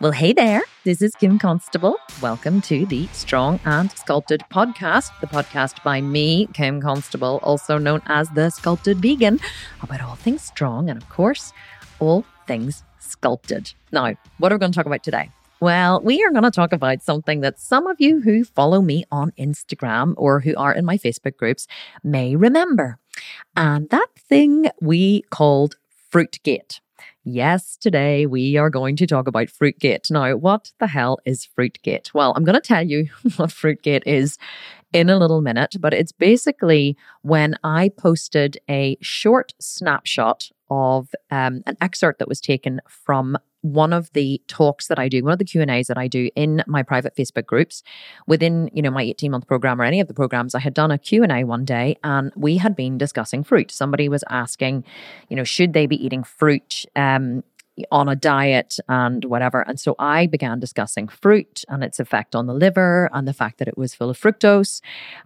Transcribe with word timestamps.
Well, 0.00 0.12
hey 0.12 0.32
there. 0.32 0.62
This 0.84 1.02
is 1.02 1.14
Kim 1.14 1.38
Constable. 1.38 1.94
Welcome 2.22 2.62
to 2.62 2.86
the 2.86 3.06
Strong 3.08 3.60
and 3.66 3.92
Sculpted 3.92 4.42
podcast, 4.50 5.10
the 5.20 5.26
podcast 5.26 5.82
by 5.84 6.00
me, 6.00 6.46
Kim 6.54 6.80
Constable, 6.80 7.38
also 7.42 7.76
known 7.76 8.00
as 8.06 8.30
the 8.30 8.48
Sculpted 8.48 8.96
Vegan, 8.96 9.38
about 9.82 10.00
all 10.00 10.14
things 10.14 10.40
strong 10.40 10.88
and, 10.88 11.02
of 11.02 11.06
course, 11.10 11.52
all 11.98 12.24
things 12.46 12.82
sculpted. 12.98 13.74
Now, 13.92 14.14
what 14.38 14.50
are 14.50 14.54
we 14.54 14.60
going 14.60 14.72
to 14.72 14.76
talk 14.76 14.86
about 14.86 15.02
today? 15.02 15.30
Well, 15.60 16.00
we 16.02 16.24
are 16.24 16.30
going 16.30 16.44
to 16.44 16.50
talk 16.50 16.72
about 16.72 17.02
something 17.02 17.42
that 17.42 17.60
some 17.60 17.86
of 17.86 18.00
you 18.00 18.22
who 18.22 18.44
follow 18.44 18.80
me 18.80 19.04
on 19.12 19.32
Instagram 19.32 20.14
or 20.16 20.40
who 20.40 20.56
are 20.56 20.72
in 20.72 20.86
my 20.86 20.96
Facebook 20.96 21.36
groups 21.36 21.66
may 22.02 22.36
remember. 22.36 22.96
And 23.54 23.90
that 23.90 24.08
thing 24.16 24.70
we 24.80 25.24
called 25.28 25.76
Fruitgate. 26.10 26.80
Yes, 27.32 27.76
today 27.76 28.26
we 28.26 28.56
are 28.56 28.70
going 28.70 28.96
to 28.96 29.06
talk 29.06 29.28
about 29.28 29.46
Fruitgate. 29.46 30.10
Now, 30.10 30.34
what 30.34 30.72
the 30.80 30.88
hell 30.88 31.20
is 31.24 31.46
Fruitgate? 31.56 32.12
Well, 32.12 32.32
I'm 32.34 32.42
going 32.42 32.56
to 32.56 32.60
tell 32.60 32.84
you 32.84 33.08
what 33.36 33.50
Fruitgate 33.50 34.02
is 34.04 34.36
in 34.92 35.08
a 35.08 35.16
little 35.16 35.40
minute, 35.40 35.76
but 35.78 35.94
it's 35.94 36.10
basically 36.10 36.96
when 37.22 37.54
I 37.62 37.90
posted 37.96 38.58
a 38.68 38.96
short 39.00 39.54
snapshot 39.60 40.50
of 40.70 41.10
um, 41.30 41.62
an 41.66 41.76
excerpt 41.80 42.18
that 42.18 42.26
was 42.26 42.40
taken 42.40 42.80
from 42.88 43.38
one 43.62 43.92
of 43.92 44.12
the 44.12 44.40
talks 44.48 44.88
that 44.88 44.98
I 44.98 45.08
do, 45.08 45.22
one 45.22 45.32
of 45.32 45.38
the 45.38 45.44
Q 45.44 45.60
and 45.60 45.70
A's 45.70 45.88
that 45.88 45.98
I 45.98 46.08
do 46.08 46.30
in 46.34 46.62
my 46.66 46.82
private 46.82 47.14
Facebook 47.16 47.46
groups 47.46 47.82
within, 48.26 48.70
you 48.72 48.82
know, 48.82 48.90
my 48.90 49.02
18 49.02 49.30
month 49.30 49.46
program 49.46 49.80
or 49.80 49.84
any 49.84 50.00
of 50.00 50.08
the 50.08 50.14
programs, 50.14 50.54
I 50.54 50.60
had 50.60 50.74
done 50.74 50.90
a 50.90 50.98
Q 50.98 51.22
and 51.22 51.32
A 51.32 51.44
one 51.44 51.64
day 51.64 51.96
and 52.02 52.32
we 52.36 52.56
had 52.56 52.74
been 52.74 52.98
discussing 52.98 53.44
fruit. 53.44 53.70
Somebody 53.70 54.08
was 54.08 54.24
asking, 54.30 54.84
you 55.28 55.36
know, 55.36 55.44
should 55.44 55.72
they 55.72 55.86
be 55.86 56.02
eating 56.04 56.24
fruit? 56.24 56.84
Um, 56.96 57.44
on 57.90 58.08
a 58.08 58.16
diet 58.16 58.78
and 58.88 59.24
whatever. 59.24 59.62
And 59.62 59.78
so 59.78 59.94
I 59.98 60.26
began 60.26 60.60
discussing 60.60 61.08
fruit 61.08 61.64
and 61.68 61.82
its 61.82 62.00
effect 62.00 62.34
on 62.34 62.46
the 62.46 62.54
liver 62.54 63.10
and 63.12 63.26
the 63.26 63.32
fact 63.32 63.58
that 63.58 63.68
it 63.68 63.78
was 63.78 63.94
full 63.94 64.10
of 64.10 64.20
fructose. 64.20 64.80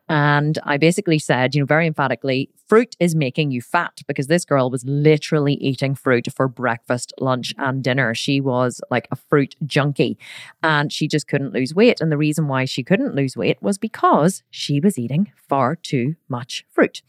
And 0.09 0.59
I 0.65 0.77
basically 0.77 1.19
said, 1.19 1.55
you 1.55 1.61
know, 1.61 1.67
very 1.67 1.87
emphatically, 1.87 2.51
fruit 2.67 2.97
is 2.99 3.15
making 3.15 3.51
you 3.51 3.61
fat 3.61 4.01
because 4.07 4.27
this 4.27 4.45
girl 4.45 4.71
was 4.71 4.85
literally 4.85 5.55
eating 5.55 5.95
fruit 5.95 6.29
for 6.35 6.49
breakfast, 6.49 7.13
lunch, 7.21 7.55
and 7.59 7.83
dinner. 7.83 8.15
She 8.15 8.41
was 8.41 8.81
like 8.91 9.07
a 9.11 9.17
fruit 9.17 9.55
junkie 9.67 10.19
and 10.63 10.93
she 10.93 11.07
just 11.09 11.29
couldn't 11.29 11.53
lose 11.53 11.75
weight. 11.75 12.01
And 12.01 12.11
the 12.11 12.17
reason 12.17 12.49
why 12.49 12.65
she 12.65 12.83
couldn't 12.83 13.15
lose 13.15 13.37
weight 13.37 13.63
was 13.63 13.79
because 13.79 14.43
she 14.51 14.81
was 14.81 14.99
eating 14.99 15.33
far 15.37 15.77
too 15.77 16.17
much 16.29 16.65
fruit. 16.71 17.03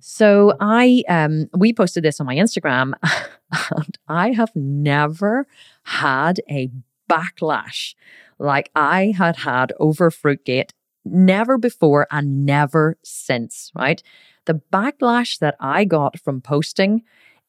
So 0.00 0.54
I 0.60 1.02
um 1.08 1.48
we 1.56 1.72
posted 1.72 2.02
this 2.02 2.20
on 2.20 2.26
my 2.26 2.36
Instagram 2.36 2.92
and 3.76 3.98
I 4.08 4.32
have 4.32 4.54
never 4.54 5.46
had 5.84 6.40
a 6.50 6.70
backlash 7.08 7.94
like 8.38 8.70
I 8.74 9.12
had 9.16 9.36
had 9.36 9.72
over 9.78 10.10
Fruitgate 10.10 10.70
never 11.04 11.58
before 11.58 12.06
and 12.10 12.44
never 12.44 12.96
since, 13.02 13.70
right? 13.74 14.02
The 14.46 14.60
backlash 14.72 15.38
that 15.38 15.56
I 15.60 15.84
got 15.84 16.18
from 16.18 16.40
posting 16.40 17.02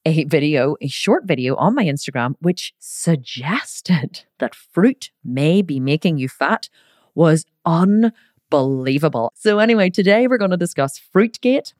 a 0.05 0.23
video, 0.25 0.75
a 0.81 0.87
short 0.87 1.25
video 1.25 1.55
on 1.55 1.75
my 1.75 1.85
Instagram, 1.85 2.35
which 2.41 2.73
suggested 2.79 4.25
that 4.39 4.55
fruit 4.55 5.11
may 5.23 5.61
be 5.61 5.79
making 5.79 6.17
you 6.17 6.27
fat 6.27 6.69
was 7.13 7.45
unbelievable. 7.65 9.31
So, 9.35 9.59
anyway, 9.59 9.89
today 9.89 10.27
we're 10.27 10.37
going 10.37 10.51
to 10.51 10.57
discuss 10.57 10.99
Fruitgate. 11.13 11.73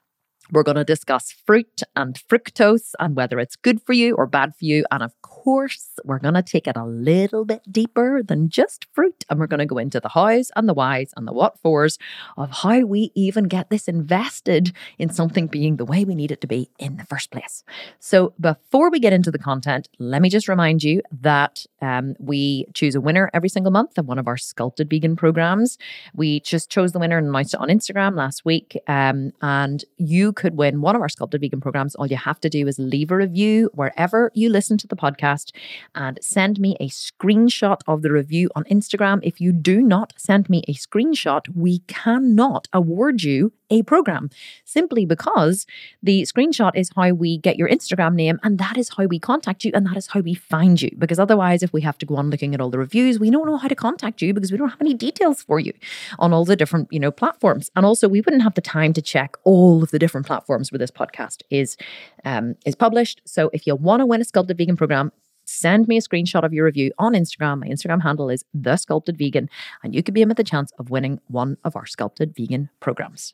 We're 0.52 0.64
going 0.64 0.76
to 0.76 0.84
discuss 0.84 1.32
fruit 1.32 1.82
and 1.96 2.16
fructose 2.30 2.92
and 3.00 3.16
whether 3.16 3.40
it's 3.40 3.56
good 3.56 3.82
for 3.82 3.94
you 3.94 4.16
or 4.16 4.28
bad 4.28 4.54
for 4.56 4.66
you. 4.66 4.84
And 4.92 5.02
of 5.02 5.14
course, 5.22 5.98
we're 6.04 6.20
going 6.20 6.34
to 6.34 6.44
take 6.44 6.68
it 6.68 6.76
a 6.76 6.86
little 6.86 7.46
bit 7.46 7.62
deeper 7.72 8.22
than 8.22 8.50
just 8.50 8.86
fruit. 8.92 9.21
And 9.32 9.40
we're 9.40 9.48
going 9.48 9.60
to 9.60 9.66
go 9.66 9.80
into 9.80 10.00
the 10.00 10.10
hows 10.10 10.52
and 10.56 10.70
the 10.70 10.74
whys 10.76 11.12
and 11.18 11.28
the 11.28 11.34
what 11.34 11.58
fors 11.60 11.98
of 12.38 12.52
how 12.52 12.82
we 12.82 13.12
even 13.16 13.46
get 13.46 13.70
this 13.70 13.88
invested 13.88 14.74
in 15.00 15.10
something 15.10 15.48
being 15.48 15.78
the 15.78 15.86
way 15.86 16.06
we 16.06 16.14
need 16.14 16.32
it 16.32 16.42
to 16.42 16.48
be 16.48 16.70
in 16.78 16.98
the 16.98 17.06
first 17.06 17.32
place. 17.32 17.64
So, 18.00 18.34
before 18.40 18.92
we 18.92 19.00
get 19.00 19.14
into 19.14 19.32
the 19.32 19.40
content, 19.40 19.88
let 19.98 20.22
me 20.22 20.30
just 20.30 20.48
remind 20.48 20.84
you 20.84 21.02
that 21.22 21.66
um, 21.82 22.16
we 22.20 22.66
choose 22.74 22.94
a 22.94 23.02
winner 23.02 23.32
every 23.34 23.50
single 23.50 23.72
month 23.72 23.98
of 23.98 24.06
one 24.06 24.20
of 24.20 24.28
our 24.28 24.38
sculpted 24.38 24.90
vegan 24.90 25.16
programs. 25.16 25.78
We 26.14 26.42
just 26.42 26.70
chose 26.70 26.92
the 26.92 27.00
winner 27.00 27.18
and 27.18 27.28
announced 27.28 27.54
it 27.54 27.60
on 27.60 27.70
Instagram 27.70 28.16
last 28.16 28.46
week. 28.46 28.78
Um, 28.88 29.32
and 29.42 29.84
you 29.98 30.34
could 30.34 30.58
win 30.58 30.82
one 30.82 30.96
of 30.96 31.02
our 31.02 31.10
sculpted 31.10 31.42
vegan 31.42 31.62
programs. 31.62 31.96
All 31.96 32.08
you 32.08 32.18
have 32.18 32.40
to 32.42 32.50
do 32.50 32.68
is 32.68 32.78
leave 32.78 33.12
a 33.12 33.16
review 33.16 33.72
wherever 33.74 34.30
you 34.36 34.50
listen 34.50 34.78
to 34.78 34.88
the 34.88 34.96
podcast 34.96 35.22
podcast 35.22 35.52
and 35.96 36.20
send 36.22 36.60
me 36.60 36.76
a 36.80 36.88
screenshot 36.88 37.78
of 37.88 38.02
the 38.02 38.12
review 38.12 38.50
on 38.56 38.64
Instagram. 38.66 39.21
If 39.24 39.42
you 39.42 39.52
do 39.52 39.82
not 39.82 40.14
send 40.18 40.50
me 40.50 40.64
a 40.68 40.74
screenshot, 40.74 41.48
we 41.56 41.80
cannot 41.88 42.68
award 42.74 43.24
you 43.24 43.54
a 43.72 43.82
program 43.84 44.30
simply 44.66 45.06
because 45.06 45.66
the 46.04 46.24
screenshot 46.24 46.72
is 46.76 46.92
how 46.96 47.10
we 47.12 47.38
get 47.38 47.56
your 47.56 47.70
Instagram 47.70 48.14
name 48.14 48.40
and 48.44 48.58
that 48.60 48.78
is 48.78 48.90
how 48.98 49.06
we 49.06 49.18
contact 49.18 49.64
you 49.64 49.72
and 49.74 49.88
that 49.88 49.98
is 49.98 50.08
how 50.08 50.20
we 50.20 50.34
find 50.34 50.82
you. 50.82 50.92
Because 50.98 51.20
otherwise, 51.20 51.64
if 51.64 51.72
we 51.74 51.82
have 51.82 51.98
to 52.00 52.06
go 52.06 52.18
on 52.18 52.30
looking 52.30 52.54
at 52.54 52.62
all 52.62 52.70
the 52.70 52.78
reviews, 52.78 53.18
we 53.18 53.32
don't 53.32 53.48
know 53.48 53.58
how 53.58 53.70
to 53.70 53.76
contact 53.76 54.22
you 54.22 54.34
because 54.34 54.52
we 54.52 54.58
don't 54.58 54.70
have 54.70 54.82
any 54.82 54.94
details 54.94 55.42
for 55.42 55.60
you 55.60 55.74
on 56.20 56.34
all 56.34 56.46
the 56.46 56.56
different, 56.56 56.92
you 56.92 57.00
know, 57.00 57.12
platforms. 57.12 57.72
And 57.76 57.86
also 57.86 58.08
we 58.10 58.22
wouldn't 58.22 58.44
have 58.44 58.56
the 58.56 58.62
time 58.62 58.94
to 58.94 59.02
check 59.02 59.36
all 59.46 59.82
of 59.82 59.92
the 59.92 60.00
different 60.00 60.28
platforms 60.28 60.72
where 60.72 60.80
this 60.80 60.92
podcast 60.92 61.42
is 61.50 61.78
um, 62.26 62.56
is 62.66 62.76
published. 62.76 63.22
So 63.26 63.50
if 63.54 63.66
you 63.66 63.76
want 63.76 64.02
to 64.02 64.06
win 64.06 64.22
a 64.22 64.26
sculpted 64.26 64.58
vegan 64.58 64.76
program, 64.76 65.12
send 65.52 65.88
me 65.88 65.98
a 65.98 66.02
screenshot 66.02 66.44
of 66.44 66.54
your 66.54 66.66
review 66.66 66.92
on 66.98 67.14
Instagram. 67.14 67.60
My 67.60 67.68
Instagram 67.68 68.02
handle 68.02 68.30
is 68.30 68.46
the 68.54 68.78
sculpted 68.78 69.18
vegan, 69.18 69.50
and 69.84 69.94
you 69.94 70.02
could 70.04 70.14
be 70.14 70.22
in 70.22 70.30
with 70.30 70.40
a 70.40 70.44
chance 70.44 70.72
of 70.80 70.90
winning 70.90 71.20
one 71.28 71.58
of 71.64 71.76
our 71.76 71.86
sculpted 71.86 72.36
vegan 72.36 72.70
programs. 72.80 73.34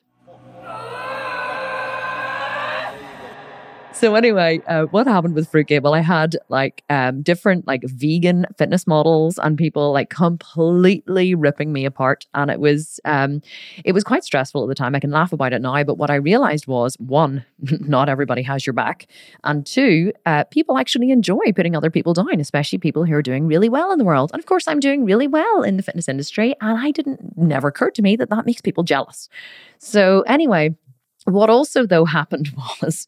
So 3.98 4.14
anyway, 4.14 4.62
uh, 4.68 4.84
what 4.84 5.08
happened 5.08 5.34
with 5.34 5.52
Fruitgate? 5.52 5.82
Well, 5.82 5.96
I 5.96 6.02
had 6.02 6.38
like 6.50 6.84
um, 6.88 7.24
different 7.24 7.66
like 7.66 7.82
vegan 7.84 8.46
fitness 8.56 8.86
models 8.86 9.40
and 9.40 9.58
people 9.58 9.92
like 9.92 10.12
completely 10.12 11.34
ripping 11.34 11.74
me 11.74 11.84
apart, 11.84 12.28
and 12.36 12.52
it 12.52 12.60
was 12.60 13.00
um, 13.06 13.42
it 13.84 13.94
was 13.94 14.04
quite 14.04 14.24
stressful 14.24 14.62
at 14.62 14.70
the 14.70 14.76
time. 14.76 14.94
I 14.94 15.00
can 15.00 15.10
laugh 15.10 15.34
about 15.34 15.52
it 15.52 15.64
now, 15.64 15.84
but 15.84 15.98
what 15.98 16.12
I 16.12 16.16
realized 16.16 16.68
was 16.68 16.96
one, 17.00 17.44
not 17.60 18.08
everybody 18.08 18.44
has 18.44 18.68
your 18.68 18.74
back, 18.76 19.08
and 19.44 19.66
two, 19.66 20.14
uh, 20.28 20.44
people 20.44 20.78
actually 20.78 21.10
enjoy 21.10 21.52
putting 21.56 21.76
other 21.76 21.90
people 21.90 22.14
down, 22.14 22.40
especially 22.40 22.78
people 22.78 23.04
who 23.04 23.16
are 23.16 23.24
doing 23.24 23.48
really 23.48 23.68
well 23.68 23.92
in 23.92 23.98
the 23.98 24.06
world. 24.06 24.30
And 24.32 24.40
of 24.40 24.46
course, 24.46 24.68
I'm 24.68 24.80
doing 24.80 25.06
really 25.06 25.28
well 25.28 25.64
in 25.64 25.76
the 25.76 25.82
fitness 25.82 26.08
industry, 26.08 26.54
and 26.62 26.78
I 26.78 26.92
didn't 26.92 27.36
never 27.36 27.70
occurred 27.70 27.96
to 27.96 28.04
me 28.04 28.16
that 28.18 28.30
that 28.30 28.46
makes 28.46 28.62
people 28.62 28.84
jealous. 28.84 29.28
So 29.80 30.22
anyway. 30.28 30.76
What 31.26 31.50
also, 31.50 31.86
though, 31.86 32.06
happened 32.20 32.54
was 32.82 33.06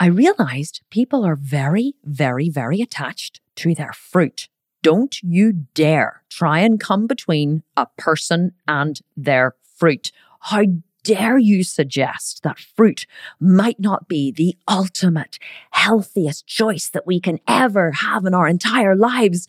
I 0.00 0.06
realized 0.06 0.82
people 0.90 1.24
are 1.24 1.36
very, 1.36 1.94
very, 2.04 2.48
very 2.48 2.80
attached 2.80 3.40
to 3.56 3.74
their 3.74 3.92
fruit. 3.92 4.48
Don't 4.82 5.22
you 5.22 5.52
dare 5.52 6.22
try 6.28 6.58
and 6.60 6.80
come 6.80 7.06
between 7.06 7.62
a 7.76 7.86
person 7.96 8.52
and 8.68 9.00
their 9.16 9.54
fruit. 9.76 10.12
How 10.40 10.64
dare 11.04 11.38
you 11.38 11.62
suggest 11.62 12.42
that 12.42 12.58
fruit 12.58 13.06
might 13.38 13.78
not 13.78 14.08
be 14.08 14.32
the 14.32 14.56
ultimate, 14.68 15.38
healthiest 15.70 16.46
choice 16.46 16.88
that 16.88 17.06
we 17.06 17.20
can 17.20 17.38
ever 17.46 17.92
have 17.92 18.24
in 18.24 18.34
our 18.34 18.48
entire 18.48 18.96
lives? 18.96 19.46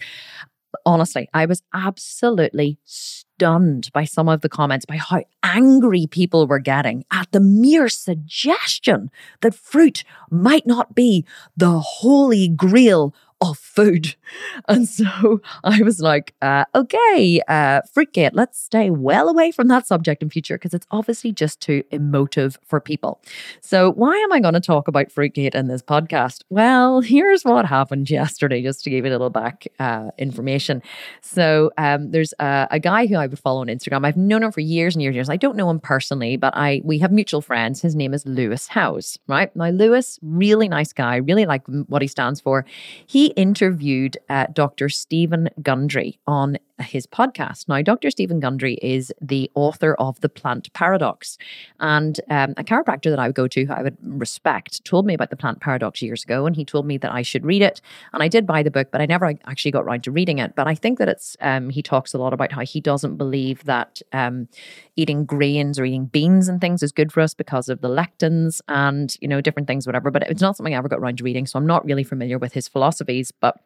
Honestly, 0.85 1.29
I 1.33 1.45
was 1.45 1.61
absolutely 1.73 2.79
stunned 2.83 3.89
by 3.93 4.05
some 4.05 4.29
of 4.29 4.41
the 4.41 4.49
comments, 4.49 4.85
by 4.85 4.97
how 4.97 5.23
angry 5.43 6.07
people 6.07 6.47
were 6.47 6.59
getting 6.59 7.03
at 7.11 7.31
the 7.31 7.39
mere 7.39 7.89
suggestion 7.89 9.11
that 9.41 9.53
fruit 9.53 10.03
might 10.29 10.65
not 10.65 10.95
be 10.95 11.25
the 11.55 11.79
holy 11.79 12.47
grail 12.47 13.13
of 13.41 13.57
food. 13.57 14.15
And 14.67 14.89
so 14.89 15.41
I 15.63 15.83
was 15.83 16.01
like, 16.01 16.33
uh, 16.41 16.65
okay, 16.73 17.39
uh, 17.47 17.81
Fruitgate, 17.95 18.31
let's 18.33 18.59
stay 18.59 18.89
well 18.89 19.29
away 19.29 19.51
from 19.51 19.67
that 19.67 19.85
subject 19.85 20.23
in 20.23 20.29
future 20.29 20.55
because 20.55 20.73
it's 20.73 20.87
obviously 20.89 21.31
just 21.31 21.59
too 21.61 21.83
emotive 21.91 22.57
for 22.65 22.79
people. 22.79 23.21
So 23.61 23.91
why 23.91 24.15
am 24.17 24.31
I 24.31 24.39
going 24.39 24.55
to 24.55 24.59
talk 24.59 24.87
about 24.87 25.09
Fruitgate 25.09 25.53
in 25.53 25.67
this 25.67 25.83
podcast? 25.83 26.41
Well, 26.49 27.01
here's 27.01 27.43
what 27.43 27.65
happened 27.65 28.09
yesterday, 28.09 28.63
just 28.63 28.83
to 28.85 28.89
give 28.89 29.05
you 29.05 29.11
a 29.11 29.13
little 29.13 29.29
back 29.29 29.67
uh, 29.77 30.09
information. 30.17 30.81
So 31.21 31.71
um, 31.77 32.11
there's 32.11 32.33
a, 32.39 32.67
a 32.71 32.79
guy 32.79 33.05
who 33.05 33.15
I 33.15 33.27
would 33.27 33.39
follow 33.39 33.61
on 33.61 33.67
Instagram. 33.67 34.05
I've 34.05 34.17
known 34.17 34.43
him 34.43 34.51
for 34.51 34.61
years 34.61 34.95
and 34.95 35.03
years 35.03 35.11
and 35.11 35.15
years. 35.15 35.29
I 35.29 35.37
don't 35.37 35.55
know 35.55 35.69
him 35.69 35.79
personally, 35.79 36.37
but 36.37 36.53
I 36.55 36.81
we 36.83 36.97
have 36.99 37.11
mutual 37.11 37.41
friends. 37.41 37.81
His 37.81 37.95
name 37.95 38.13
is 38.13 38.25
Lewis 38.25 38.67
Howes, 38.67 39.19
right? 39.27 39.55
Now, 39.55 39.69
Lewis, 39.69 40.19
really 40.21 40.67
nice 40.67 40.91
guy, 40.93 41.17
really 41.17 41.45
like 41.45 41.63
what 41.87 42.01
he 42.01 42.07
stands 42.07 42.41
for. 42.41 42.65
He 43.05 43.24
interviewed 43.35 44.17
uh, 44.29 44.47
Dr. 44.53 44.89
Steven 44.89 45.49
Gundry 45.61 46.19
on 46.27 46.57
his 46.79 47.07
podcast. 47.07 47.67
Now, 47.67 47.81
Dr. 47.81 48.11
Steven 48.11 48.39
Gundry 48.39 48.77
is 48.81 49.13
the 49.21 49.49
author 49.55 49.95
of 49.95 50.19
The 50.21 50.29
Plant 50.29 50.71
Paradox. 50.73 51.37
And 51.79 52.19
um, 52.29 52.53
a 52.57 52.63
chiropractor 52.63 53.09
that 53.09 53.19
I 53.19 53.27
would 53.27 53.35
go 53.35 53.47
to, 53.47 53.65
who 53.65 53.73
I 53.73 53.81
would 53.81 53.97
respect, 54.01 54.83
told 54.83 55.05
me 55.05 55.13
about 55.13 55.29
The 55.29 55.37
Plant 55.37 55.61
Paradox 55.61 56.01
years 56.01 56.23
ago. 56.23 56.45
And 56.45 56.55
he 56.55 56.65
told 56.65 56.85
me 56.85 56.97
that 56.97 57.11
I 57.11 57.21
should 57.21 57.45
read 57.45 57.61
it. 57.61 57.81
And 58.13 58.21
I 58.21 58.27
did 58.27 58.45
buy 58.45 58.63
the 58.63 58.71
book, 58.71 58.89
but 58.91 59.01
I 59.01 59.05
never 59.05 59.33
actually 59.45 59.71
got 59.71 59.83
around 59.83 60.03
to 60.03 60.11
reading 60.11 60.39
it. 60.39 60.55
But 60.55 60.67
I 60.67 60.75
think 60.75 60.99
that 60.99 61.09
it's, 61.09 61.37
um, 61.41 61.69
he 61.69 61.81
talks 61.81 62.13
a 62.13 62.17
lot 62.17 62.33
about 62.33 62.51
how 62.51 62.61
he 62.61 62.81
doesn't 62.81 63.17
believe 63.17 63.63
that 63.65 64.01
um, 64.11 64.47
eating 64.95 65.25
grains 65.25 65.79
or 65.79 65.85
eating 65.85 66.05
beans 66.05 66.47
and 66.47 66.59
things 66.59 66.83
is 66.83 66.91
good 66.91 67.11
for 67.11 67.21
us 67.21 67.33
because 67.33 67.69
of 67.69 67.81
the 67.81 67.89
lectins 67.89 68.61
and, 68.67 69.15
you 69.21 69.27
know, 69.27 69.41
different 69.41 69.67
things, 69.67 69.85
whatever. 69.85 70.11
But 70.11 70.23
it's 70.23 70.41
not 70.41 70.57
something 70.57 70.73
I 70.73 70.77
ever 70.77 70.89
got 70.89 70.99
around 70.99 71.17
to 71.19 71.23
reading. 71.23 71.45
So 71.45 71.57
I'm 71.57 71.67
not 71.67 71.85
really 71.85 72.03
familiar 72.03 72.37
with 72.37 72.53
his 72.53 72.67
philosophies. 72.67 73.31
But 73.31 73.57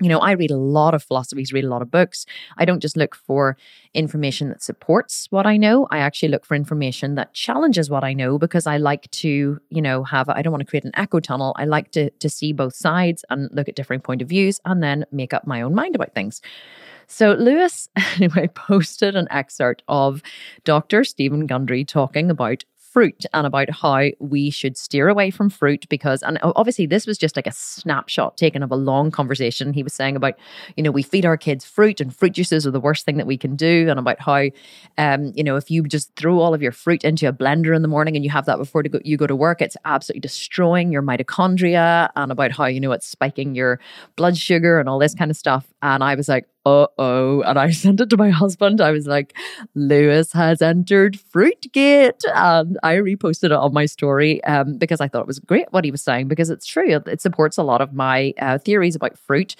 you 0.00 0.08
know, 0.08 0.18
I 0.18 0.32
read 0.32 0.50
a 0.50 0.56
lot 0.56 0.94
of 0.94 1.02
philosophies, 1.02 1.52
read 1.52 1.64
a 1.64 1.68
lot 1.68 1.82
of 1.82 1.90
books. 1.90 2.24
I 2.56 2.64
don't 2.64 2.80
just 2.80 2.96
look 2.96 3.14
for 3.14 3.56
information 3.92 4.48
that 4.48 4.62
supports 4.62 5.26
what 5.30 5.46
I 5.46 5.56
know. 5.56 5.86
I 5.90 5.98
actually 5.98 6.30
look 6.30 6.46
for 6.46 6.54
information 6.54 7.16
that 7.16 7.34
challenges 7.34 7.90
what 7.90 8.02
I 8.02 8.12
know 8.14 8.38
because 8.38 8.66
I 8.66 8.78
like 8.78 9.10
to, 9.10 9.60
you 9.68 9.82
know, 9.82 10.04
have 10.04 10.28
I 10.28 10.42
don't 10.42 10.52
want 10.52 10.62
to 10.62 10.66
create 10.70 10.84
an 10.84 10.92
echo 10.94 11.20
tunnel. 11.20 11.54
I 11.56 11.66
like 11.66 11.90
to 11.92 12.10
to 12.10 12.30
see 12.30 12.52
both 12.52 12.74
sides 12.74 13.24
and 13.30 13.50
look 13.52 13.68
at 13.68 13.76
different 13.76 14.04
point 14.04 14.22
of 14.22 14.28
views 14.28 14.60
and 14.64 14.82
then 14.82 15.04
make 15.12 15.34
up 15.34 15.46
my 15.46 15.60
own 15.60 15.74
mind 15.74 15.94
about 15.94 16.14
things. 16.14 16.40
So 17.10 17.32
Lewis 17.32 17.88
anyway 18.16 18.46
posted 18.54 19.16
an 19.16 19.26
excerpt 19.30 19.82
of 19.88 20.22
Dr. 20.64 21.04
Steven 21.04 21.46
Gundry 21.46 21.84
talking 21.84 22.30
about 22.30 22.64
fruit 22.90 23.24
and 23.32 23.46
about 23.46 23.70
how 23.70 24.08
we 24.18 24.50
should 24.50 24.76
steer 24.76 25.08
away 25.08 25.30
from 25.30 25.48
fruit 25.48 25.88
because, 25.88 26.22
and 26.22 26.38
obviously, 26.42 26.86
this 26.86 27.06
was 27.06 27.16
just 27.16 27.36
like 27.36 27.46
a 27.46 27.52
snapshot 27.52 28.36
taken 28.36 28.62
of 28.62 28.70
a 28.70 28.76
long 28.76 29.10
conversation. 29.10 29.72
He 29.72 29.82
was 29.82 29.94
saying 29.94 30.16
about, 30.16 30.34
you 30.76 30.82
know, 30.82 30.90
we 30.90 31.02
feed 31.02 31.24
our 31.24 31.36
kids 31.36 31.64
fruit 31.64 32.00
and 32.00 32.14
fruit 32.14 32.32
juices 32.32 32.66
are 32.66 32.70
the 32.70 32.80
worst 32.80 33.04
thing 33.04 33.16
that 33.16 33.26
we 33.26 33.36
can 33.36 33.56
do, 33.56 33.88
and 33.88 33.98
about 33.98 34.20
how, 34.20 34.48
um, 34.98 35.32
you 35.34 35.44
know, 35.44 35.56
if 35.56 35.70
you 35.70 35.84
just 35.84 36.14
throw 36.16 36.40
all 36.40 36.52
of 36.52 36.62
your 36.62 36.72
fruit 36.72 37.04
into 37.04 37.28
a 37.28 37.32
blender 37.32 37.74
in 37.76 37.82
the 37.82 37.88
morning 37.88 38.16
and 38.16 38.24
you 38.24 38.30
have 38.30 38.46
that 38.46 38.58
before 38.58 38.82
go, 38.82 38.98
you 39.04 39.16
go 39.16 39.26
to 39.26 39.36
work, 39.36 39.62
it's 39.62 39.76
absolutely 39.84 40.20
destroying 40.20 40.90
your 40.90 41.02
mitochondria, 41.02 42.10
and 42.16 42.32
about 42.32 42.50
how, 42.52 42.66
you 42.66 42.80
know, 42.80 42.92
it's 42.92 43.06
spiking 43.06 43.54
your 43.54 43.78
blood 44.16 44.36
sugar 44.36 44.80
and 44.80 44.88
all 44.88 44.98
this 44.98 45.14
kind 45.14 45.30
of 45.30 45.36
stuff. 45.36 45.72
And 45.82 46.04
I 46.04 46.14
was 46.14 46.28
like, 46.28 46.46
uh 46.66 46.86
oh. 46.98 47.42
And 47.42 47.58
I 47.58 47.70
sent 47.84 48.00
it 48.00 48.10
to 48.10 48.16
my 48.16 48.30
husband. 48.30 48.80
I 48.80 48.90
was 48.90 49.06
like, 49.06 49.36
Lewis 49.74 50.32
has 50.32 50.60
entered 50.60 51.18
Fruitgate. 51.34 52.22
And 52.34 52.78
I 52.82 52.96
reposted 52.96 53.44
it 53.44 53.52
on 53.52 53.72
my 53.72 53.86
story 53.86 54.42
um, 54.44 54.76
because 54.76 55.00
I 55.00 55.08
thought 55.08 55.22
it 55.22 55.26
was 55.26 55.38
great 55.38 55.72
what 55.72 55.84
he 55.84 55.90
was 55.90 56.02
saying 56.02 56.28
because 56.28 56.50
it's 56.50 56.66
true. 56.66 56.96
It, 56.96 57.06
it 57.06 57.20
supports 57.20 57.56
a 57.56 57.62
lot 57.62 57.80
of 57.80 57.94
my 57.94 58.34
uh, 58.38 58.58
theories 58.58 58.94
about 58.94 59.18
fruit, 59.18 59.56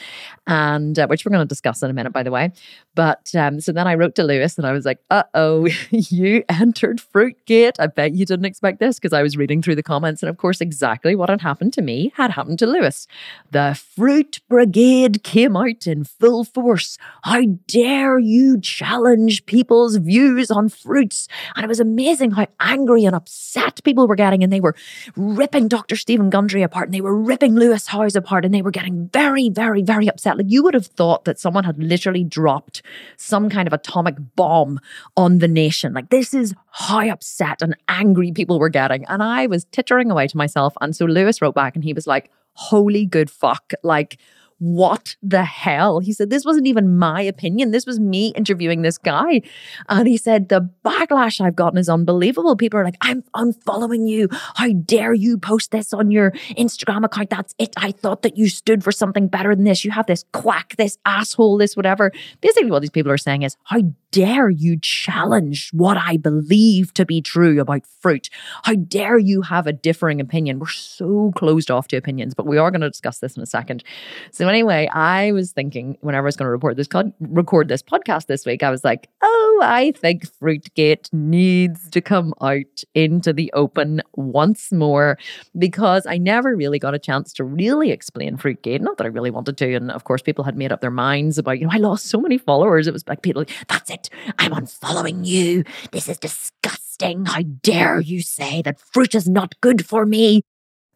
and 0.47 0.99
uh, 0.99 1.07
which 1.07 1.25
we're 1.25 1.31
going 1.31 1.47
to 1.47 1.49
discuss 1.49 1.83
in 1.83 1.91
a 1.91 1.95
minute, 1.95 2.13
by 2.13 2.23
the 2.23 2.31
way. 2.31 2.53
But 2.95 3.35
um, 3.35 3.61
so 3.61 3.73
then 3.73 3.87
I 3.87 3.95
wrote 3.95 4.15
to 4.17 4.25
Lewis 4.25 4.59
and 4.59 4.67
I 4.67 4.73
was 4.73 4.85
like, 4.85 4.99
uh 5.11 5.23
oh, 5.35 5.69
you 5.91 6.45
entered 6.49 7.01
Fruitgate. 7.01 7.77
I 7.79 7.87
bet 7.87 8.15
you 8.15 8.27
didn't 8.27 8.45
expect 8.45 8.79
this 8.79 8.99
because 8.99 9.13
I 9.13 9.23
was 9.23 9.37
reading 9.37 9.63
through 9.63 9.77
the 9.77 9.83
comments. 9.83 10.23
And 10.23 10.29
of 10.29 10.37
course, 10.37 10.61
exactly 10.61 11.15
what 11.15 11.31
had 11.31 11.41
happened 11.41 11.73
to 11.75 11.83
me 11.83 12.13
had 12.17 12.33
happened 12.33 12.59
to 12.59 12.67
Lewis. 12.67 13.07
The 13.51 13.81
Fruit 13.97 14.41
Brigade 14.49 15.23
came 15.23 15.57
out 15.57 15.87
in 15.87 16.05
full 16.19 16.45
force 16.45 16.99
how 17.23 17.43
dare 17.67 18.19
you 18.19 18.61
challenge 18.61 19.47
people's 19.47 19.97
views 19.97 20.51
on 20.51 20.69
fruits? 20.69 21.29
And 21.55 21.65
it 21.65 21.69
was 21.69 21.81
amazing 21.81 22.33
how 22.33 22.47
angry 22.59 23.05
and 23.05 23.15
upset 23.15 23.81
people 23.85 24.07
were 24.07 24.17
getting. 24.17 24.43
And 24.43 24.53
they 24.53 24.61
were 24.61 24.75
ripping 25.17 25.69
Dr. 25.69 25.97
Steven 25.97 26.31
Gundry 26.31 26.63
apart 26.63 26.89
and 26.89 26.95
they 26.95 27.01
were 27.01 27.17
ripping 27.17 27.55
Lewis 27.55 27.87
Howes 27.87 28.17
apart 28.17 28.45
and 28.45 28.55
they 28.55 28.63
were 28.63 28.71
getting 28.71 29.09
very, 29.09 29.49
very, 29.49 29.83
very 29.83 30.09
upset. 30.09 30.37
Like 30.37 30.47
you 30.49 30.63
would 30.63 30.75
have 30.75 30.87
thought 30.87 31.25
that 31.25 31.39
someone 31.39 31.65
had 31.65 31.83
literally 31.83 32.25
dropped 32.25 32.83
some 33.17 33.49
kind 33.49 33.67
of 33.67 33.73
atomic 33.73 34.17
bomb 34.37 34.81
on 35.17 35.39
the 35.39 35.49
nation. 35.49 35.93
Like 35.93 36.11
this 36.11 36.35
is 36.35 36.55
how 36.73 37.09
upset 37.09 37.63
and 37.63 37.77
angry 37.89 38.33
people 38.33 38.59
were 38.59 38.69
getting. 38.69 39.05
And 39.07 39.23
I 39.23 39.47
was 39.47 39.65
tittering 39.67 40.11
away 40.11 40.27
to 40.29 40.37
myself. 40.37 40.75
And 40.81 40.95
so 40.95 41.05
Lewis 41.05 41.43
wrote 41.43 41.55
back 41.55 41.75
and 41.75 41.85
he 41.85 41.93
was 41.93 42.07
like, 42.07 42.31
holy 42.55 43.07
good 43.07 43.31
fuck. 43.31 43.73
Like, 43.83 44.19
what 44.61 45.17
the 45.23 45.43
hell? 45.43 46.01
He 46.01 46.13
said, 46.13 46.29
This 46.29 46.45
wasn't 46.45 46.67
even 46.67 46.99
my 46.99 47.23
opinion. 47.23 47.71
This 47.71 47.87
was 47.87 47.99
me 47.99 48.29
interviewing 48.37 48.83
this 48.83 48.99
guy. 48.99 49.41
And 49.89 50.07
he 50.07 50.19
said, 50.19 50.51
The 50.51 50.69
backlash 50.85 51.41
I've 51.41 51.57
gotten 51.57 51.79
is 51.79 51.89
unbelievable. 51.89 52.57
People 52.57 52.79
are 52.79 52.85
like, 52.85 52.99
I'm 53.01 53.23
unfollowing 53.35 54.07
you. 54.07 54.29
How 54.31 54.71
dare 54.71 55.15
you 55.15 55.39
post 55.39 55.71
this 55.71 55.95
on 55.95 56.11
your 56.11 56.33
Instagram 56.59 57.07
account? 57.07 57.31
That's 57.31 57.55
it. 57.59 57.73
I 57.79 57.91
thought 57.91 58.21
that 58.21 58.37
you 58.37 58.51
stood 58.51 58.85
for 58.85 58.93
something 58.93 59.29
better 59.29 59.55
than 59.55 59.65
this. 59.65 59.83
You 59.83 59.93
have 59.93 60.07
this 60.07 60.27
quack, 60.33 60.77
this 60.77 60.99
asshole, 61.07 61.57
this 61.57 61.75
whatever. 61.75 62.13
Basically, 62.43 62.71
what 62.71 62.81
these 62.81 62.91
people 62.91 63.11
are 63.11 63.19
saying 63.19 63.43
is, 63.43 63.57
How 63.65 63.81
dare 64.11 64.51
you 64.51 64.79
challenge 64.79 65.71
what 65.73 65.97
I 65.97 66.19
believe 66.19 66.93
to 66.95 67.07
be 67.07 67.23
true 67.23 67.61
about 67.61 67.87
fruit? 68.01 68.29
How 68.65 68.75
dare 68.75 69.19
you 69.19 69.41
have 69.43 69.67
a 69.67 69.73
differing 69.73 70.21
opinion? 70.21 70.59
We're 70.59 70.67
so 70.69 71.33
closed 71.35 71.71
off 71.71 71.89
to 71.89 71.97
opinions, 71.97 72.35
but 72.35 72.47
we 72.47 72.59
are 72.59 72.71
going 72.71 72.81
to 72.83 72.91
discuss 72.91 73.21
this 73.21 73.37
in 73.37 73.43
a 73.43 73.47
second. 73.47 73.85
So 74.33 74.50
anyway, 74.51 74.89
I 74.93 75.33
was 75.33 75.53
thinking 75.53 75.97
whenever 76.01 76.27
I 76.27 76.29
was 76.29 76.37
going 76.37 76.47
to 76.47 76.51
report 76.51 76.77
this 76.77 76.89
record 77.21 77.69
this 77.69 77.83
podcast 77.83 78.27
this 78.27 78.45
week, 78.45 78.63
I 78.63 78.71
was 78.71 78.83
like, 78.83 79.09
oh, 79.23 79.61
I 79.63 79.93
think 79.93 80.27
Fruitgate 80.27 81.13
needs 81.13 81.89
to 81.91 82.01
come 82.01 82.35
out 82.41 82.83
into 82.95 83.33
the 83.33 83.53
open 83.55 84.03
once 84.15 84.73
more 84.73 85.19
because 85.57 86.07
I 86.07 86.19
never 86.19 86.57
really 86.57 86.81
got 86.81 86.95
a 86.95 86.99
chance 86.99 87.33
to 87.35 87.45
really 87.45 87.93
explain 87.93 88.37
Fruitgate. 88.37 88.81
Not 88.81 88.97
that 88.97 89.05
I 89.05 89.09
really 89.09 89.31
wanted 89.31 89.57
to, 89.59 89.75
and 89.75 89.93
of 89.93 90.03
course, 90.03 90.23
people 90.23 90.43
had 90.43 90.57
made 90.57 90.73
up 90.73 90.81
their 90.81 90.91
minds 90.91 91.39
about, 91.39 91.61
you 91.61 91.67
know, 91.67 91.73
I 91.73 91.79
lost 91.79 92.07
so 92.07 92.21
many 92.21 92.39
followers. 92.39 92.89
It 92.89 92.93
was 92.93 93.07
like 93.07 93.23
people, 93.23 93.45
that's 93.69 93.89
it 93.91 94.01
it. 94.01 94.11
I'm 94.39 94.53
unfollowing 94.53 95.27
you. 95.27 95.65
This 95.93 96.09
is 96.09 96.19
disgusting. 96.19 97.27
How 97.27 97.43
dare 97.43 98.01
you 98.01 98.23
say 98.23 98.63
that 98.63 98.81
fruit 98.81 99.15
is 99.15 99.29
not 99.29 99.61
good 99.61 99.87
for 99.87 100.07
me? 100.07 100.43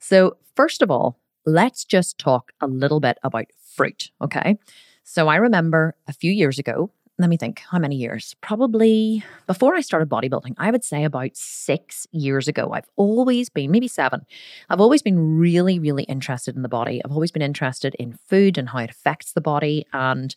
So, 0.01 0.37
first 0.55 0.83
of 0.83 0.91
all, 0.91 1.19
let's 1.47 1.85
just 1.85 2.19
talk 2.19 2.53
a 2.61 2.67
little 2.67 3.01
bit 3.01 3.19
about 3.23 3.47
fruit, 3.77 4.11
okay? 4.21 4.59
So, 5.03 5.29
I 5.29 5.37
remember 5.37 5.95
a 6.09 6.13
few 6.13 6.33
years 6.33 6.59
ago, 6.59 6.91
let 7.19 7.31
me 7.31 7.37
think, 7.37 7.61
how 7.71 7.79
many 7.79 7.97
years? 7.97 8.35
Probably 8.41 9.23
before 9.47 9.77
I 9.77 9.83
started 9.83 10.09
bodybuilding, 10.09 10.55
I 10.59 10.71
would 10.71 10.83
say 10.83 11.05
about 11.05 11.31
six 11.35 12.07
years 12.11 12.49
ago. 12.49 12.73
I've 12.73 12.89
always 12.97 13.49
been, 13.49 13.71
maybe 13.71 13.87
seven, 13.87 14.27
I've 14.69 14.81
always 14.81 15.03
been 15.03 15.39
really, 15.39 15.79
really 15.79 16.05
interested 16.05 16.57
in 16.57 16.63
the 16.63 16.69
body. 16.69 17.01
I've 17.05 17.13
always 17.13 17.31
been 17.31 17.43
interested 17.43 17.95
in 17.99 18.19
food 18.29 18.59
and 18.59 18.69
how 18.69 18.79
it 18.79 18.91
affects 18.91 19.33
the 19.33 19.41
body 19.41 19.87
and 19.93 20.35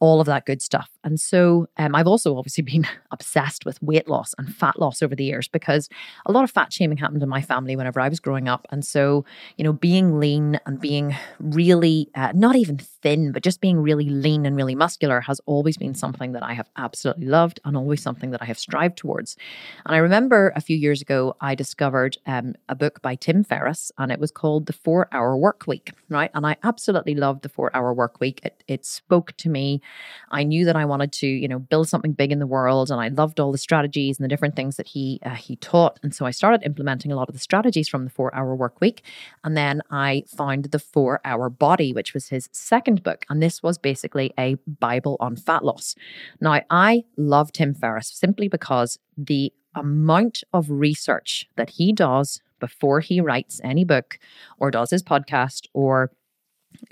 all 0.00 0.20
of 0.20 0.26
that 0.26 0.46
good 0.46 0.62
stuff. 0.62 0.90
And 1.04 1.20
so 1.20 1.68
um, 1.76 1.94
I've 1.94 2.06
also 2.06 2.36
obviously 2.36 2.62
been 2.74 2.86
obsessed 3.10 3.64
with 3.64 3.80
weight 3.82 4.08
loss 4.08 4.34
and 4.38 4.52
fat 4.54 4.78
loss 4.80 5.02
over 5.02 5.14
the 5.14 5.24
years 5.24 5.46
because 5.46 5.88
a 6.26 6.32
lot 6.32 6.44
of 6.44 6.50
fat 6.50 6.72
shaming 6.72 6.98
happened 6.98 7.22
in 7.22 7.28
my 7.28 7.42
family 7.42 7.76
whenever 7.76 8.00
I 8.00 8.08
was 8.08 8.20
growing 8.20 8.48
up. 8.48 8.66
And 8.70 8.84
so, 8.84 9.24
you 9.56 9.64
know, 9.64 9.72
being 9.72 10.18
lean 10.18 10.58
and 10.66 10.80
being 10.80 11.14
really 11.38 12.10
uh, 12.14 12.32
not 12.34 12.56
even 12.56 12.78
thin, 12.78 13.32
but 13.32 13.42
just 13.42 13.60
being 13.60 13.78
really 13.78 14.08
lean 14.08 14.46
and 14.46 14.56
really 14.56 14.74
muscular 14.74 15.20
has 15.20 15.40
always 15.46 15.76
been 15.76 15.94
something 15.94 16.32
that 16.32 16.42
I 16.42 16.54
have 16.54 16.68
absolutely 16.76 17.26
loved 17.26 17.60
and 17.64 17.76
always 17.76 18.02
something 18.02 18.30
that 18.30 18.42
I 18.42 18.46
have 18.46 18.58
strived 18.58 18.96
towards. 18.96 19.36
And 19.84 19.94
I 19.94 19.98
remember 19.98 20.52
a 20.56 20.60
few 20.60 20.76
years 20.76 21.02
ago, 21.02 21.36
I 21.40 21.54
discovered 21.54 22.16
um, 22.26 22.54
a 22.68 22.74
book 22.74 23.02
by 23.02 23.14
Tim 23.14 23.44
Ferriss 23.44 23.92
and 23.98 24.10
it 24.10 24.18
was 24.18 24.30
called 24.30 24.66
The 24.66 24.72
Four 24.72 25.08
Hour 25.12 25.36
Work 25.36 25.66
Week, 25.66 25.92
right? 26.08 26.30
And 26.34 26.46
I 26.46 26.56
absolutely 26.62 27.14
loved 27.14 27.42
The 27.42 27.48
Four 27.48 27.70
Hour 27.76 27.92
Work 27.92 28.20
Week. 28.20 28.40
It, 28.42 28.64
it 28.66 28.84
spoke 28.86 29.36
to 29.38 29.48
me. 29.48 29.82
I 30.30 30.42
knew 30.44 30.64
that 30.64 30.76
I 30.76 30.84
wanted 30.84 30.93
to, 31.00 31.26
you 31.26 31.48
know, 31.48 31.58
build 31.58 31.88
something 31.88 32.12
big 32.12 32.32
in 32.32 32.38
the 32.38 32.46
world, 32.46 32.90
and 32.90 33.00
I 33.00 33.08
loved 33.08 33.40
all 33.40 33.52
the 33.52 33.58
strategies 33.58 34.18
and 34.18 34.24
the 34.24 34.28
different 34.28 34.56
things 34.56 34.76
that 34.76 34.88
he 34.88 35.20
uh, 35.24 35.30
he 35.30 35.56
taught. 35.56 35.98
And 36.02 36.14
so 36.14 36.26
I 36.26 36.30
started 36.30 36.62
implementing 36.64 37.12
a 37.12 37.16
lot 37.16 37.28
of 37.28 37.34
the 37.34 37.40
strategies 37.40 37.88
from 37.88 38.04
the 38.04 38.10
four 38.10 38.34
hour 38.34 38.54
work 38.54 38.80
week, 38.80 39.02
and 39.42 39.56
then 39.56 39.82
I 39.90 40.24
found 40.26 40.66
the 40.66 40.78
four 40.78 41.20
hour 41.24 41.50
body, 41.50 41.92
which 41.92 42.14
was 42.14 42.28
his 42.28 42.48
second 42.52 43.02
book, 43.02 43.24
and 43.28 43.42
this 43.42 43.62
was 43.62 43.78
basically 43.78 44.32
a 44.38 44.56
Bible 44.66 45.16
on 45.20 45.36
fat 45.36 45.64
loss. 45.64 45.94
Now 46.40 46.60
I 46.70 47.04
love 47.16 47.52
Tim 47.52 47.74
Ferriss 47.74 48.08
simply 48.08 48.48
because 48.48 48.98
the 49.16 49.52
amount 49.74 50.44
of 50.52 50.70
research 50.70 51.48
that 51.56 51.70
he 51.70 51.92
does 51.92 52.40
before 52.60 53.00
he 53.00 53.20
writes 53.20 53.60
any 53.64 53.84
book 53.84 54.18
or 54.58 54.70
does 54.70 54.90
his 54.90 55.02
podcast 55.02 55.66
or 55.74 56.10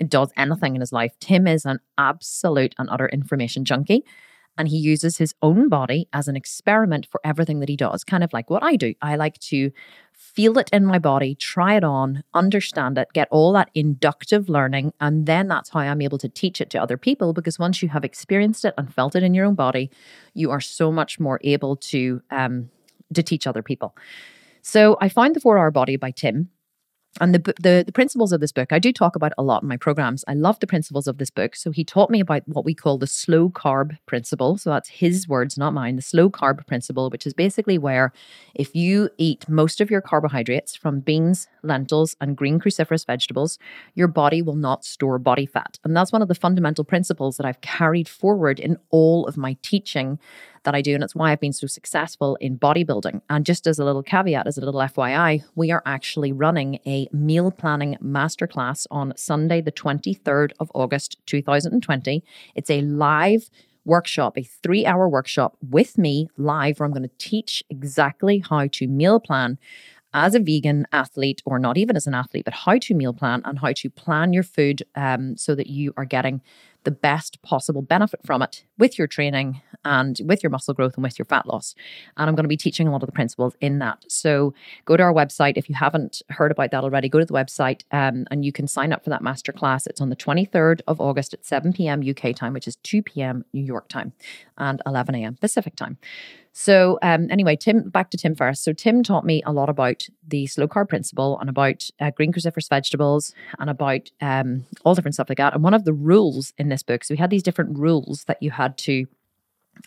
does 0.07 0.31
anything 0.37 0.75
in 0.75 0.81
his 0.81 0.91
life. 0.91 1.13
Tim 1.19 1.47
is 1.47 1.65
an 1.65 1.79
absolute 1.97 2.75
and 2.77 2.89
utter 2.89 3.07
information 3.09 3.65
junkie. 3.65 4.03
And 4.57 4.67
he 4.67 4.77
uses 4.77 5.17
his 5.17 5.33
own 5.41 5.67
body 5.67 6.07
as 6.13 6.27
an 6.27 6.35
experiment 6.35 7.07
for 7.09 7.19
everything 7.23 7.59
that 7.59 7.69
he 7.69 7.75
does, 7.75 8.03
kind 8.03 8.23
of 8.23 8.31
like 8.33 8.51
what 8.51 8.61
I 8.61 8.75
do. 8.75 8.93
I 9.01 9.15
like 9.15 9.39
to 9.39 9.71
feel 10.13 10.59
it 10.59 10.69
in 10.71 10.85
my 10.85 10.99
body, 10.99 11.33
try 11.33 11.75
it 11.75 11.83
on, 11.83 12.23
understand 12.35 12.99
it, 12.99 13.07
get 13.13 13.27
all 13.31 13.53
that 13.53 13.71
inductive 13.73 14.49
learning. 14.49 14.93
And 15.01 15.25
then 15.25 15.47
that's 15.47 15.69
how 15.69 15.79
I'm 15.79 16.01
able 16.03 16.19
to 16.19 16.29
teach 16.29 16.61
it 16.61 16.69
to 16.71 16.81
other 16.81 16.97
people. 16.97 17.33
Because 17.33 17.57
once 17.57 17.81
you 17.81 17.89
have 17.89 18.05
experienced 18.05 18.63
it 18.63 18.75
and 18.77 18.93
felt 18.93 19.15
it 19.15 19.23
in 19.23 19.33
your 19.33 19.47
own 19.47 19.55
body, 19.55 19.89
you 20.35 20.51
are 20.51 20.61
so 20.61 20.91
much 20.91 21.19
more 21.19 21.39
able 21.43 21.75
to, 21.77 22.21
um, 22.29 22.69
to 23.13 23.23
teach 23.23 23.47
other 23.47 23.63
people. 23.63 23.95
So 24.61 24.97
I 25.01 25.09
found 25.09 25.35
The 25.35 25.39
Four 25.39 25.57
Hour 25.57 25.71
Body 25.71 25.97
by 25.97 26.11
Tim 26.11 26.49
and 27.21 27.35
the, 27.35 27.53
the 27.59 27.83
the 27.85 27.91
principles 27.91 28.31
of 28.31 28.41
this 28.41 28.51
book 28.51 28.71
i 28.71 28.79
do 28.79 28.91
talk 28.91 29.15
about 29.15 29.33
a 29.37 29.43
lot 29.43 29.63
in 29.63 29.69
my 29.69 29.77
programs. 29.77 30.23
I 30.27 30.33
love 30.33 30.59
the 30.59 30.67
principles 30.67 31.07
of 31.07 31.17
this 31.17 31.29
book. 31.29 31.55
So 31.55 31.71
he 31.71 31.83
taught 31.83 32.09
me 32.09 32.19
about 32.19 32.43
what 32.47 32.65
we 32.65 32.73
call 32.73 32.97
the 32.97 33.07
slow 33.07 33.49
carb 33.49 33.97
principle. 34.05 34.57
So 34.57 34.69
that's 34.69 34.89
his 34.89 35.27
words 35.27 35.57
not 35.57 35.73
mine 35.73 35.95
the 35.95 36.01
slow 36.01 36.29
carb 36.29 36.65
principle 36.67 37.09
which 37.09 37.25
is 37.25 37.33
basically 37.33 37.77
where 37.77 38.11
if 38.55 38.75
you 38.75 39.09
eat 39.17 39.47
most 39.47 39.81
of 39.81 39.89
your 39.91 40.01
carbohydrates 40.01 40.75
from 40.75 40.99
beans 40.99 41.47
lentils 41.63 42.15
and 42.19 42.35
green 42.35 42.59
cruciferous 42.59 43.05
vegetables 43.05 43.57
your 43.95 44.07
body 44.07 44.41
will 44.41 44.55
not 44.55 44.85
store 44.85 45.19
body 45.19 45.45
fat. 45.45 45.79
And 45.83 45.95
that's 45.95 46.11
one 46.11 46.21
of 46.21 46.27
the 46.27 46.35
fundamental 46.35 46.83
principles 46.83 47.37
that 47.37 47.45
i've 47.45 47.61
carried 47.61 48.07
forward 48.07 48.59
in 48.59 48.77
all 48.89 49.25
of 49.27 49.37
my 49.37 49.57
teaching 49.61 50.19
that 50.63 50.75
I 50.75 50.81
do. 50.81 50.93
And 50.93 51.03
it's 51.03 51.15
why 51.15 51.31
I've 51.31 51.39
been 51.39 51.53
so 51.53 51.67
successful 51.67 52.35
in 52.41 52.57
bodybuilding. 52.57 53.21
And 53.29 53.45
just 53.45 53.67
as 53.67 53.79
a 53.79 53.85
little 53.85 54.03
caveat, 54.03 54.47
as 54.47 54.57
a 54.57 54.61
little 54.61 54.79
FYI, 54.79 55.43
we 55.55 55.71
are 55.71 55.83
actually 55.85 56.31
running 56.31 56.79
a 56.85 57.07
meal 57.11 57.51
planning 57.51 57.97
masterclass 58.03 58.87
on 58.91 59.13
Sunday, 59.15 59.61
the 59.61 59.71
23rd 59.71 60.51
of 60.59 60.71
August, 60.73 61.17
2020. 61.25 62.23
It's 62.55 62.69
a 62.69 62.81
live 62.81 63.49
workshop, 63.85 64.37
a 64.37 64.43
three 64.43 64.85
hour 64.85 65.09
workshop 65.09 65.57
with 65.61 65.97
me 65.97 66.29
live, 66.37 66.79
where 66.79 66.85
I'm 66.85 66.93
going 66.93 67.03
to 67.03 67.17
teach 67.17 67.63
exactly 67.69 68.43
how 68.47 68.67
to 68.67 68.87
meal 68.87 69.19
plan 69.19 69.57
as 70.13 70.35
a 70.35 70.39
vegan 70.39 70.85
athlete, 70.91 71.41
or 71.45 71.57
not 71.57 71.77
even 71.77 71.95
as 71.95 72.05
an 72.05 72.13
athlete, 72.13 72.45
but 72.45 72.53
how 72.53 72.77
to 72.77 72.93
meal 72.93 73.13
plan 73.13 73.41
and 73.45 73.59
how 73.59 73.73
to 73.73 73.89
plan 73.89 74.31
your 74.31 74.43
food 74.43 74.83
um, 74.95 75.35
so 75.35 75.55
that 75.55 75.67
you 75.67 75.91
are 75.97 76.05
getting 76.05 76.41
the 76.83 76.91
best 76.91 77.41
possible 77.41 77.81
benefit 77.81 78.19
from 78.25 78.41
it 78.41 78.63
with 78.83 78.99
your 78.99 79.07
training 79.07 79.61
and 79.85 80.19
with 80.25 80.43
your 80.43 80.49
muscle 80.49 80.73
growth 80.73 80.95
and 80.95 81.03
with 81.03 81.17
your 81.17 81.25
fat 81.25 81.45
loss. 81.45 81.73
And 82.17 82.27
I'm 82.27 82.35
going 82.35 82.43
to 82.43 82.49
be 82.49 82.57
teaching 82.57 82.85
a 82.85 82.91
lot 82.91 83.01
of 83.01 83.07
the 83.07 83.13
principles 83.13 83.55
in 83.61 83.79
that. 83.79 84.03
So 84.09 84.53
go 84.83 84.97
to 84.97 85.03
our 85.03 85.13
website. 85.13 85.53
If 85.55 85.69
you 85.69 85.75
haven't 85.75 86.21
heard 86.27 86.51
about 86.51 86.71
that 86.71 86.83
already, 86.83 87.07
go 87.07 87.17
to 87.19 87.25
the 87.25 87.33
website 87.33 87.83
um, 87.91 88.27
and 88.29 88.43
you 88.43 88.51
can 88.51 88.67
sign 88.67 88.91
up 88.91 89.01
for 89.01 89.09
that 89.09 89.21
masterclass. 89.21 89.87
It's 89.87 90.01
on 90.01 90.09
the 90.09 90.17
23rd 90.17 90.81
of 90.85 90.99
August 90.99 91.33
at 91.33 91.45
7 91.45 91.71
p.m. 91.71 92.03
UK 92.05 92.35
time, 92.35 92.51
which 92.51 92.67
is 92.67 92.75
2 92.83 93.01
p.m. 93.03 93.45
New 93.53 93.63
York 93.63 93.87
time 93.87 94.11
and 94.57 94.81
11 94.85 95.15
a.m. 95.15 95.35
Pacific 95.35 95.77
time. 95.77 95.97
So 96.53 96.99
um, 97.01 97.27
anyway, 97.31 97.55
Tim, 97.55 97.89
back 97.89 98.11
to 98.11 98.17
Tim 98.17 98.35
first. 98.35 98.63
So 98.63 98.73
Tim 98.73 99.01
taught 99.01 99.25
me 99.25 99.41
a 99.43 99.51
lot 99.51 99.69
about 99.69 100.07
the 100.25 100.45
slow 100.45 100.67
carb 100.67 100.87
principle 100.87 101.39
and 101.39 101.49
about 101.49 101.89
uh, 101.99 102.11
green 102.11 102.31
cruciferous 102.31 102.69
vegetables 102.69 103.33
and 103.57 103.71
about 103.71 104.11
um, 104.21 104.65
all 104.85 104.93
different 104.93 105.15
stuff 105.15 105.29
like 105.29 105.39
that. 105.39 105.55
And 105.55 105.63
one 105.63 105.73
of 105.73 105.83
the 105.83 105.93
rules 105.93 106.53
in 106.59 106.69
this 106.69 106.83
book, 106.83 107.03
so 107.03 107.15
we 107.15 107.17
had 107.17 107.31
these 107.31 107.41
different 107.41 107.77
rules 107.79 108.25
that 108.25 108.41
you 108.41 108.51
had 108.51 108.72
to 108.79 109.05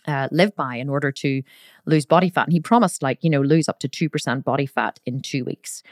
uh, 0.07 0.27
live 0.31 0.55
by 0.55 0.75
in 0.75 0.89
order 0.89 1.11
to 1.11 1.41
lose 1.85 2.05
body 2.05 2.29
fat. 2.29 2.47
And 2.47 2.53
he 2.53 2.59
promised, 2.59 3.01
like, 3.01 3.23
you 3.23 3.29
know, 3.29 3.41
lose 3.41 3.69
up 3.69 3.79
to 3.79 3.89
2% 3.89 4.43
body 4.43 4.65
fat 4.65 4.99
in 5.05 5.21
two 5.21 5.43
weeks. 5.43 5.83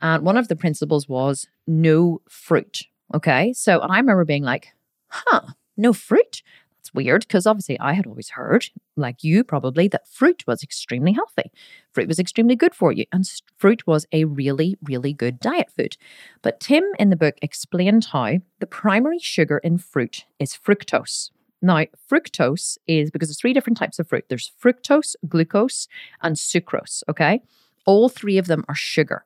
And 0.00 0.24
one 0.24 0.36
of 0.36 0.48
the 0.48 0.56
principles 0.56 1.08
was 1.08 1.48
no 1.66 2.20
fruit. 2.28 2.84
Okay. 3.14 3.52
So, 3.52 3.80
and 3.80 3.90
I 3.90 3.98
remember 3.98 4.24
being 4.24 4.44
like, 4.44 4.68
huh, 5.08 5.42
no 5.76 5.92
fruit? 5.92 6.42
That's 6.78 6.94
weird 6.94 7.22
because 7.22 7.46
obviously 7.46 7.78
I 7.80 7.94
had 7.94 8.06
always 8.06 8.30
heard, 8.30 8.66
like 8.96 9.24
you 9.24 9.42
probably, 9.42 9.88
that 9.88 10.06
fruit 10.06 10.44
was 10.46 10.62
extremely 10.62 11.12
healthy. 11.12 11.50
Fruit 11.90 12.06
was 12.06 12.18
extremely 12.18 12.54
good 12.54 12.74
for 12.74 12.92
you. 12.92 13.06
And 13.12 13.28
fruit 13.56 13.86
was 13.86 14.06
a 14.12 14.24
really, 14.24 14.76
really 14.82 15.12
good 15.12 15.40
diet 15.40 15.70
food. 15.76 15.96
But 16.42 16.60
Tim 16.60 16.84
in 16.98 17.10
the 17.10 17.16
book 17.16 17.34
explained 17.42 18.06
how 18.12 18.38
the 18.60 18.66
primary 18.66 19.18
sugar 19.18 19.58
in 19.58 19.78
fruit 19.78 20.24
is 20.38 20.54
fructose. 20.54 21.30
Now, 21.60 21.84
fructose 22.10 22.78
is 22.86 23.10
because 23.10 23.28
there's 23.28 23.40
three 23.40 23.52
different 23.52 23.78
types 23.78 23.98
of 23.98 24.08
fruit 24.08 24.26
there's 24.28 24.52
fructose, 24.62 25.16
glucose, 25.28 25.88
and 26.22 26.36
sucrose. 26.36 27.02
Okay. 27.08 27.40
All 27.86 28.08
three 28.08 28.38
of 28.38 28.46
them 28.46 28.64
are 28.68 28.74
sugar, 28.74 29.24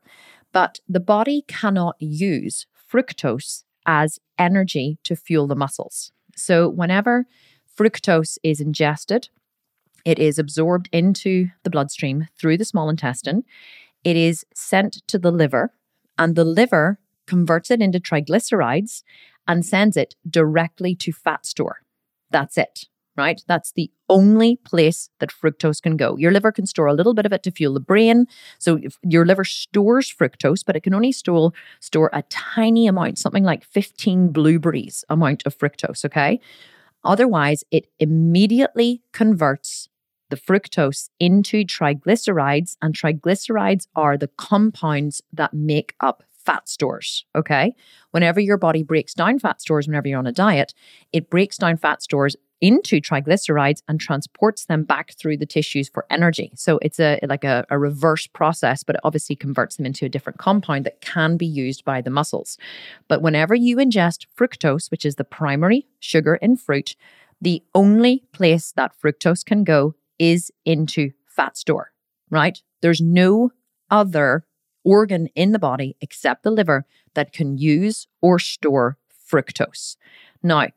but 0.52 0.80
the 0.88 1.00
body 1.00 1.44
cannot 1.48 1.96
use 1.98 2.66
fructose 2.90 3.64
as 3.86 4.18
energy 4.38 4.98
to 5.02 5.16
fuel 5.16 5.46
the 5.46 5.56
muscles. 5.56 6.12
So, 6.36 6.68
whenever 6.68 7.26
fructose 7.76 8.38
is 8.42 8.60
ingested, 8.60 9.28
it 10.04 10.18
is 10.18 10.38
absorbed 10.38 10.88
into 10.92 11.48
the 11.64 11.70
bloodstream 11.70 12.28
through 12.38 12.58
the 12.58 12.64
small 12.64 12.88
intestine. 12.88 13.44
It 14.04 14.16
is 14.16 14.44
sent 14.54 15.06
to 15.08 15.18
the 15.18 15.30
liver, 15.30 15.72
and 16.18 16.34
the 16.34 16.44
liver 16.44 16.98
converts 17.26 17.70
it 17.70 17.80
into 17.80 18.00
triglycerides 18.00 19.02
and 19.46 19.64
sends 19.64 19.96
it 19.96 20.14
directly 20.28 20.94
to 20.96 21.12
fat 21.12 21.46
store. 21.46 21.82
That's 22.32 22.58
it, 22.58 22.86
right? 23.16 23.42
That's 23.46 23.72
the 23.72 23.90
only 24.08 24.56
place 24.56 25.10
that 25.20 25.30
fructose 25.30 25.80
can 25.80 25.96
go. 25.96 26.16
Your 26.16 26.32
liver 26.32 26.50
can 26.50 26.66
store 26.66 26.86
a 26.86 26.94
little 26.94 27.14
bit 27.14 27.26
of 27.26 27.32
it 27.32 27.42
to 27.44 27.50
fuel 27.50 27.74
the 27.74 27.80
brain. 27.80 28.26
So 28.58 28.78
if 28.82 28.98
your 29.02 29.24
liver 29.24 29.44
stores 29.44 30.12
fructose, 30.12 30.64
but 30.66 30.76
it 30.76 30.82
can 30.82 30.94
only 30.94 31.12
store 31.12 31.52
store 31.80 32.10
a 32.12 32.22
tiny 32.30 32.86
amount, 32.86 33.18
something 33.18 33.44
like 33.44 33.64
15 33.64 34.28
blueberries 34.32 35.04
amount 35.08 35.44
of 35.46 35.56
fructose, 35.56 36.04
okay? 36.04 36.40
Otherwise, 37.04 37.64
it 37.70 37.88
immediately 37.98 39.02
converts 39.12 39.88
the 40.30 40.36
fructose 40.36 41.10
into 41.20 41.62
triglycerides, 41.64 42.76
and 42.80 42.94
triglycerides 42.94 43.86
are 43.94 44.16
the 44.16 44.28
compounds 44.28 45.20
that 45.32 45.52
make 45.52 45.94
up 46.00 46.22
fat 46.44 46.68
stores. 46.68 47.24
Okay. 47.34 47.74
Whenever 48.10 48.40
your 48.40 48.58
body 48.58 48.82
breaks 48.82 49.14
down 49.14 49.38
fat 49.38 49.60
stores, 49.60 49.86
whenever 49.86 50.08
you're 50.08 50.18
on 50.18 50.26
a 50.26 50.32
diet, 50.32 50.74
it 51.12 51.30
breaks 51.30 51.56
down 51.56 51.76
fat 51.76 52.02
stores 52.02 52.36
into 52.62 53.00
triglycerides 53.00 53.82
and 53.88 54.00
transports 54.00 54.66
them 54.66 54.84
back 54.84 55.14
through 55.18 55.36
the 55.36 55.44
tissues 55.44 55.88
for 55.88 56.06
energy. 56.08 56.52
So 56.54 56.78
it's 56.80 57.00
a 57.00 57.18
like 57.28 57.42
a, 57.42 57.66
a, 57.70 57.78
reverse 57.78 58.28
process, 58.28 58.84
but 58.84 58.94
it 58.94 59.00
obviously 59.02 59.34
converts 59.34 59.76
them 59.76 59.84
into 59.84 60.06
a 60.06 60.08
different 60.08 60.38
compound 60.38 60.86
that 60.86 61.00
can 61.00 61.36
be 61.36 61.46
used 61.46 61.84
by 61.84 62.00
the 62.00 62.10
muscles. 62.10 62.56
But 63.08 63.20
whenever 63.20 63.56
you 63.56 63.78
ingest 63.78 64.26
fructose, 64.38 64.92
which 64.92 65.04
is 65.04 65.16
the 65.16 65.24
primary 65.24 65.88
sugar 65.98 66.36
in 66.36 66.56
fruit, 66.56 66.94
the 67.40 67.64
only 67.74 68.22
place 68.32 68.72
that 68.76 68.92
fructose 68.96 69.44
can 69.44 69.64
go 69.64 69.96
is 70.20 70.52
into 70.64 71.10
fat 71.26 71.56
store, 71.56 71.90
right? 72.30 72.62
There's 72.80 73.00
no 73.00 73.50
other 73.90 74.44
organ 74.84 75.28
in 75.34 75.52
the 75.52 75.58
body 75.58 75.96
except 76.00 76.42
the 76.42 76.50
liver 76.50 76.84
that 77.14 77.32
can 77.32 77.58
use 77.58 78.06
or 78.20 78.38
store 78.38 78.98
fructose. 79.30 79.96
Now, 80.42 80.68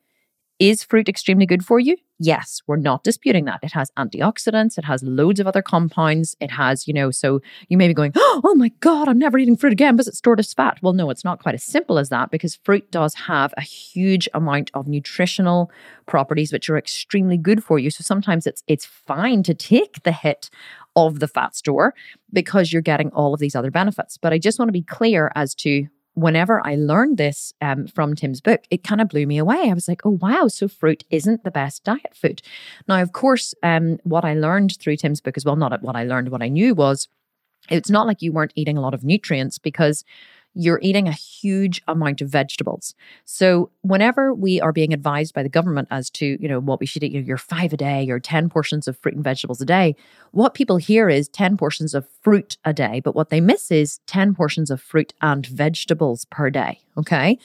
is 0.59 0.83
fruit 0.83 1.09
extremely 1.09 1.45
good 1.45 1.65
for 1.65 1.79
you? 1.79 1.97
Yes, 2.17 2.61
we're 2.65 2.77
not 2.77 3.03
disputing 3.03 3.43
that. 3.43 3.59
It 3.61 3.73
has 3.73 3.91
antioxidants, 3.97 4.77
it 4.77 4.85
has 4.85 5.03
loads 5.03 5.41
of 5.41 5.47
other 5.47 5.61
compounds. 5.61 6.37
It 6.39 6.49
has, 6.51 6.87
you 6.87 6.93
know, 6.93 7.11
so 7.11 7.41
you 7.67 7.77
may 7.77 7.89
be 7.89 7.93
going, 7.93 8.13
oh, 8.15 8.41
oh 8.45 8.55
my 8.55 8.69
God, 8.79 9.09
I'm 9.09 9.19
never 9.19 9.37
eating 9.37 9.57
fruit 9.57 9.73
again 9.73 9.95
because 9.95 10.07
it's 10.07 10.19
stored 10.19 10.39
as 10.39 10.53
fat. 10.53 10.79
Well, 10.81 10.93
no, 10.93 11.09
it's 11.09 11.25
not 11.25 11.43
quite 11.43 11.55
as 11.55 11.63
simple 11.63 11.97
as 11.99 12.07
that 12.09 12.31
because 12.31 12.55
fruit 12.55 12.89
does 12.89 13.15
have 13.15 13.53
a 13.57 13.61
huge 13.61 14.29
amount 14.33 14.71
of 14.73 14.87
nutritional 14.87 15.69
properties 16.05 16.53
which 16.53 16.69
are 16.69 16.77
extremely 16.77 17.37
good 17.37 17.61
for 17.61 17.79
you. 17.79 17.89
So 17.89 18.01
sometimes 18.01 18.47
it's 18.47 18.63
it's 18.65 18.85
fine 18.85 19.43
to 19.43 19.53
take 19.53 20.03
the 20.03 20.13
hit 20.13 20.49
of 20.95 21.19
the 21.19 21.27
fat 21.27 21.55
store 21.55 21.93
because 22.31 22.71
you're 22.71 22.81
getting 22.81 23.09
all 23.11 23.33
of 23.33 23.39
these 23.39 23.55
other 23.55 23.71
benefits. 23.71 24.17
But 24.17 24.33
I 24.33 24.37
just 24.37 24.59
want 24.59 24.69
to 24.69 24.73
be 24.73 24.83
clear 24.83 25.31
as 25.35 25.53
to 25.55 25.87
whenever 26.15 26.65
I 26.65 26.75
learned 26.75 27.17
this 27.17 27.53
um, 27.61 27.87
from 27.87 28.15
Tim's 28.15 28.41
book, 28.41 28.61
it 28.71 28.83
kind 28.83 29.01
of 29.01 29.09
blew 29.09 29.27
me 29.27 29.37
away. 29.37 29.69
I 29.69 29.73
was 29.73 29.87
like, 29.87 30.05
oh, 30.05 30.17
wow, 30.21 30.47
so 30.47 30.67
fruit 30.67 31.03
isn't 31.09 31.43
the 31.43 31.51
best 31.51 31.83
diet 31.83 32.13
food. 32.13 32.41
Now, 32.87 33.01
of 33.01 33.11
course, 33.11 33.53
um, 33.63 33.99
what 34.03 34.23
I 34.23 34.33
learned 34.33 34.77
through 34.79 34.95
Tim's 34.97 35.21
book 35.21 35.35
as 35.37 35.45
well, 35.45 35.57
not 35.57 35.81
what 35.83 35.95
I 35.95 36.05
learned, 36.05 36.29
what 36.29 36.41
I 36.41 36.47
knew 36.47 36.73
was 36.73 37.09
it's 37.69 37.89
not 37.89 38.07
like 38.07 38.21
you 38.21 38.31
weren't 38.31 38.53
eating 38.55 38.77
a 38.77 38.81
lot 38.81 38.93
of 38.93 39.03
nutrients 39.03 39.57
because 39.57 40.05
you're 40.55 40.79
eating 40.81 41.07
a 41.07 41.11
huge 41.11 41.81
amount 41.87 42.21
of 42.21 42.29
vegetables. 42.29 42.95
So 43.25 43.69
whenever 43.81 44.33
we 44.33 44.61
are 44.61 44.71
being 44.71 44.93
advised 44.93 45.33
by 45.33 45.43
the 45.43 45.49
government 45.49 45.89
as 45.91 46.09
to, 46.11 46.41
you 46.41 46.47
know, 46.47 46.59
what 46.59 46.79
we 46.79 46.85
should 46.85 47.03
eat, 47.03 47.11
your 47.11 47.37
five 47.37 47.73
a 47.73 47.77
day 47.77 48.09
or 48.09 48.19
10 48.19 48.49
portions 48.49 48.87
of 48.87 48.97
fruit 48.97 49.15
and 49.15 49.23
vegetables 49.23 49.61
a 49.61 49.65
day, 49.65 49.95
what 50.31 50.53
people 50.53 50.77
hear 50.77 51.09
is 51.09 51.27
10 51.29 51.57
portions 51.57 51.93
of 51.93 52.07
fruit 52.21 52.57
a 52.63 52.73
day. 52.73 53.01
But 53.01 53.15
what 53.15 53.29
they 53.29 53.41
miss 53.41 53.69
is 53.69 53.99
10 54.07 54.33
portions 54.33 54.71
of 54.71 54.81
fruit 54.81 55.13
and 55.21 55.45
vegetables 55.45 56.25
per 56.25 56.49
day. 56.49 56.79
Okay. 56.97 57.37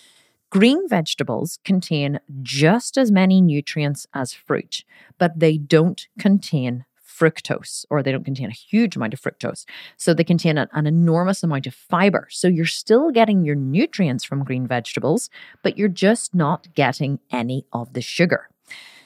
Green 0.50 0.88
vegetables 0.88 1.60
contain 1.64 2.18
just 2.42 2.98
as 2.98 3.12
many 3.12 3.40
nutrients 3.40 4.06
as 4.14 4.32
fruit, 4.32 4.84
but 5.16 5.38
they 5.38 5.56
don't 5.56 6.08
contain 6.18 6.84
fructose, 7.20 7.84
or 7.90 8.02
they 8.02 8.12
don't 8.12 8.24
contain 8.24 8.48
a 8.48 8.62
huge 8.70 8.96
amount 8.96 9.14
of 9.14 9.20
fructose. 9.20 9.64
So 9.96 10.14
they 10.14 10.24
contain 10.24 10.56
an, 10.58 10.68
an 10.72 10.86
enormous 10.86 11.42
amount 11.42 11.66
of 11.66 11.74
fiber. 11.74 12.26
So 12.30 12.48
you're 12.48 12.64
still 12.64 13.10
getting 13.10 13.44
your 13.44 13.56
nutrients 13.56 14.24
from 14.24 14.44
green 14.44 14.66
vegetables, 14.66 15.28
but 15.62 15.76
you're 15.76 15.88
just 15.88 16.34
not 16.34 16.72
getting 16.74 17.20
any 17.30 17.66
of 17.72 17.92
the 17.92 18.00
sugar. 18.00 18.48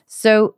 So 0.06 0.54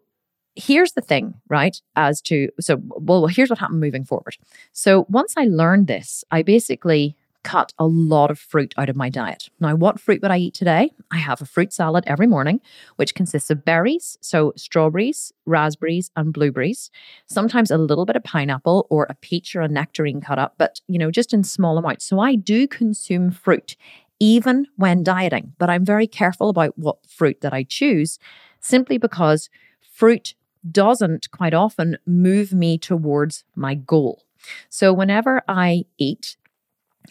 here's 0.54 0.92
the 0.92 1.00
thing, 1.00 1.34
right? 1.48 1.80
As 1.94 2.20
to, 2.22 2.48
so, 2.60 2.80
well, 2.80 3.26
here's 3.26 3.50
what 3.50 3.58
happened 3.58 3.80
moving 3.80 4.04
forward. 4.04 4.36
So 4.72 5.06
once 5.08 5.34
I 5.36 5.44
learned 5.44 5.86
this, 5.86 6.24
I 6.30 6.42
basically 6.42 7.16
cut 7.46 7.72
a 7.78 7.86
lot 7.86 8.28
of 8.32 8.40
fruit 8.40 8.74
out 8.76 8.88
of 8.88 8.96
my 8.96 9.08
diet. 9.08 9.48
Now, 9.60 9.76
what 9.76 10.00
fruit 10.00 10.20
would 10.20 10.32
I 10.32 10.38
eat 10.38 10.54
today? 10.54 10.90
I 11.12 11.18
have 11.18 11.40
a 11.40 11.46
fruit 11.46 11.72
salad 11.72 12.02
every 12.08 12.26
morning, 12.26 12.60
which 12.96 13.14
consists 13.14 13.50
of 13.50 13.64
berries, 13.64 14.18
so 14.20 14.52
strawberries, 14.56 15.32
raspberries, 15.46 16.10
and 16.16 16.32
blueberries. 16.32 16.90
Sometimes 17.26 17.70
a 17.70 17.78
little 17.78 18.04
bit 18.04 18.16
of 18.16 18.24
pineapple 18.24 18.88
or 18.90 19.06
a 19.08 19.14
peach 19.14 19.54
or 19.54 19.60
a 19.60 19.68
nectarine 19.68 20.20
cut 20.20 20.40
up, 20.40 20.56
but 20.58 20.80
you 20.88 20.98
know, 20.98 21.12
just 21.12 21.32
in 21.32 21.44
small 21.44 21.78
amounts. 21.78 22.04
So 22.04 22.18
I 22.18 22.34
do 22.34 22.66
consume 22.66 23.30
fruit 23.30 23.76
even 24.18 24.66
when 24.74 25.04
dieting, 25.04 25.52
but 25.56 25.70
I'm 25.70 25.84
very 25.84 26.08
careful 26.08 26.48
about 26.48 26.76
what 26.76 27.06
fruit 27.06 27.42
that 27.42 27.54
I 27.54 27.62
choose 27.62 28.18
simply 28.58 28.98
because 28.98 29.50
fruit 29.92 30.34
doesn't 30.68 31.30
quite 31.30 31.54
often 31.54 31.96
move 32.06 32.52
me 32.52 32.76
towards 32.76 33.44
my 33.54 33.76
goal. 33.76 34.24
So 34.68 34.92
whenever 34.92 35.42
I 35.46 35.84
eat, 35.96 36.36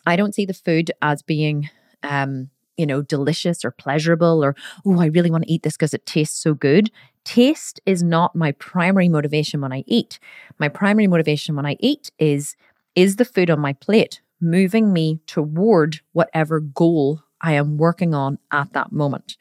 I 0.06 0.16
don't 0.16 0.36
see 0.36 0.46
the 0.46 0.54
food 0.54 0.92
as 1.02 1.22
being, 1.22 1.70
um, 2.04 2.50
you 2.78 2.86
know, 2.86 3.02
delicious 3.02 3.64
or 3.64 3.72
pleasurable 3.72 4.44
or, 4.44 4.56
oh, 4.86 5.00
I 5.00 5.08
really 5.08 5.32
want 5.32 5.44
to 5.46 5.52
eat 5.52 5.64
this 5.64 5.76
because 5.76 5.94
it 5.94 6.06
tastes 6.06 6.42
so 6.42 6.54
good. 6.54 6.92
Taste 7.24 7.80
is 7.86 8.04
not 8.04 8.36
my 8.36 8.52
primary 8.54 9.10
motivation 9.10 9.62
when 9.62 9.74
I 9.74 9.84
eat. 9.88 10.20
My 10.60 10.70
primary 10.70 11.08
motivation 11.08 11.56
when 11.56 11.66
I 11.66 11.78
eat 11.80 12.12
is, 12.20 12.56
is 12.96 13.16
the 13.16 13.26
food 13.26 13.50
on 13.50 13.60
my 13.60 13.74
plate 13.74 14.22
moving 14.42 14.92
me 14.94 15.20
toward 15.28 16.02
whatever 16.12 16.60
goal 16.60 17.22
I 17.42 17.54
am 17.54 17.78
working 17.78 18.14
on 18.14 18.38
at 18.52 18.74
that 18.74 18.92
moment. 18.92 19.38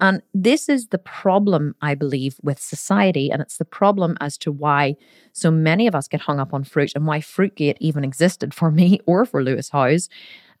And 0.00 0.22
this 0.32 0.68
is 0.68 0.88
the 0.88 0.98
problem, 0.98 1.74
I 1.82 1.94
believe, 1.94 2.36
with 2.42 2.58
society. 2.58 3.30
And 3.30 3.42
it's 3.42 3.58
the 3.58 3.66
problem 3.66 4.16
as 4.20 4.38
to 4.38 4.50
why 4.50 4.96
so 5.32 5.50
many 5.50 5.86
of 5.86 5.94
us 5.94 6.08
get 6.08 6.22
hung 6.22 6.40
up 6.40 6.54
on 6.54 6.64
fruit 6.64 6.92
and 6.94 7.06
why 7.06 7.20
Fruitgate 7.20 7.76
even 7.80 8.02
existed 8.02 8.54
for 8.54 8.70
me 8.80 9.00
or 9.06 9.24
for 9.24 9.42
Lewis 9.42 9.70
Howes. 9.70 10.08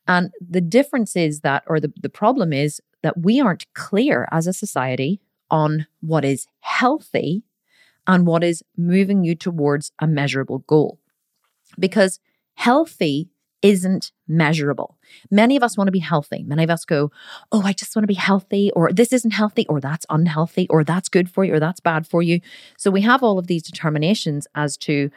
And 0.06 0.30
the 0.40 0.60
difference 0.60 1.16
is 1.16 1.40
that, 1.40 1.64
or 1.66 1.80
the, 1.80 1.92
the 2.00 2.08
problem 2.08 2.52
is 2.52 2.80
that 3.02 3.18
we 3.18 3.40
aren't 3.40 3.72
clear 3.74 4.28
as 4.30 4.46
a 4.46 4.52
society 4.52 5.20
on 5.50 5.86
what 6.00 6.24
is 6.24 6.46
healthy 6.60 7.42
and 8.06 8.26
what 8.26 8.44
is 8.44 8.62
moving 8.76 9.24
you 9.24 9.34
towards 9.34 9.92
a 10.00 10.06
measurable 10.06 10.58
goal. 10.60 10.98
Because 11.78 12.18
healthy 12.54 13.30
isn't 13.62 14.12
measurable. 14.26 14.96
Many 15.30 15.56
of 15.56 15.62
us 15.62 15.76
want 15.76 15.88
to 15.88 15.92
be 15.92 15.98
healthy. 15.98 16.42
Many 16.44 16.64
of 16.64 16.70
us 16.70 16.84
go, 16.84 17.10
Oh, 17.52 17.62
I 17.62 17.72
just 17.72 17.94
want 17.94 18.04
to 18.04 18.08
be 18.08 18.14
healthy, 18.14 18.70
or 18.74 18.92
this 18.92 19.12
isn't 19.12 19.32
healthy, 19.32 19.66
or 19.68 19.80
that's 19.80 20.06
unhealthy, 20.08 20.66
or 20.70 20.84
that's 20.84 21.08
good 21.08 21.30
for 21.30 21.44
you, 21.44 21.54
or 21.54 21.60
that's 21.60 21.80
bad 21.80 22.06
for 22.06 22.22
you. 22.22 22.40
So 22.76 22.90
we 22.90 23.02
have 23.02 23.22
all 23.22 23.38
of 23.38 23.46
these 23.46 23.62
determinations 23.62 24.46
as 24.54 24.76
to 24.78 25.10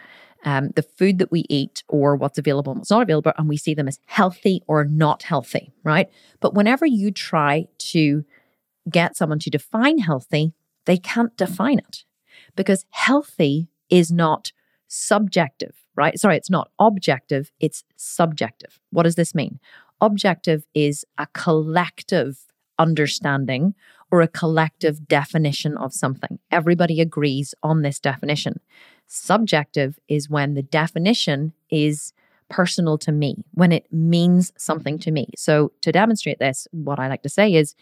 um, 0.46 0.72
the 0.76 0.84
food 0.84 1.20
that 1.20 1.32
we 1.32 1.46
eat 1.50 1.84
or 1.88 2.16
what's 2.16 2.38
available 2.38 2.72
and 2.72 2.80
what's 2.80 2.92
not 2.92 3.02
available, 3.02 3.32
and 3.38 3.48
we 3.48 3.58
see 3.58 3.74
them 3.74 3.88
as 3.88 4.00
healthy 4.06 4.62
or 4.68 4.84
not 4.84 5.24
healthy, 5.24 5.72
right? 5.84 6.10
But 6.42 6.54
whenever 6.54 6.86
you 6.86 7.12
try 7.12 7.68
to 7.78 8.26
get 8.90 9.16
someone 9.16 9.40
to 9.40 9.50
define 9.50 10.00
healthy, 10.00 10.54
they 10.86 10.98
can't 10.98 11.36
define 11.38 11.80
it 11.80 12.04
because 12.56 12.86
healthy 12.90 13.70
is 13.90 14.12
not 14.12 14.52
subjective 14.88 15.83
right? 15.96 16.20
Sorry, 16.20 16.38
it's 16.38 16.50
not 16.50 16.72
objective, 16.80 17.52
it's 17.60 17.84
subjective. 17.96 18.80
What 18.92 19.04
does 19.04 19.16
this 19.16 19.36
mean? 19.36 19.60
Objective 20.02 20.66
is 20.74 21.06
a 21.18 21.28
collective 21.34 22.40
understanding 22.80 23.76
or 24.12 24.22
a 24.22 24.28
collective 24.28 25.08
definition 25.08 25.78
of 25.78 25.94
something. 25.94 26.40
Everybody 26.52 27.02
agrees 27.02 27.56
on 27.64 27.82
this 27.82 28.00
definition. 28.00 28.60
Subjective 29.08 30.00
is 30.08 30.30
when 30.30 30.54
the 30.54 30.62
definition 30.62 31.54
is 31.70 32.14
personal 32.50 32.98
to 33.00 33.12
me, 33.12 33.44
when 33.54 33.72
it 33.72 33.92
means 33.92 34.52
something 34.58 35.00
to 35.00 35.12
me. 35.12 35.28
So, 35.36 35.72
to 35.82 35.92
demonstrate 35.92 36.40
this, 36.40 36.68
what 36.72 37.00
I 37.00 37.08
like 37.08 37.24
to 37.24 37.30
say 37.30 37.54
is 37.54 37.76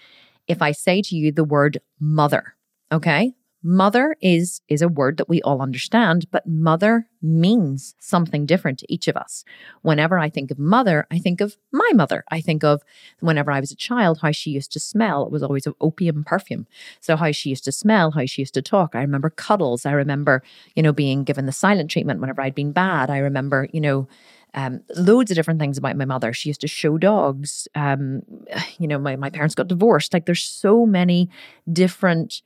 if 0.47 0.61
I 0.61 0.71
say 0.71 1.01
to 1.01 1.15
you 1.15 1.31
the 1.31 1.43
word 1.43 1.81
mother, 1.99 2.55
okay, 2.91 3.33
Mother 3.63 4.15
is 4.21 4.61
is 4.67 4.81
a 4.81 4.87
word 4.87 5.17
that 5.17 5.29
we 5.29 5.41
all 5.43 5.61
understand, 5.61 6.25
but 6.31 6.47
mother 6.47 7.07
means 7.21 7.93
something 7.99 8.47
different 8.47 8.79
to 8.79 8.91
each 8.91 9.07
of 9.07 9.15
us. 9.15 9.43
Whenever 9.83 10.17
I 10.17 10.29
think 10.29 10.49
of 10.49 10.57
mother, 10.57 11.05
I 11.11 11.19
think 11.19 11.41
of 11.41 11.57
my 11.71 11.89
mother. 11.93 12.23
I 12.29 12.41
think 12.41 12.63
of 12.63 12.81
whenever 13.19 13.51
I 13.51 13.59
was 13.59 13.71
a 13.71 13.75
child, 13.75 14.19
how 14.21 14.31
she 14.31 14.49
used 14.49 14.71
to 14.71 14.79
smell. 14.79 15.23
It 15.25 15.31
was 15.31 15.43
always 15.43 15.67
of 15.67 15.75
opium 15.79 16.23
perfume. 16.23 16.65
So 17.01 17.15
how 17.15 17.31
she 17.31 17.49
used 17.49 17.63
to 17.65 17.71
smell, 17.71 18.11
how 18.11 18.25
she 18.25 18.41
used 18.41 18.55
to 18.55 18.63
talk. 18.63 18.95
I 18.95 19.01
remember 19.01 19.29
cuddles. 19.29 19.85
I 19.85 19.91
remember, 19.91 20.41
you 20.75 20.81
know, 20.81 20.93
being 20.93 21.23
given 21.23 21.45
the 21.45 21.51
silent 21.51 21.91
treatment 21.91 22.19
whenever 22.19 22.41
I'd 22.41 22.55
been 22.55 22.71
bad. 22.71 23.11
I 23.11 23.19
remember, 23.19 23.67
you 23.71 23.81
know, 23.81 24.07
um, 24.55 24.81
loads 24.95 25.31
of 25.31 25.35
different 25.35 25.59
things 25.59 25.77
about 25.77 25.95
my 25.95 26.05
mother. 26.05 26.33
She 26.33 26.49
used 26.49 26.61
to 26.61 26.67
show 26.67 26.97
dogs. 26.97 27.67
Um, 27.75 28.23
you 28.79 28.87
know, 28.87 28.97
my, 28.97 29.15
my 29.15 29.29
parents 29.29 29.53
got 29.53 29.67
divorced. 29.67 30.13
Like 30.13 30.25
there's 30.25 30.43
so 30.43 30.85
many 30.87 31.29
different 31.71 32.41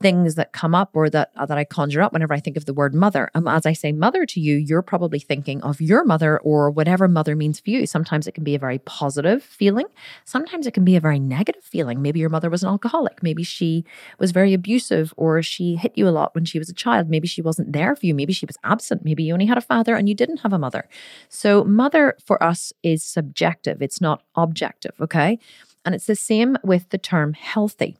things 0.00 0.34
that 0.34 0.52
come 0.52 0.74
up 0.74 0.90
or 0.94 1.08
that 1.10 1.30
uh, 1.36 1.46
that 1.46 1.58
I 1.58 1.64
conjure 1.64 2.02
up 2.02 2.12
whenever 2.12 2.34
I 2.34 2.40
think 2.40 2.56
of 2.56 2.64
the 2.64 2.74
word 2.74 2.94
mother. 2.94 3.30
Um, 3.34 3.48
as 3.48 3.64
I 3.64 3.72
say 3.72 3.92
mother 3.92 4.26
to 4.26 4.40
you, 4.40 4.56
you're 4.56 4.82
probably 4.82 5.18
thinking 5.18 5.62
of 5.62 5.80
your 5.80 6.04
mother 6.04 6.38
or 6.40 6.70
whatever 6.70 7.08
mother 7.08 7.36
means 7.36 7.60
for 7.60 7.70
you. 7.70 7.86
Sometimes 7.86 8.26
it 8.26 8.32
can 8.32 8.44
be 8.44 8.54
a 8.54 8.58
very 8.58 8.78
positive 8.80 9.42
feeling. 9.42 9.86
Sometimes 10.24 10.66
it 10.66 10.74
can 10.74 10.84
be 10.84 10.96
a 10.96 11.00
very 11.00 11.18
negative 11.18 11.64
feeling. 11.64 12.02
Maybe 12.02 12.20
your 12.20 12.28
mother 12.28 12.50
was 12.50 12.62
an 12.62 12.68
alcoholic. 12.68 13.22
Maybe 13.22 13.42
she 13.42 13.84
was 14.18 14.32
very 14.32 14.52
abusive 14.52 15.14
or 15.16 15.42
she 15.42 15.76
hit 15.76 15.92
you 15.96 16.08
a 16.08 16.10
lot 16.10 16.34
when 16.34 16.44
she 16.44 16.58
was 16.58 16.68
a 16.68 16.74
child. 16.74 17.08
Maybe 17.08 17.28
she 17.28 17.42
wasn't 17.42 17.72
there 17.72 17.94
for 17.96 18.06
you. 18.06 18.14
Maybe 18.14 18.32
she 18.32 18.46
was 18.46 18.58
absent. 18.64 19.04
Maybe 19.04 19.22
you 19.22 19.32
only 19.32 19.46
had 19.46 19.58
a 19.58 19.62
father 19.62 19.94
and 19.94 20.08
you 20.08 20.14
didn't 20.14 20.38
have 20.38 20.52
a 20.52 20.58
mother. 20.58 20.88
So 21.28 21.64
mother 21.64 22.16
for 22.24 22.42
us 22.42 22.72
is 22.82 23.02
subjective. 23.02 23.80
It's 23.80 24.00
not 24.00 24.22
objective. 24.34 24.92
Okay. 25.00 25.38
And 25.84 25.94
it's 25.94 26.06
the 26.06 26.16
same 26.16 26.56
with 26.62 26.88
the 26.90 26.98
term 26.98 27.34
healthy. 27.34 27.96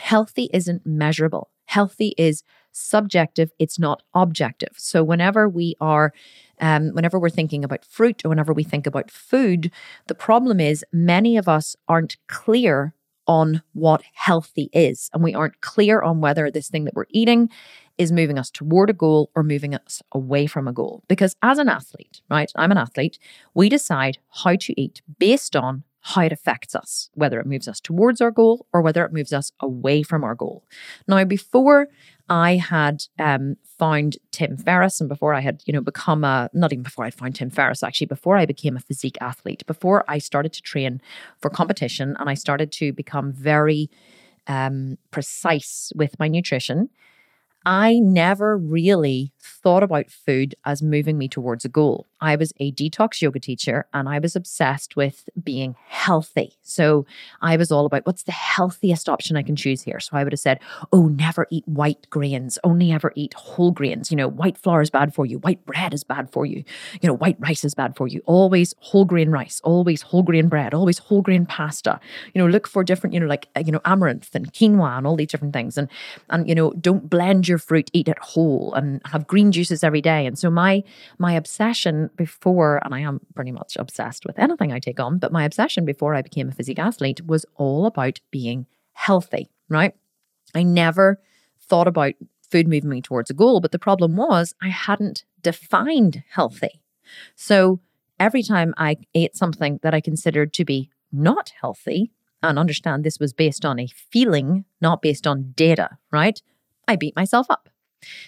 Healthy 0.00 0.50
isn't 0.52 0.84
measurable. 0.84 1.50
Healthy 1.66 2.14
is 2.18 2.42
subjective, 2.72 3.52
it's 3.58 3.78
not 3.78 4.02
objective. 4.14 4.74
So 4.76 5.02
whenever 5.02 5.48
we 5.48 5.76
are 5.80 6.12
um, 6.60 6.90
whenever 6.90 7.18
we're 7.18 7.30
thinking 7.30 7.64
about 7.64 7.84
fruit 7.84 8.24
or 8.24 8.28
whenever 8.28 8.52
we 8.52 8.62
think 8.64 8.86
about 8.86 9.10
food, 9.10 9.72
the 10.06 10.14
problem 10.14 10.60
is 10.60 10.84
many 10.92 11.36
of 11.36 11.48
us 11.48 11.74
aren't 11.88 12.16
clear 12.28 12.94
on 13.26 13.62
what 13.72 14.02
healthy 14.12 14.70
is. 14.72 15.10
And 15.12 15.22
we 15.22 15.34
aren't 15.34 15.60
clear 15.60 16.02
on 16.02 16.20
whether 16.20 16.50
this 16.50 16.68
thing 16.68 16.84
that 16.84 16.94
we're 16.94 17.06
eating 17.10 17.48
is 17.96 18.12
moving 18.12 18.38
us 18.38 18.50
toward 18.50 18.90
a 18.90 18.92
goal 18.94 19.30
or 19.34 19.42
moving 19.42 19.74
us 19.74 20.02
away 20.12 20.46
from 20.46 20.68
a 20.68 20.72
goal. 20.72 21.02
Because 21.08 21.34
as 21.42 21.58
an 21.58 21.68
athlete, 21.68 22.20
right, 22.28 22.50
I'm 22.56 22.70
an 22.70 22.78
athlete, 22.78 23.18
we 23.54 23.68
decide 23.68 24.18
how 24.44 24.56
to 24.56 24.80
eat 24.80 25.00
based 25.18 25.56
on 25.56 25.84
how 26.06 26.20
it 26.20 26.32
affects 26.32 26.74
us, 26.74 27.08
whether 27.14 27.40
it 27.40 27.46
moves 27.46 27.66
us 27.66 27.80
towards 27.80 28.20
our 28.20 28.30
goal 28.30 28.66
or 28.74 28.82
whether 28.82 29.06
it 29.06 29.12
moves 29.12 29.32
us 29.32 29.52
away 29.60 30.02
from 30.02 30.22
our 30.22 30.34
goal. 30.34 30.62
Now, 31.08 31.24
before 31.24 31.88
I 32.28 32.56
had 32.56 33.04
um, 33.18 33.56
found 33.78 34.18
Tim 34.30 34.58
Ferriss, 34.58 35.00
and 35.00 35.08
before 35.08 35.32
I 35.32 35.40
had, 35.40 35.62
you 35.64 35.72
know, 35.72 35.80
become 35.80 36.22
a 36.22 36.50
not 36.52 36.74
even 36.74 36.82
before 36.82 37.06
I'd 37.06 37.14
found 37.14 37.36
Tim 37.36 37.48
Ferriss, 37.48 37.82
actually, 37.82 38.06
before 38.06 38.36
I 38.36 38.44
became 38.44 38.76
a 38.76 38.80
physique 38.80 39.16
athlete, 39.22 39.66
before 39.66 40.04
I 40.06 40.18
started 40.18 40.52
to 40.52 40.60
train 40.60 41.00
for 41.40 41.48
competition, 41.48 42.16
and 42.20 42.28
I 42.28 42.34
started 42.34 42.70
to 42.72 42.92
become 42.92 43.32
very 43.32 43.90
um, 44.46 44.98
precise 45.10 45.90
with 45.96 46.18
my 46.18 46.28
nutrition. 46.28 46.90
I 47.64 47.98
never 47.98 48.58
really 48.58 49.32
thought 49.44 49.82
about 49.82 50.10
food 50.10 50.54
as 50.64 50.82
moving 50.82 51.18
me 51.18 51.28
towards 51.28 51.64
a 51.64 51.68
goal. 51.68 52.06
I 52.20 52.36
was 52.36 52.52
a 52.58 52.72
detox 52.72 53.20
yoga 53.20 53.38
teacher 53.38 53.86
and 53.92 54.08
I 54.08 54.18
was 54.18 54.34
obsessed 54.34 54.96
with 54.96 55.28
being 55.42 55.76
healthy. 55.86 56.56
So 56.62 57.04
I 57.42 57.56
was 57.56 57.70
all 57.70 57.84
about 57.84 58.06
what's 58.06 58.22
the 58.22 58.32
healthiest 58.32 59.08
option 59.08 59.36
I 59.36 59.42
can 59.42 59.56
choose 59.56 59.82
here. 59.82 60.00
So 60.00 60.16
I 60.16 60.24
would 60.24 60.32
have 60.32 60.40
said, 60.40 60.60
oh, 60.92 61.08
never 61.08 61.46
eat 61.50 61.68
white 61.68 62.08
grains, 62.08 62.58
only 62.64 62.92
ever 62.92 63.12
eat 63.14 63.34
whole 63.34 63.72
grains. 63.72 64.10
You 64.10 64.16
know, 64.16 64.28
white 64.28 64.56
flour 64.56 64.80
is 64.80 64.90
bad 64.90 65.14
for 65.14 65.26
you, 65.26 65.38
white 65.38 65.64
bread 65.66 65.92
is 65.92 66.04
bad 66.04 66.30
for 66.30 66.46
you, 66.46 66.64
you 67.02 67.06
know, 67.06 67.14
white 67.14 67.36
rice 67.38 67.64
is 67.64 67.74
bad 67.74 67.96
for 67.96 68.08
you. 68.08 68.22
Always 68.24 68.74
whole 68.78 69.04
grain 69.04 69.30
rice, 69.30 69.60
always 69.62 70.00
whole 70.02 70.22
grain 70.22 70.48
bread, 70.48 70.72
always 70.72 70.98
whole 70.98 71.20
grain 71.20 71.44
pasta. 71.44 72.00
You 72.32 72.40
know, 72.40 72.48
look 72.48 72.66
for 72.66 72.82
different, 72.82 73.12
you 73.12 73.20
know, 73.20 73.26
like, 73.26 73.48
uh, 73.54 73.62
you 73.64 73.72
know, 73.72 73.80
amaranth 73.84 74.34
and 74.34 74.50
quinoa 74.52 74.96
and 74.96 75.06
all 75.06 75.16
these 75.16 75.28
different 75.28 75.52
things. 75.52 75.76
And, 75.76 75.88
and, 76.30 76.48
you 76.48 76.54
know, 76.54 76.72
don't 76.72 77.10
blend 77.10 77.48
your 77.48 77.58
fruit, 77.58 77.90
eat 77.92 78.08
it 78.08 78.18
whole 78.18 78.72
and 78.74 79.02
have 79.06 79.26
green 79.34 79.50
juices 79.50 79.82
every 79.82 80.00
day. 80.00 80.26
And 80.26 80.38
so 80.38 80.48
my, 80.48 80.84
my 81.18 81.32
obsession 81.32 82.08
before, 82.14 82.80
and 82.84 82.94
I 82.94 83.00
am 83.00 83.18
pretty 83.34 83.50
much 83.50 83.76
obsessed 83.76 84.24
with 84.24 84.38
anything 84.38 84.70
I 84.72 84.78
take 84.78 85.00
on, 85.00 85.18
but 85.18 85.32
my 85.32 85.42
obsession 85.44 85.84
before 85.84 86.14
I 86.14 86.22
became 86.22 86.48
a 86.48 86.52
physique 86.52 86.78
athlete 86.78 87.26
was 87.26 87.44
all 87.56 87.84
about 87.86 88.20
being 88.30 88.66
healthy, 88.92 89.50
right? 89.68 89.92
I 90.54 90.62
never 90.62 91.20
thought 91.60 91.88
about 91.88 92.14
food 92.48 92.68
moving 92.68 92.90
me 92.90 93.02
towards 93.02 93.28
a 93.28 93.34
goal, 93.34 93.60
but 93.60 93.72
the 93.72 93.78
problem 93.80 94.14
was 94.14 94.54
I 94.62 94.68
hadn't 94.68 95.24
defined 95.42 96.22
healthy. 96.30 96.80
So 97.34 97.80
every 98.20 98.44
time 98.44 98.72
I 98.76 98.98
ate 99.16 99.34
something 99.34 99.80
that 99.82 99.94
I 99.94 100.00
considered 100.00 100.52
to 100.52 100.64
be 100.64 100.90
not 101.10 101.50
healthy, 101.60 102.12
and 102.40 102.56
understand 102.56 103.02
this 103.02 103.18
was 103.18 103.32
based 103.32 103.64
on 103.64 103.80
a 103.80 103.88
feeling, 104.12 104.64
not 104.80 105.02
based 105.02 105.26
on 105.26 105.54
data, 105.56 105.98
right? 106.12 106.40
I 106.86 106.94
beat 106.94 107.16
myself 107.16 107.48
up. 107.50 107.68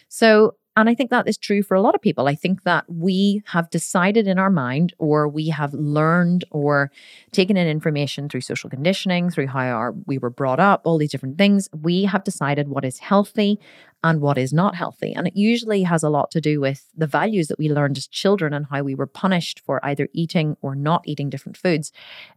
So 0.08 0.56
And 0.78 0.90
I 0.90 0.94
think 0.94 1.08
that 1.10 1.26
is 1.26 1.38
true 1.38 1.62
for 1.62 1.74
a 1.74 1.80
lot 1.80 1.94
of 1.94 2.02
people. 2.02 2.28
I 2.28 2.34
think 2.34 2.64
that 2.64 2.84
we 2.86 3.42
have 3.46 3.70
decided 3.70 4.28
in 4.28 4.38
our 4.38 4.50
mind, 4.50 4.92
or 4.98 5.26
we 5.26 5.48
have 5.48 5.72
learned 5.72 6.44
or 6.50 6.90
taken 7.32 7.56
in 7.56 7.66
information 7.66 8.28
through 8.28 8.42
social 8.42 8.68
conditioning, 8.68 9.30
through 9.30 9.46
how 9.46 9.66
our, 9.68 9.92
we 10.06 10.18
were 10.18 10.28
brought 10.28 10.60
up, 10.60 10.82
all 10.84 10.98
these 10.98 11.10
different 11.10 11.38
things. 11.38 11.70
We 11.72 12.04
have 12.04 12.24
decided 12.24 12.68
what 12.68 12.84
is 12.84 12.98
healthy 12.98 13.58
and 14.04 14.20
what 14.20 14.36
is 14.36 14.52
not 14.52 14.74
healthy. 14.74 15.14
And 15.14 15.26
it 15.26 15.34
usually 15.34 15.82
has 15.84 16.02
a 16.02 16.10
lot 16.10 16.30
to 16.32 16.42
do 16.42 16.60
with 16.60 16.86
the 16.94 17.06
values 17.06 17.48
that 17.48 17.58
we 17.58 17.70
learned 17.70 17.96
as 17.96 18.06
children 18.06 18.52
and 18.52 18.66
how 18.66 18.82
we 18.82 18.94
were 18.94 19.06
punished 19.06 19.62
for 19.64 19.84
either 19.84 20.08
eating 20.12 20.58
or 20.60 20.74
not 20.74 21.02
eating 21.06 21.30
different 21.30 21.56
foods 21.56 21.90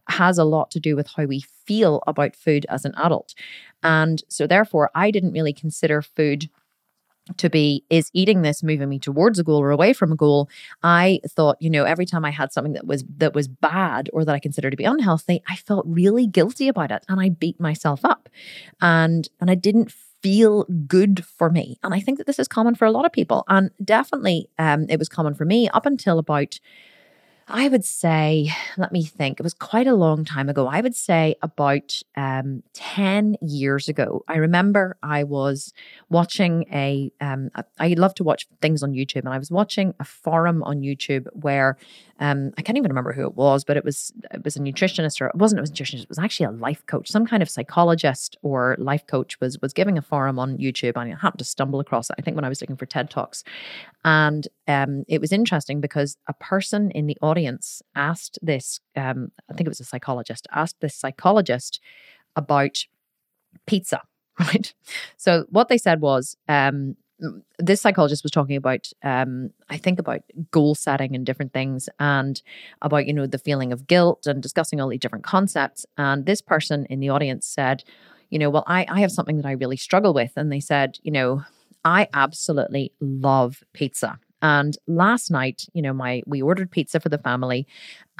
has 0.08 0.38
a 0.38 0.44
lot 0.44 0.70
to 0.70 0.80
do 0.80 0.96
with 0.96 1.08
how 1.14 1.26
we 1.26 1.44
feel 1.66 2.02
about 2.06 2.34
food 2.34 2.64
as 2.70 2.86
an 2.86 2.94
adult. 2.96 3.34
And 3.82 4.22
so, 4.28 4.46
therefore, 4.46 4.90
I 4.94 5.10
didn't 5.10 5.32
really 5.32 5.52
consider 5.52 6.00
food 6.00 6.48
to 7.36 7.50
be 7.50 7.84
is 7.90 8.10
eating 8.12 8.42
this 8.42 8.62
moving 8.62 8.88
me 8.88 8.98
towards 8.98 9.38
a 9.38 9.44
goal 9.44 9.60
or 9.60 9.70
away 9.70 9.92
from 9.92 10.12
a 10.12 10.16
goal 10.16 10.48
i 10.82 11.20
thought 11.28 11.56
you 11.60 11.70
know 11.70 11.84
every 11.84 12.06
time 12.06 12.24
i 12.24 12.30
had 12.30 12.52
something 12.52 12.72
that 12.72 12.86
was 12.86 13.04
that 13.16 13.34
was 13.34 13.48
bad 13.48 14.08
or 14.12 14.24
that 14.24 14.34
i 14.34 14.38
considered 14.38 14.70
to 14.70 14.76
be 14.76 14.84
unhealthy 14.84 15.42
i 15.48 15.56
felt 15.56 15.84
really 15.86 16.26
guilty 16.26 16.68
about 16.68 16.90
it 16.90 17.04
and 17.08 17.20
i 17.20 17.28
beat 17.28 17.58
myself 17.60 18.04
up 18.04 18.28
and 18.80 19.28
and 19.40 19.50
i 19.50 19.54
didn't 19.54 19.92
feel 20.22 20.64
good 20.86 21.24
for 21.24 21.50
me. 21.50 21.78
And 21.82 21.94
I 21.94 22.00
think 22.00 22.18
that 22.18 22.26
this 22.26 22.38
is 22.38 22.48
common 22.48 22.74
for 22.74 22.84
a 22.84 22.90
lot 22.90 23.06
of 23.06 23.12
people. 23.12 23.44
And 23.48 23.70
definitely 23.82 24.48
um, 24.58 24.86
it 24.88 24.98
was 24.98 25.08
common 25.08 25.34
for 25.34 25.44
me 25.44 25.68
up 25.70 25.86
until 25.86 26.18
about 26.18 26.60
I 27.52 27.66
would 27.66 27.84
say, 27.84 28.50
let 28.78 28.92
me 28.92 29.02
think, 29.04 29.40
it 29.40 29.42
was 29.42 29.54
quite 29.54 29.88
a 29.88 29.94
long 29.94 30.24
time 30.24 30.48
ago. 30.48 30.68
I 30.68 30.80
would 30.80 30.94
say 30.94 31.34
about 31.42 32.00
um, 32.16 32.62
10 32.74 33.36
years 33.42 33.88
ago. 33.88 34.24
I 34.28 34.36
remember 34.36 34.96
I 35.02 35.24
was 35.24 35.72
watching 36.08 36.64
a. 36.72 37.12
Um, 37.20 37.50
I 37.78 37.88
love 37.98 38.14
to 38.14 38.24
watch 38.24 38.46
things 38.62 38.84
on 38.84 38.92
YouTube, 38.92 39.20
and 39.24 39.30
I 39.30 39.38
was 39.38 39.50
watching 39.50 39.94
a 39.98 40.04
forum 40.04 40.62
on 40.62 40.80
YouTube 40.80 41.26
where 41.32 41.76
um, 42.20 42.52
I 42.58 42.62
can't 42.62 42.76
even 42.76 42.90
remember 42.90 43.14
who 43.14 43.24
it 43.24 43.34
was, 43.34 43.64
but 43.64 43.78
it 43.78 43.84
was 43.84 44.12
it 44.32 44.44
was 44.44 44.54
a 44.56 44.60
nutritionist 44.60 45.22
or 45.22 45.28
it 45.28 45.36
wasn't 45.36 45.60
a 45.60 45.72
nutritionist, 45.72 46.02
it 46.02 46.08
was 46.10 46.18
actually 46.18 46.46
a 46.46 46.50
life 46.50 46.84
coach, 46.86 47.10
some 47.10 47.26
kind 47.26 47.42
of 47.42 47.48
psychologist 47.48 48.36
or 48.42 48.76
life 48.78 49.06
coach 49.06 49.40
was 49.40 49.58
was 49.62 49.72
giving 49.72 49.96
a 49.96 50.02
forum 50.02 50.38
on 50.38 50.58
YouTube 50.58 51.00
and 51.00 51.12
I 51.12 51.16
happened 51.16 51.38
to 51.38 51.44
stumble 51.46 51.80
across 51.80 52.10
it, 52.10 52.16
I 52.18 52.22
think 52.22 52.34
when 52.34 52.44
I 52.44 52.50
was 52.50 52.60
looking 52.60 52.76
for 52.76 52.84
TED 52.84 53.10
Talks. 53.10 53.42
And 54.04 54.46
um, 54.68 55.04
it 55.08 55.20
was 55.20 55.32
interesting 55.32 55.80
because 55.80 56.18
a 56.28 56.34
person 56.34 56.90
in 56.90 57.06
the 57.06 57.16
audience 57.22 57.82
asked 57.94 58.38
this, 58.42 58.80
um, 58.96 59.32
I 59.50 59.54
think 59.54 59.66
it 59.66 59.70
was 59.70 59.80
a 59.80 59.84
psychologist, 59.84 60.46
asked 60.52 60.80
this 60.80 60.94
psychologist 60.94 61.80
about 62.36 62.84
pizza, 63.66 64.02
right? 64.40 64.74
So 65.16 65.46
what 65.48 65.68
they 65.68 65.78
said 65.78 66.02
was, 66.02 66.36
um, 66.48 66.96
this 67.58 67.80
psychologist 67.80 68.22
was 68.22 68.32
talking 68.32 68.56
about 68.56 68.88
um, 69.02 69.50
i 69.68 69.76
think 69.76 69.98
about 69.98 70.22
goal 70.50 70.74
setting 70.74 71.14
and 71.14 71.26
different 71.26 71.52
things 71.52 71.88
and 71.98 72.42
about 72.82 73.06
you 73.06 73.12
know 73.12 73.26
the 73.26 73.38
feeling 73.38 73.72
of 73.72 73.86
guilt 73.86 74.26
and 74.26 74.42
discussing 74.42 74.80
all 74.80 74.88
these 74.88 75.00
different 75.00 75.24
concepts. 75.24 75.86
And 75.98 76.26
this 76.26 76.40
person 76.40 76.86
in 76.86 77.00
the 77.00 77.08
audience 77.08 77.46
said 77.46 77.84
you 78.30 78.38
know 78.38 78.50
well 78.50 78.64
i 78.66 78.86
i 78.88 79.00
have 79.00 79.12
something 79.12 79.36
that 79.36 79.46
i 79.46 79.52
really 79.52 79.76
struggle 79.76 80.14
with. 80.14 80.32
And 80.36 80.50
they 80.50 80.60
said 80.60 80.98
you 81.02 81.12
know 81.12 81.42
i 81.84 82.08
absolutely 82.14 82.92
love 83.00 83.62
pizza 83.72 84.18
and 84.42 84.76
last 84.86 85.30
night, 85.30 85.66
you 85.72 85.82
know, 85.82 85.92
my 85.92 86.22
we 86.26 86.42
ordered 86.42 86.70
pizza 86.70 87.00
for 87.00 87.08
the 87.08 87.18
family 87.18 87.66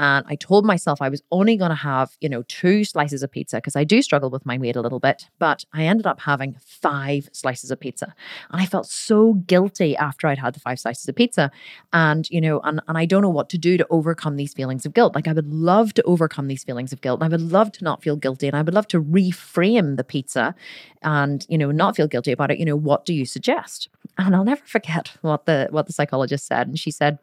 and 0.01 0.25
I 0.29 0.35
told 0.37 0.65
myself 0.65 1.03
I 1.03 1.11
was 1.11 1.23
only 1.31 1.57
going 1.57 1.69
to 1.69 1.75
have, 1.75 2.17
you 2.23 2.29
know, 2.31 2.43
two 2.49 2.85
slices 2.85 3.23
of 3.23 3.31
pizza 3.31 3.59
because 3.59 3.77
I 3.77 3.85
do 3.85 4.01
struggle 4.01 4.31
with 4.31 4.47
my 4.47 4.57
weight 4.57 4.75
a 4.75 4.81
little 4.81 4.99
bit, 4.99 5.29
but 5.39 5.67
I 5.75 5.85
ended 5.85 6.07
up 6.07 6.21
having 6.21 6.57
five 6.65 7.29
slices 7.33 7.71
of 7.71 7.79
pizza. 7.81 8.15
And 8.51 8.63
I 8.63 8.65
felt 8.65 8.87
so 8.87 9.35
guilty 9.35 9.95
after 9.99 10.27
I'd 10.27 10.39
had 10.39 10.55
the 10.55 10.61
five 10.61 10.81
slices 10.81 11.07
of 11.07 11.17
pizza. 11.17 11.51
And, 11.93 12.27
you 12.31 12.41
know, 12.41 12.61
and, 12.61 12.81
and 12.89 12.97
I 12.97 13.05
don't 13.05 13.21
know 13.21 13.29
what 13.29 13.51
to 13.51 13.59
do 13.59 13.77
to 13.77 13.87
overcome 13.91 14.37
these 14.37 14.55
feelings 14.55 14.87
of 14.87 14.95
guilt. 14.95 15.15
Like 15.15 15.29
I 15.29 15.35
would 15.35 15.53
love 15.53 15.93
to 15.95 16.03
overcome 16.05 16.49
these 16.49 16.65
feelings 16.65 16.95
of 16.95 17.03
guilt. 17.03 17.21
And 17.21 17.27
I 17.31 17.37
would 17.37 17.53
love 17.53 17.71
to 17.73 17.85
not 17.85 18.03
feel 18.03 18.17
guilty 18.17 18.47
and 18.47 18.57
I 18.57 18.63
would 18.63 18.73
love 18.73 18.89
to 18.89 19.03
reframe 19.03 19.99
the 19.99 20.05
pizza 20.05 20.55
and, 21.03 21.45
you 21.51 21.59
know, 21.59 21.71
not 21.73 21.95
feel 21.95 22.09
guilty 22.09 22.33
about 22.33 22.51
it. 22.51 22.59
You 22.59 22.65
know, 22.65 22.77
what 22.77 23.05
do 23.05 23.13
you 23.13 23.27
suggest? 23.27 23.91
And 24.27 24.37
I'll 24.37 24.45
never 24.45 24.63
forget 24.65 25.13
what 25.23 25.47
the 25.47 25.69
what 25.71 25.87
the 25.87 25.93
psychologist 25.93 26.47
said. 26.47 26.69
And 26.69 26.79
she 26.79 26.91
said, 26.91 27.19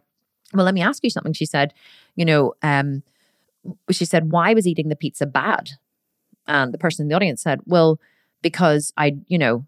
Well, 0.53 0.65
let 0.65 0.73
me 0.73 0.81
ask 0.81 1.03
you 1.03 1.09
something. 1.09 1.33
She 1.33 1.45
said, 1.45 1.73
you 2.15 2.25
know, 2.25 2.53
um, 2.61 3.03
she 3.91 4.05
said, 4.05 4.31
Why 4.31 4.53
was 4.53 4.67
eating 4.67 4.89
the 4.89 4.95
pizza 4.95 5.25
bad? 5.25 5.71
And 6.47 6.73
the 6.73 6.77
person 6.77 7.03
in 7.03 7.09
the 7.09 7.15
audience 7.15 7.41
said, 7.41 7.61
Well, 7.65 7.99
because 8.41 8.93
I, 8.97 9.17
you 9.27 9.37
know, 9.37 9.65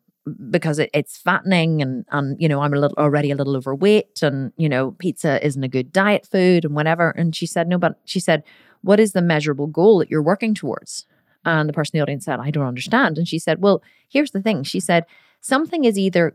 because 0.49 0.79
it, 0.79 0.89
it's 0.93 1.17
fattening 1.17 1.81
and 1.81 2.05
and 2.11 2.39
you 2.39 2.47
know 2.47 2.61
I'm 2.61 2.73
a 2.73 2.79
little 2.79 2.97
already 2.97 3.31
a 3.31 3.35
little 3.35 3.55
overweight 3.55 4.21
and 4.21 4.51
you 4.57 4.69
know 4.69 4.91
pizza 4.91 5.43
isn't 5.43 5.63
a 5.63 5.67
good 5.67 5.91
diet 5.91 6.27
food 6.29 6.65
and 6.65 6.75
whatever 6.75 7.11
and 7.11 7.35
she 7.35 7.47
said 7.47 7.67
no 7.67 7.77
but 7.77 7.99
she 8.05 8.19
said 8.19 8.43
what 8.81 8.99
is 8.99 9.13
the 9.13 9.21
measurable 9.21 9.67
goal 9.67 9.97
that 9.99 10.11
you're 10.11 10.21
working 10.21 10.53
towards 10.53 11.05
and 11.45 11.67
the 11.67 11.73
person 11.73 11.95
in 11.95 11.99
the 11.99 12.03
audience 12.03 12.25
said 12.25 12.39
I 12.39 12.51
don't 12.51 12.67
understand 12.67 13.17
and 13.17 13.27
she 13.27 13.39
said 13.39 13.61
well 13.61 13.81
here's 14.07 14.31
the 14.31 14.41
thing 14.41 14.63
she 14.63 14.79
said 14.79 15.05
something 15.41 15.83
is 15.85 15.97
either 15.97 16.33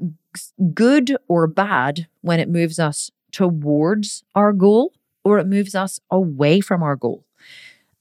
good 0.73 1.17
or 1.29 1.47
bad 1.47 2.09
when 2.21 2.41
it 2.41 2.49
moves 2.49 2.79
us 2.79 3.11
towards 3.33 4.25
our 4.35 4.53
goal 4.53 4.93
or 5.25 5.39
it 5.39 5.47
moves 5.47 5.75
us 5.75 6.01
away 6.11 6.61
from 6.61 6.83
our 6.83 6.97
goal. 6.97 7.25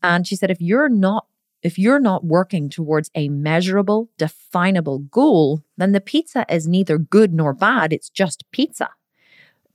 And 0.01 0.27
she 0.27 0.35
said, 0.35 0.51
if 0.51 0.61
you're 0.61 0.89
not 0.89 1.27
if 1.63 1.79
you're 1.79 2.01
not 2.01 2.25
working 2.25 2.67
towards 2.67 3.09
a 3.15 3.29
measurable, 3.29 4.09
definable 4.17 4.99
goal, 4.99 5.63
then 5.77 5.93
the 5.93 6.01
pizza 6.01 6.45
is 6.49 6.67
neither 6.67 6.97
good 6.97 7.33
nor 7.33 7.53
bad. 7.53 7.93
It's 7.93 8.09
just 8.09 8.43
pizza. 8.51 8.89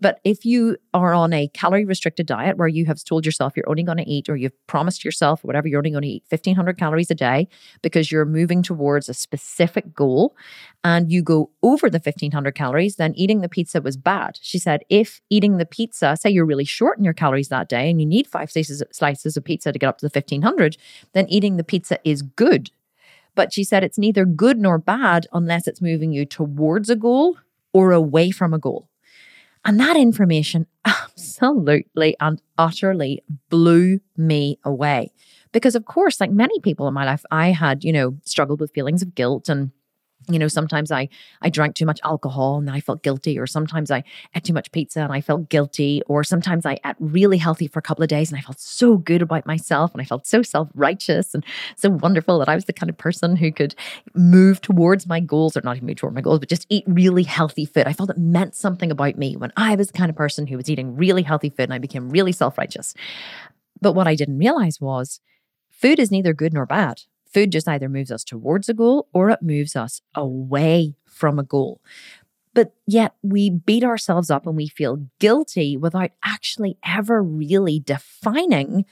But 0.01 0.21
if 0.23 0.45
you 0.45 0.77
are 0.95 1.13
on 1.13 1.33
a 1.33 1.49
calorie 1.49 1.85
restricted 1.85 2.27
diet 2.27 2.57
where 2.57 2.69
you 2.69 2.87
have 2.87 3.03
told 3.03 3.27
yourself 3.27 3.57
you're 3.57 3.69
only 3.69 3.83
going 3.83 3.99
to 3.99 4.09
eat, 4.09 4.29
or 4.29 4.37
you've 4.37 4.67
promised 4.69 5.05
yourself, 5.05 5.43
whatever, 5.43 5.67
you're 5.67 5.79
only 5.79 5.91
going 5.91 6.03
to 6.03 6.09
eat 6.09 6.25
1500 6.29 6.79
calories 6.79 7.11
a 7.11 7.15
day 7.15 7.49
because 7.83 8.13
you're 8.13 8.25
moving 8.25 8.63
towards 8.63 9.09
a 9.09 9.15
specific 9.15 9.95
goal 9.95 10.37
and 10.85 11.11
you 11.11 11.23
go 11.23 11.51
over 11.63 11.91
the 11.91 11.99
1500 11.99 12.55
calories, 12.55 12.97
then 12.97 13.13
eating 13.17 13.41
the 13.41 13.49
pizza 13.49 13.81
was 13.81 13.97
bad. 13.97 14.39
She 14.41 14.59
said, 14.59 14.85
if 14.89 15.21
eating 15.31 15.57
the 15.57 15.67
pizza, 15.67 16.17
say 16.17 16.31
you're 16.31 16.47
really 16.47 16.65
short 16.65 16.99
in 16.99 17.05
your 17.05 17.15
calories 17.15 17.49
that 17.49 17.69
day 17.69 17.91
and 17.91 18.01
you 18.01 18.07
need 18.07 18.27
five 18.27 18.51
slices, 18.51 19.37
of 19.37 19.45
pizza 19.45 19.73
to 19.73 19.79
get 19.79 19.89
up 19.89 19.99
to 19.99 20.09
the 20.09 20.13
1500, 20.15 20.77
then 21.13 21.29
eating 21.29 21.57
the 21.57 21.65
pizza 21.65 21.99
is 22.05 22.23
good. 22.23 22.71
But 23.35 23.53
she 23.53 23.65
said 23.65 23.83
it's 23.83 23.99
neither 23.99 24.25
good 24.25 24.59
nor 24.59 24.79
bad 24.79 25.27
unless 25.33 25.67
it's 25.67 25.83
moving 25.83 26.13
you 26.13 26.25
towards 26.25 26.89
a 26.89 26.97
goal 26.97 27.37
or 27.73 27.93
away 27.93 28.31
from 28.31 28.55
a 28.55 28.59
goal. 28.59 28.89
And 29.65 29.79
that 29.81 29.97
information 29.97 30.67
absolutely 30.85 32.17
and 32.21 32.41
utterly 32.57 33.23
blew 33.51 34.01
me 34.17 34.59
away. 34.65 35.13
Because, 35.53 35.75
of 35.75 35.85
course, 35.85 36.21
like 36.21 36.31
many 36.31 36.61
people 36.61 36.89
in 36.89 36.95
my 36.95 37.05
life, 37.05 37.25
I 37.31 37.49
had, 37.53 37.85
you 37.85 37.93
know, 37.93 38.19
struggled 38.25 38.61
with 38.61 38.73
feelings 38.73 39.03
of 39.03 39.15
guilt 39.15 39.49
and 39.49 39.73
you 40.29 40.39
know 40.39 40.49
sometimes 40.49 40.91
i 40.91 41.09
i 41.43 41.49
drank 41.49 41.75
too 41.75 41.87
much 41.87 42.01
alcohol 42.05 42.59
and 42.59 42.71
i 42.71 42.81
felt 42.81 43.03
guilty 43.03 43.39
or 43.39 43.47
sometimes 43.47 43.91
i 43.91 44.03
ate 44.35 44.45
too 44.45 44.53
much 44.53 44.71
pizza 44.73 45.01
and 45.01 45.13
i 45.13 45.21
felt 45.21 45.49
guilty 45.49 46.03
or 46.07 46.23
sometimes 46.23 46.67
i 46.67 46.79
ate 46.85 46.97
really 46.99 47.39
healthy 47.39 47.67
for 47.67 47.79
a 47.79 47.83
couple 47.83 48.03
of 48.03 48.09
days 48.09 48.31
and 48.31 48.39
i 48.39 48.43
felt 48.43 48.61
so 48.61 48.97
good 48.97 49.23
about 49.23 49.47
myself 49.47 49.93
and 49.93 50.03
i 50.03 50.05
felt 50.05 50.27
so 50.27 50.43
self-righteous 50.43 51.35
and 51.35 51.45
so 51.77 51.91
wonderful 51.91 52.39
that 52.39 52.49
i 52.49 52.55
was 52.55 52.67
the 52.67 52.73
kind 52.73 52.91
of 52.91 52.99
person 52.99 53.37
who 53.37 53.51
could 53.51 53.75
move 54.15 54.61
towards 54.61 55.07
my 55.07 55.21
goals 55.21 55.57
or 55.57 55.61
not 55.63 55.77
even 55.77 55.87
move 55.87 55.97
toward 55.97 56.15
my 56.15 56.21
goals 56.21 56.39
but 56.39 56.49
just 56.49 56.67
eat 56.69 56.85
really 56.87 57.23
healthy 57.23 57.65
food. 57.65 57.87
I 57.87 57.93
felt 57.93 58.11
it 58.11 58.19
meant 58.19 58.55
something 58.55 58.91
about 58.91 59.17
me 59.17 59.37
when 59.37 59.53
i 59.57 59.75
was 59.75 59.89
the 59.89 59.99
kind 59.99 60.11
of 60.11 60.17
person 60.17 60.47
who 60.47 60.57
was 60.57 60.69
eating 60.69 60.97
really 60.97 61.23
healthy 61.23 61.51
food 61.51 61.65
and 61.65 61.75
i 61.75 61.79
became 61.79 62.11
really 62.11 62.33
self-righteous. 62.33 62.95
But 63.81 63.93
what 63.93 64.07
i 64.07 64.15
didn't 64.15 64.39
realize 64.39 64.81
was 64.81 65.21
food 65.71 65.99
is 65.99 66.11
neither 66.11 66.33
good 66.33 66.53
nor 66.53 66.67
bad 66.67 67.03
Food 67.33 67.53
just 67.53 67.69
either 67.69 67.89
moves 67.89 68.11
us 68.11 68.25
towards 68.25 68.69
a 68.69 68.75
goal 68.75 69.09
or 69.13 69.31
it 69.31 69.43
moves 69.43 69.77
us 69.77 70.01
away 70.15 70.97
from 71.05 71.39
a 71.39 71.43
goal. 71.43 71.81
But 72.55 72.75
yet 72.87 73.15
we 73.23 73.51
beat 73.51 73.85
ourselves 73.85 74.31
up 74.31 74.47
and 74.47 74.57
we 74.57 74.69
feel 74.69 75.07
guilty 75.19 75.77
without 75.77 76.11
actually 76.25 76.77
ever 76.85 77.23
really 77.23 77.81
defining 77.81 78.85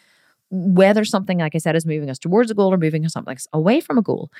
whether 0.50 1.04
something, 1.04 1.38
like 1.38 1.54
I 1.54 1.58
said, 1.58 1.74
is 1.74 1.86
moving 1.86 2.08
us 2.08 2.18
towards 2.18 2.50
a 2.50 2.54
goal 2.54 2.72
or 2.72 2.78
moving 2.78 3.04
us 3.04 3.12
something 3.12 3.36
away 3.52 3.80
from 3.80 3.98
a 3.98 4.02
goal. 4.02 4.30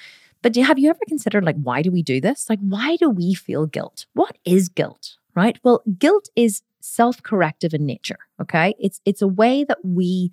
But 0.43 0.53
do, 0.53 0.63
have 0.63 0.79
you 0.79 0.91
ever 0.91 1.01
considered, 1.09 1.45
like, 1.45 1.57
why 1.61 1.83
do 1.83 1.91
we 1.91 2.03
do 2.03 2.21
this? 2.21 2.49
Like, 2.49 2.61
why 2.61 2.97
do 2.97 3.11
we 3.11 3.35
feel 3.35 3.67
guilt? 3.67 4.07
What 4.13 4.39
is 4.45 4.69
guilt? 4.69 5.17
Right? 5.35 5.59
Well, 5.65 5.83
guilt 5.99 6.29
is 6.37 6.63
self-corrective 6.81 7.75
in 7.75 7.85
nature. 7.85 8.19
Okay, 8.41 8.75
it's 8.79 9.01
it's 9.05 9.21
a 9.21 9.27
way 9.27 9.65
that 9.65 9.79
we 9.83 10.31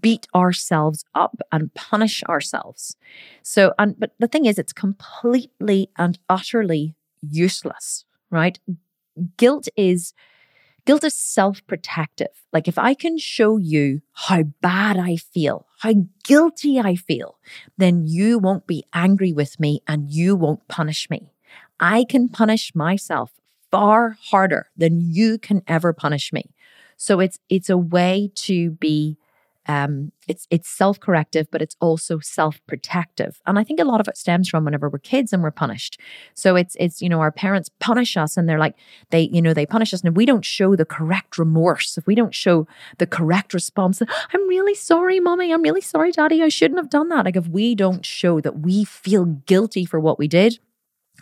beat 0.00 0.26
ourselves 0.34 1.04
up 1.14 1.40
and 1.52 1.72
punish 1.74 2.22
ourselves. 2.24 2.96
So, 3.42 3.72
and 3.78 3.98
but 3.98 4.12
the 4.18 4.28
thing 4.28 4.46
is, 4.46 4.58
it's 4.58 4.72
completely 4.72 5.90
and 5.96 6.18
utterly 6.28 6.94
useless, 7.22 8.04
right? 8.30 8.58
Guilt 9.36 9.68
is 9.76 10.12
guilt 10.86 11.04
is 11.04 11.14
self-protective. 11.14 12.28
Like 12.52 12.68
if 12.68 12.78
I 12.78 12.94
can 12.94 13.18
show 13.18 13.56
you 13.56 14.02
how 14.12 14.44
bad 14.44 14.96
I 14.96 15.16
feel, 15.16 15.66
how 15.80 15.92
guilty 16.24 16.78
I 16.78 16.94
feel, 16.94 17.38
then 17.76 18.04
you 18.06 18.38
won't 18.38 18.68
be 18.68 18.84
angry 18.94 19.32
with 19.32 19.58
me 19.58 19.80
and 19.88 20.10
you 20.10 20.36
won't 20.36 20.66
punish 20.68 21.10
me. 21.10 21.32
I 21.80 22.04
can 22.04 22.28
punish 22.28 22.72
myself 22.74 23.32
far 23.70 24.16
harder 24.30 24.68
than 24.76 25.00
you 25.00 25.38
can 25.38 25.62
ever 25.66 25.92
punish 25.92 26.32
me. 26.32 26.54
So 26.96 27.20
it's 27.20 27.38
it's 27.48 27.68
a 27.68 27.76
way 27.76 28.30
to 28.36 28.70
be 28.70 29.18
um, 29.68 30.12
it's 30.28 30.46
it's 30.50 30.68
self-corrective, 30.68 31.48
but 31.50 31.62
it's 31.62 31.76
also 31.80 32.18
self-protective. 32.18 33.40
And 33.46 33.58
I 33.58 33.64
think 33.64 33.80
a 33.80 33.84
lot 33.84 34.00
of 34.00 34.08
it 34.08 34.16
stems 34.16 34.48
from 34.48 34.64
whenever 34.64 34.88
we're 34.88 34.98
kids 34.98 35.32
and 35.32 35.42
we're 35.42 35.50
punished. 35.50 36.00
So 36.34 36.56
it's 36.56 36.76
it's 36.78 37.02
you 37.02 37.08
know 37.08 37.20
our 37.20 37.32
parents 37.32 37.70
punish 37.80 38.16
us 38.16 38.36
and 38.36 38.48
they're 38.48 38.58
like 38.58 38.76
they 39.10 39.28
you 39.32 39.42
know 39.42 39.54
they 39.54 39.66
punish 39.66 39.92
us 39.92 40.00
and 40.00 40.10
if 40.10 40.16
we 40.16 40.26
don't 40.26 40.44
show 40.44 40.76
the 40.76 40.84
correct 40.84 41.38
remorse, 41.38 41.98
if 41.98 42.06
we 42.06 42.14
don't 42.14 42.34
show 42.34 42.66
the 42.98 43.06
correct 43.06 43.54
response, 43.54 44.00
I'm 44.32 44.48
really 44.48 44.74
sorry, 44.74 45.20
mommy, 45.20 45.52
I'm 45.52 45.62
really 45.62 45.80
sorry, 45.80 46.12
daddy, 46.12 46.42
I 46.42 46.48
shouldn't 46.48 46.78
have 46.78 46.90
done 46.90 47.08
that. 47.08 47.24
Like 47.24 47.36
if 47.36 47.48
we 47.48 47.74
don't 47.74 48.04
show 48.04 48.40
that 48.40 48.60
we 48.60 48.84
feel 48.84 49.24
guilty 49.24 49.84
for 49.84 50.00
what 50.00 50.18
we 50.18 50.28
did, 50.28 50.58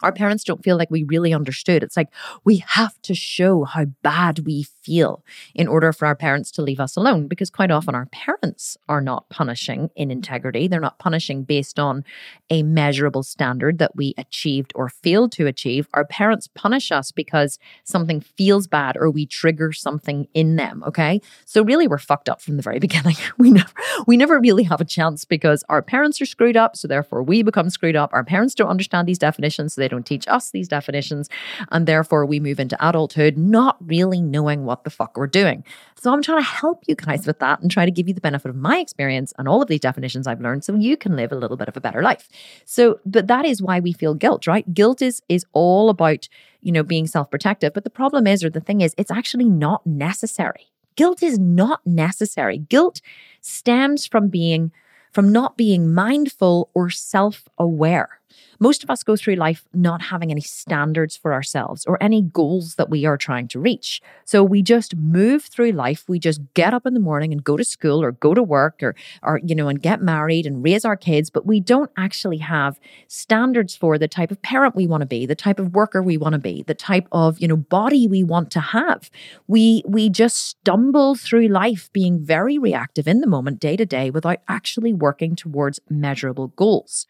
our 0.03 0.13
parents 0.13 0.45
don't 0.45 0.63
feel 0.63 0.77
like 0.77 0.91
we 0.91 1.05
really 1.05 1.33
understood. 1.33 1.83
It's 1.83 1.97
like 1.97 2.09
we 2.45 2.59
have 2.69 3.01
to 3.03 3.15
show 3.15 3.65
how 3.65 3.87
bad 4.03 4.41
we 4.41 4.67
feel 4.85 5.25
in 5.55 5.67
order 5.67 5.93
for 5.93 6.07
our 6.07 6.15
parents 6.15 6.51
to 6.53 6.63
leave 6.63 6.81
us 6.81 6.97
alone 6.97 7.27
because 7.27 7.51
quite 7.51 7.71
often 7.71 7.95
our 7.95 8.07
parents 8.07 8.77
are 8.89 9.01
not 9.01 9.29
punishing 9.29 9.91
in 9.97 10.11
integrity. 10.11 10.69
They're 10.69 10.81
not 10.81 10.99
punishing 10.99 11.45
based 11.45 11.79
on 11.79 12.05
a 12.51 12.63
measurable 12.63 13.23
standard 13.23 13.79
that 13.79 13.97
we 13.97 14.15
achieved 14.19 14.73
or 14.75 14.89
failed 14.89 15.33
to 15.33 15.47
achieve. 15.47 15.89
Our 15.95 16.05
parents 16.05 16.49
punish 16.49 16.93
us 16.93 17.11
because 17.13 17.59
something 17.85 18.21
feels 18.21 18.67
bad 18.67 18.97
or 18.97 19.11
we 19.11 19.27
trigger 19.27 19.73
something 19.73 20.29
in 20.35 20.57
them, 20.57 20.85
okay? 20.87 21.21
So 21.45 21.63
really 21.63 21.89
we're 21.89 21.99
fucked 21.99 22.29
up 22.29 22.41
from 22.41 22.57
the 22.57 22.63
very 22.63 22.79
beginning. 22.85 23.17
We 23.39 23.51
never 23.51 23.71
we 24.07 24.17
never 24.17 24.39
really 24.39 24.65
have 24.65 24.81
a 24.81 24.85
chance 24.85 25.25
because 25.25 25.65
our 25.69 25.83
parents 25.83 26.21
are 26.21 26.27
screwed 26.27 26.57
up, 26.57 26.77
so 26.77 26.89
therefore 26.89 27.23
we 27.23 27.43
become 27.43 27.71
screwed 27.71 27.97
up. 27.97 28.11
Our 28.13 28.25
parents 28.25 28.55
don't 28.55 28.69
understand 28.69 29.09
these 29.09 29.19
definitions, 29.19 29.75
so 29.75 29.81
they 29.81 29.89
don't 29.89 30.07
teach 30.07 30.27
us 30.29 30.51
these 30.51 30.69
definitions. 30.69 31.29
And 31.71 31.87
therefore, 31.87 32.27
we 32.27 32.41
move 32.41 32.61
into 32.61 32.77
adulthood 32.87 33.37
not 33.37 33.77
really 33.81 34.21
knowing 34.21 34.65
what 34.65 34.74
the 34.83 34.91
fuck 34.91 35.17
we're 35.17 35.29
doing. 35.29 35.63
So 35.95 36.13
I'm 36.13 36.23
trying 36.23 36.39
to 36.39 36.49
help 36.49 36.83
you 36.89 36.97
guys 36.97 37.27
with 37.27 37.39
that 37.39 37.61
and 37.61 37.71
try 37.71 37.85
to 37.85 37.93
give 37.93 38.09
you 38.09 38.15
the 38.15 38.21
benefit 38.21 38.49
of 38.49 38.57
my 38.57 38.79
experience 38.79 39.33
and 39.39 39.47
all 39.47 39.63
of 39.63 39.69
these 39.69 39.79
definitions 39.79 40.27
I've 40.27 40.41
learned 40.41 40.65
so 40.65 40.75
you 40.75 40.97
can 40.97 41.15
live 41.15 41.31
a 41.31 41.37
little 41.37 41.57
bit 41.57 41.69
of 41.69 41.77
a 41.77 41.81
better 41.81 42.03
life. 42.03 42.29
So, 42.65 42.99
but 43.07 43.29
that 43.29 43.45
is 43.45 43.63
why 43.63 43.79
we 43.79 43.93
feel 43.93 44.15
guilt, 44.15 44.49
right? 44.49 44.75
Guilt 44.75 45.01
is 45.01 45.23
is 45.29 45.47
all 45.53 45.91
about, 45.91 46.29
you 46.61 46.73
know, 46.73 46.83
being 46.83 47.07
self-protective. 47.07 47.73
But 47.73 47.85
the 47.85 47.91
problem 47.91 48.27
is, 48.27 48.43
or 48.43 48.51
the 48.51 48.61
thing 48.61 48.81
is, 48.81 48.95
it's 48.99 49.13
actually 49.13 49.49
not 49.49 49.87
necessary. 49.87 50.73
Guilt 50.97 51.23
is 51.23 51.39
not 51.39 51.81
necessary. 51.87 52.59
Guilt 52.59 53.01
stems 53.41 54.07
from 54.07 54.29
being 54.29 54.73
from 55.13 55.31
not 55.31 55.57
being 55.57 55.95
mindful 55.95 56.71
or 56.75 56.91
self-aware. 56.91 58.19
Most 58.61 58.85
of 58.85 58.91
us 58.91 59.03
go 59.03 59.17
through 59.17 59.35
life 59.35 59.65
not 59.73 60.03
having 60.03 60.31
any 60.31 60.41
standards 60.41 61.17
for 61.17 61.33
ourselves 61.33 61.85
or 61.87 62.03
any 62.03 62.23
goals 62.23 62.77
that 62.77 62.91
we 62.91 63.05
are 63.05 63.17
trying 63.17 63.49
to 63.49 63.61
reach. 63.61 64.01
So 64.25 64.43
we 64.43 64.63
just 64.63 64.97
move 64.97 65.45
through 65.45 65.73
life. 65.73 66.05
We 66.09 66.19
just 66.19 66.41
get 66.55 66.75
up 66.75 66.87
in 66.87 66.95
the 66.95 67.01
morning 67.01 67.33
and 67.33 67.43
go 67.43 67.57
to 67.57 67.65
school 67.65 68.03
or 68.03 68.13
go 68.13 68.35
to 68.35 68.43
work 68.43 68.83
or, 68.83 68.95
or 69.23 69.41
you 69.45 69.55
know, 69.55 69.69
and 69.69 69.81
get 69.81 70.03
married 70.03 70.47
and 70.47 70.65
raise 70.65 70.85
our 70.85 70.97
kids, 70.97 71.31
but 71.31 71.47
we 71.47 71.61
don't 71.61 71.91
actually 71.97 72.39
have 72.39 72.79
standards 73.09 73.75
for 73.77 73.99
the 73.99 74.09
type 74.09 74.31
of 74.31 74.41
parent 74.43 74.77
we 74.77 74.87
want 74.87 75.01
to 75.01 75.07
be, 75.07 75.27
the 75.27 75.35
type 75.35 75.59
of 75.59 75.75
worker 75.75 76.03
we 76.03 76.17
want 76.17 76.33
to 76.35 76.39
be, 76.39 76.63
the 76.63 76.75
type 76.75 77.09
of, 77.13 77.39
you 77.39 77.49
know, 77.49 77.57
body 77.57 78.07
we 78.09 78.23
want 78.23 78.51
to 78.53 78.61
have. 78.61 79.11
We 79.47 79.83
we 79.87 80.09
just 80.09 80.37
stumble 80.37 81.15
through 81.15 81.49
life 81.49 81.91
being 81.93 82.25
very 82.25 82.59
reactive 82.59 83.09
in 83.09 83.21
the 83.21 83.27
moment 83.27 83.61
day 83.61 83.77
to 83.77 83.87
day 83.87 84.11
without 84.11 84.39
actually 84.49 84.93
working 84.93 85.37
towards 85.37 85.81
measurable 85.89 86.49
goals. 86.49 87.07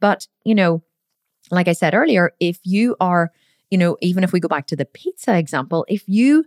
But 0.00 0.26
you 0.44 0.54
know, 0.60 0.82
like 1.50 1.68
I 1.68 1.72
said 1.72 1.94
earlier, 1.94 2.32
if 2.40 2.58
you 2.64 2.96
are, 3.00 3.32
you 3.70 3.78
know, 3.78 3.96
even 4.00 4.24
if 4.24 4.32
we 4.32 4.40
go 4.40 4.48
back 4.48 4.66
to 4.68 4.76
the 4.76 4.84
pizza 4.84 5.36
example, 5.36 5.84
if 5.88 6.02
you 6.06 6.44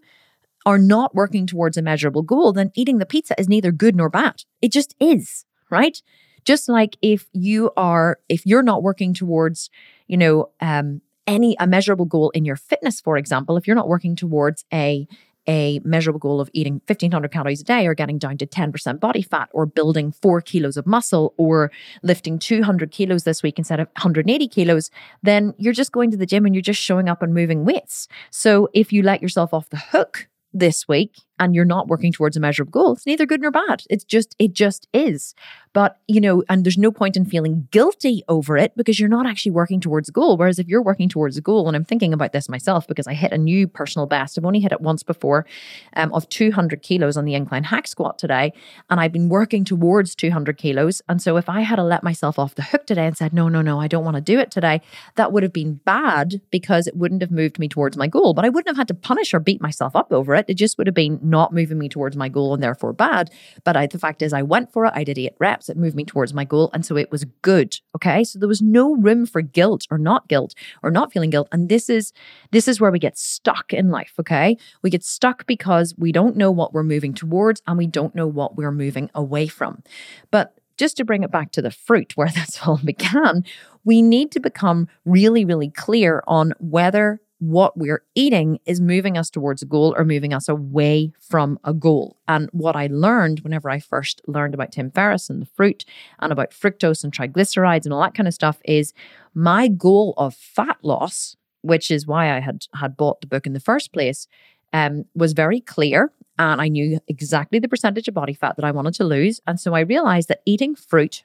are 0.65 0.77
not 0.77 1.13
working 1.13 1.45
towards 1.45 1.77
a 1.77 1.81
measurable 1.81 2.21
goal, 2.21 2.53
then 2.53 2.71
eating 2.75 2.99
the 2.99 3.05
pizza 3.05 3.35
is 3.37 3.49
neither 3.49 3.71
good 3.71 3.95
nor 3.95 4.09
bad. 4.09 4.43
It 4.61 4.71
just 4.71 4.95
is, 4.99 5.45
right? 5.69 6.01
Just 6.45 6.69
like 6.69 6.97
if 7.01 7.27
you 7.33 7.71
are, 7.75 8.19
if 8.29 8.45
you're 8.45 8.63
not 8.63 8.83
working 8.83 9.13
towards, 9.13 9.69
you 10.07 10.17
know, 10.17 10.49
um, 10.61 11.01
any 11.25 11.55
a 11.59 11.67
measurable 11.67 12.05
goal 12.05 12.29
in 12.31 12.45
your 12.45 12.55
fitness, 12.55 13.01
for 13.01 13.17
example, 13.17 13.57
if 13.57 13.67
you're 13.67 13.75
not 13.75 13.87
working 13.87 14.15
towards 14.15 14.65
a 14.73 15.07
a 15.47 15.79
measurable 15.83 16.19
goal 16.19 16.39
of 16.39 16.49
eating 16.53 16.81
1500 16.87 17.31
calories 17.31 17.61
a 17.61 17.63
day 17.63 17.85
or 17.85 17.93
getting 17.93 18.17
down 18.17 18.37
to 18.37 18.45
10% 18.45 18.99
body 18.99 19.21
fat 19.21 19.49
or 19.51 19.65
building 19.65 20.11
four 20.11 20.41
kilos 20.41 20.77
of 20.77 20.87
muscle 20.87 21.33
or 21.37 21.71
lifting 22.01 22.39
200 22.39 22.91
kilos 22.91 23.23
this 23.23 23.43
week 23.43 23.57
instead 23.57 23.79
of 23.79 23.87
180 23.97 24.47
kilos, 24.47 24.89
then 25.21 25.53
you're 25.57 25.73
just 25.73 25.91
going 25.91 26.11
to 26.11 26.17
the 26.17 26.25
gym 26.25 26.45
and 26.45 26.55
you're 26.55 26.61
just 26.61 26.81
showing 26.81 27.09
up 27.09 27.21
and 27.21 27.33
moving 27.33 27.65
weights. 27.65 28.07
So 28.31 28.69
if 28.73 28.93
you 28.93 29.03
let 29.03 29.21
yourself 29.21 29.53
off 29.53 29.69
the 29.69 29.77
hook 29.77 30.27
this 30.53 30.87
week 30.87 31.17
and 31.39 31.55
you're 31.55 31.65
not 31.65 31.87
working 31.87 32.11
towards 32.11 32.37
a 32.37 32.39
measurable 32.39 32.71
goal, 32.71 32.93
it's 32.93 33.05
neither 33.05 33.25
good 33.25 33.41
nor 33.41 33.51
bad. 33.51 33.83
It's 33.89 34.03
just, 34.03 34.35
it 34.39 34.53
just 34.53 34.87
is. 34.93 35.35
But, 35.73 35.99
you 36.07 36.21
know, 36.21 36.43
and 36.49 36.63
there's 36.63 36.77
no 36.77 36.91
point 36.91 37.17
in 37.17 37.25
feeling 37.25 37.67
guilty 37.71 38.23
over 38.27 38.55
it 38.57 38.77
because 38.77 38.99
you're 38.99 39.09
not 39.09 39.25
actually 39.25 39.53
working 39.53 39.79
towards 39.79 40.07
a 40.07 40.11
goal. 40.11 40.37
Whereas 40.37 40.59
if 40.59 40.67
you're 40.67 40.83
working 40.83 41.09
towards 41.09 41.35
a 41.35 41.41
goal, 41.41 41.67
and 41.67 41.75
I'm 41.75 41.83
thinking 41.83 42.13
about 42.13 42.31
this 42.31 42.47
myself 42.47 42.87
because 42.87 43.07
I 43.07 43.15
hit 43.15 43.31
a 43.31 43.37
new 43.39 43.67
personal 43.67 44.05
best, 44.05 44.37
I've 44.37 44.45
only 44.45 44.59
hit 44.59 44.71
it 44.71 44.81
once 44.81 45.01
before 45.01 45.47
um, 45.95 46.13
of 46.13 46.29
200 46.29 46.83
kilos 46.83 47.17
on 47.17 47.25
the 47.25 47.33
incline 47.33 47.63
hack 47.63 47.87
squat 47.87 48.19
today. 48.19 48.53
And 48.91 48.99
I've 48.99 49.11
been 49.11 49.29
working 49.29 49.65
towards 49.65 50.13
200 50.13 50.57
kilos. 50.57 51.01
And 51.09 51.19
so 51.19 51.37
if 51.37 51.49
I 51.49 51.61
had 51.61 51.77
to 51.77 51.83
let 51.83 52.03
myself 52.03 52.37
off 52.37 52.53
the 52.53 52.61
hook 52.61 52.85
today 52.85 53.07
and 53.07 53.17
said, 53.17 53.33
no, 53.33 53.49
no, 53.49 53.63
no, 53.63 53.81
I 53.81 53.87
don't 53.87 54.05
want 54.05 54.15
to 54.15 54.21
do 54.21 54.39
it 54.39 54.51
today, 54.51 54.79
that 55.15 55.31
would 55.31 55.41
have 55.41 55.53
been 55.53 55.75
bad 55.85 56.39
because 56.51 56.85
it 56.85 56.95
wouldn't 56.95 57.21
have 57.21 57.31
moved 57.31 57.57
me 57.57 57.67
towards 57.67 57.97
my 57.97 58.07
goal. 58.07 58.35
But 58.35 58.45
I 58.45 58.49
wouldn't 58.49 58.69
have 58.69 58.77
had 58.77 58.87
to 58.89 58.93
punish 58.93 59.33
or 59.33 59.39
beat 59.39 59.61
myself 59.61 59.95
up 59.95 60.13
over 60.13 60.35
it. 60.35 60.45
It 60.47 60.55
just 60.55 60.77
would 60.77 60.85
have 60.85 60.93
been 60.93 61.19
not 61.33 61.51
moving 61.51 61.79
me 61.79 61.89
towards 61.89 62.15
my 62.15 62.29
goal 62.29 62.53
and 62.53 62.61
therefore 62.61 62.93
bad. 62.93 63.31
But 63.63 63.75
I, 63.75 63.87
the 63.87 63.97
fact 63.97 64.21
is, 64.21 64.33
I 64.33 64.43
went 64.43 64.71
for 64.71 64.85
it. 64.85 64.93
I 64.95 65.03
did 65.03 65.17
eight 65.17 65.33
reps. 65.39 65.67
It 65.67 65.77
moved 65.77 65.95
me 65.95 66.05
towards 66.05 66.31
my 66.31 66.45
goal. 66.45 66.69
And 66.75 66.85
so 66.85 66.95
it 66.95 67.11
was 67.11 67.25
good. 67.41 67.75
Okay. 67.95 68.23
So 68.23 68.37
there 68.37 68.47
was 68.47 68.61
no 68.61 68.95
room 68.95 69.25
for 69.25 69.41
guilt 69.41 69.87
or 69.89 69.97
not 69.97 70.27
guilt 70.27 70.53
or 70.83 70.91
not 70.91 71.11
feeling 71.11 71.31
guilt. 71.31 71.47
And 71.51 71.69
this 71.69 71.89
is, 71.89 72.13
this 72.51 72.67
is 72.67 72.79
where 72.79 72.91
we 72.91 72.99
get 72.99 73.17
stuck 73.17 73.73
in 73.73 73.89
life. 73.89 74.13
Okay. 74.19 74.57
We 74.83 74.91
get 74.91 75.03
stuck 75.03 75.47
because 75.47 75.95
we 75.97 76.11
don't 76.11 76.37
know 76.37 76.51
what 76.51 76.71
we're 76.71 76.83
moving 76.83 77.15
towards 77.15 77.63
and 77.65 77.75
we 77.77 77.87
don't 77.87 78.13
know 78.13 78.27
what 78.27 78.55
we're 78.55 78.71
moving 78.71 79.09
away 79.15 79.47
from. 79.47 79.81
But 80.29 80.53
just 80.77 80.97
to 80.97 81.05
bring 81.05 81.23
it 81.23 81.31
back 81.31 81.51
to 81.51 81.61
the 81.61 81.71
fruit 81.71 82.15
where 82.15 82.29
this 82.35 82.59
all 82.63 82.79
began, 82.83 83.43
we 83.83 84.01
need 84.01 84.31
to 84.33 84.39
become 84.39 84.87
really, 85.03 85.45
really 85.45 85.71
clear 85.71 86.23
on 86.27 86.53
whether 86.59 87.19
what 87.39 87.77
we're 87.77 88.03
eating 88.15 88.59
is 88.65 88.79
moving 88.79 89.17
us 89.17 89.29
towards 89.29 89.61
a 89.61 89.65
goal 89.65 89.93
or 89.97 90.05
moving 90.05 90.33
us 90.33 90.47
away 90.47 91.11
from 91.19 91.59
a 91.63 91.73
goal. 91.73 92.17
And 92.27 92.49
what 92.53 92.75
I 92.75 92.87
learned 92.87 93.41
whenever 93.41 93.69
I 93.69 93.79
first 93.79 94.21
learned 94.27 94.53
about 94.53 94.71
Tim 94.71 94.91
Ferriss 94.91 95.29
and 95.29 95.41
the 95.41 95.45
fruit 95.45 95.83
and 96.19 96.31
about 96.31 96.51
fructose 96.51 97.03
and 97.03 97.11
triglycerides 97.11 97.83
and 97.83 97.93
all 97.93 98.01
that 98.01 98.13
kind 98.13 98.27
of 98.27 98.33
stuff 98.33 98.59
is 98.63 98.93
my 99.33 99.67
goal 99.67 100.13
of 100.17 100.35
fat 100.35 100.77
loss, 100.83 101.35
which 101.61 101.91
is 101.91 102.07
why 102.07 102.35
I 102.35 102.39
had 102.39 102.65
had 102.75 102.95
bought 102.95 103.21
the 103.21 103.27
book 103.27 103.45
in 103.45 103.53
the 103.53 103.59
first 103.59 103.91
place, 103.91 104.27
um, 104.71 105.05
was 105.13 105.33
very 105.33 105.59
clear. 105.59 106.11
And 106.39 106.61
I 106.61 106.67
knew 106.67 106.99
exactly 107.07 107.59
the 107.59 107.67
percentage 107.67 108.07
of 108.07 108.13
body 108.15 108.33
fat 108.33 108.55
that 108.55 108.65
I 108.65 108.71
wanted 108.71 108.95
to 108.95 109.03
lose. 109.03 109.39
And 109.45 109.59
so 109.59 109.75
I 109.75 109.81
realized 109.81 110.29
that 110.29 110.41
eating 110.45 110.75
fruit 110.75 111.23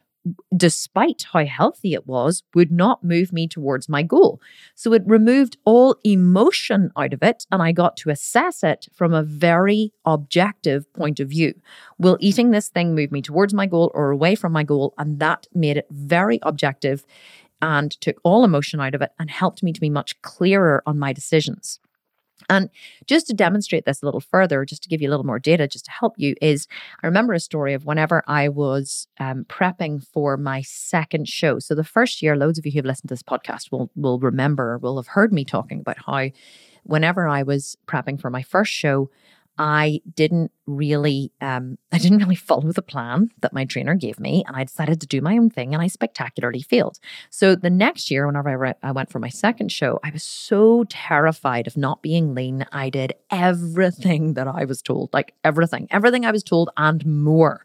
despite 0.57 1.27
how 1.33 1.45
healthy 1.45 1.95
it 1.95 2.07
was, 2.07 2.43
would 2.55 2.71
not 2.71 3.05
move 3.05 3.33
me 3.33 3.49
towards 3.49 3.89
my 3.89 4.03
goal. 4.03 4.41
So 4.75 4.93
it 4.93 5.03
removed 5.07 5.57
all 5.65 5.97
emotion 6.05 6.91
out 6.97 7.13
of 7.13 7.23
it, 7.23 7.47
and 7.51 7.63
I 7.63 7.73
got 7.73 7.97
to 7.99 8.11
assess 8.11 8.63
it 8.63 8.89
from 8.93 9.13
a 9.13 9.23
very 9.23 9.93
objective 10.05 10.93
point 10.93 11.21
of 11.21 11.29
view. 11.29 11.55
Will 11.99 12.19
eating 12.21 12.51
this 12.51 12.69
thing 12.69 12.95
move 12.95 13.13
me 13.13 13.23
towards 13.23 13.55
my 13.55 13.67
goal 13.67 13.91
or 13.95 14.11
away 14.11 14.35
from 14.35 14.53
my 14.53 14.65
goal? 14.65 14.95
And 14.99 15.19
that 15.21 15.47
made 15.55 15.77
it 15.77 15.87
very 15.91 16.39
objective 16.43 17.05
and 17.61 17.91
took 18.01 18.21
all 18.23 18.45
emotion 18.45 18.81
out 18.81 18.95
of 18.95 19.03
it 19.03 19.13
and 19.19 19.31
helped 19.31 19.63
me 19.63 19.73
to 19.73 19.81
be 19.81 19.91
much 19.91 20.21
clearer 20.23 20.83
on 20.87 20.99
my 20.99 21.13
decisions. 21.13 21.81
And 22.49 22.71
just 23.07 23.27
to 23.27 23.35
demonstrate 23.35 23.85
this 23.85 24.03
a 24.03 24.07
little 24.07 24.21
further, 24.21 24.65
just 24.65 24.83
to 24.85 24.89
give 24.89 25.03
you 25.03 25.09
a 25.09 25.13
little 25.13 25.27
more 25.27 25.39
data, 25.39 25.69
just 25.69 25.85
to 25.87 25.91
help 25.91 26.15
you, 26.17 26.35
is 26.41 26.67
I 27.03 27.07
remember 27.07 27.33
a 27.33 27.41
story 27.41 27.75
of 27.75 27.85
whenever 27.85 28.23
I 28.27 28.49
was 28.49 29.09
um, 29.19 29.45
prepping 29.49 30.05
for 30.07 30.37
my 30.37 30.63
second 30.63 31.29
show. 31.29 31.59
So 31.59 31.75
the 31.75 31.85
first 31.85 32.23
year, 32.23 32.37
loads 32.37 32.59
of 32.59 32.65
you 32.65 32.73
who 32.73 32.79
have 32.79 32.87
listened 32.87 33.09
to 33.09 33.13
this 33.13 33.23
podcast 33.23 33.71
will 33.73 33.91
will 33.97 34.19
remember, 34.19 34.79
will 34.79 34.97
have 34.97 35.09
heard 35.09 35.33
me 35.33 35.45
talking 35.45 35.81
about 35.81 35.99
how 36.07 36.31
whenever 36.85 37.29
I 37.29 37.43
was 37.43 37.77
prepping 37.87 38.21
for 38.21 38.31
my 38.31 38.43
first 38.43 38.73
show, 38.73 39.11
I 39.59 40.01
didn't 40.15 40.53
really, 40.67 41.33
um, 41.41 41.79
I 41.93 41.99
didn't 41.99 42.19
really 42.19 42.37
follow 42.37 42.73
the 42.73 42.83
plan 42.83 43.31
that 43.41 43.53
my 43.53 43.65
trainer 43.65 43.95
gave 43.95 44.21
me, 44.21 44.45
and 44.47 44.57
I 44.57 44.65
decided 44.65 45.01
to 45.01 45.07
do 45.07 45.21
my 45.21 45.37
own 45.37 45.51
thing, 45.51 45.75
and 45.75 45.83
I 45.83 45.89
spectacularly 45.89 46.63
failed. 46.63 46.99
So 47.31 47.55
the 47.55 47.71
next 47.71 48.11
year, 48.11 48.27
whenever 48.27 48.49
I, 48.49 48.53
re- 48.53 48.75
I 48.83 48.93
went 48.93 49.11
for 49.11 49.19
my 49.19 49.29
second 49.29 49.73
show, 49.73 49.99
I 50.05 50.11
was 50.11 50.23
so 50.23 50.85
terrified 50.89 51.67
of 51.67 51.77
not 51.77 52.03
being 52.03 52.35
lean. 52.35 52.67
I 52.73 52.91
did 52.91 53.15
everything 53.31 54.35
that 54.35 54.47
I 54.47 54.65
was 54.65 54.83
told, 54.83 55.11
like 55.13 55.35
everything, 55.45 55.89
everything 55.91 56.25
I 56.25 56.31
was 56.31 56.43
told, 56.43 56.71
and 56.77 57.05
more. 57.05 57.65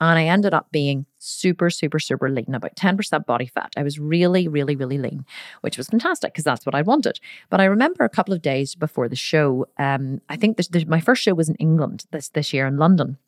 And 0.00 0.18
I 0.18 0.24
ended 0.24 0.54
up 0.54 0.70
being 0.70 1.06
super, 1.24 1.70
super, 1.70 1.98
super 1.98 2.28
lean, 2.30 2.54
about 2.54 2.76
10% 2.76 3.26
body 3.26 3.46
fat. 3.46 3.72
I 3.76 3.82
was 3.82 3.98
really, 3.98 4.46
really, 4.46 4.76
really 4.76 4.98
lean, 4.98 5.24
which 5.62 5.78
was 5.78 5.88
fantastic 5.88 6.32
because 6.32 6.44
that's 6.44 6.66
what 6.66 6.74
I 6.74 6.82
wanted. 6.82 7.18
But 7.50 7.60
I 7.60 7.64
remember 7.64 8.04
a 8.04 8.08
couple 8.08 8.34
of 8.34 8.42
days 8.42 8.74
before 8.74 9.08
the 9.08 9.16
show, 9.16 9.66
um, 9.78 10.20
I 10.28 10.36
think 10.36 10.56
this, 10.56 10.68
this, 10.68 10.86
my 10.86 11.00
first 11.00 11.22
show 11.22 11.34
was 11.34 11.48
in 11.48 11.56
England 11.56 12.04
this, 12.10 12.28
this 12.28 12.52
year 12.52 12.66
in 12.66 12.76
London. 12.76 13.18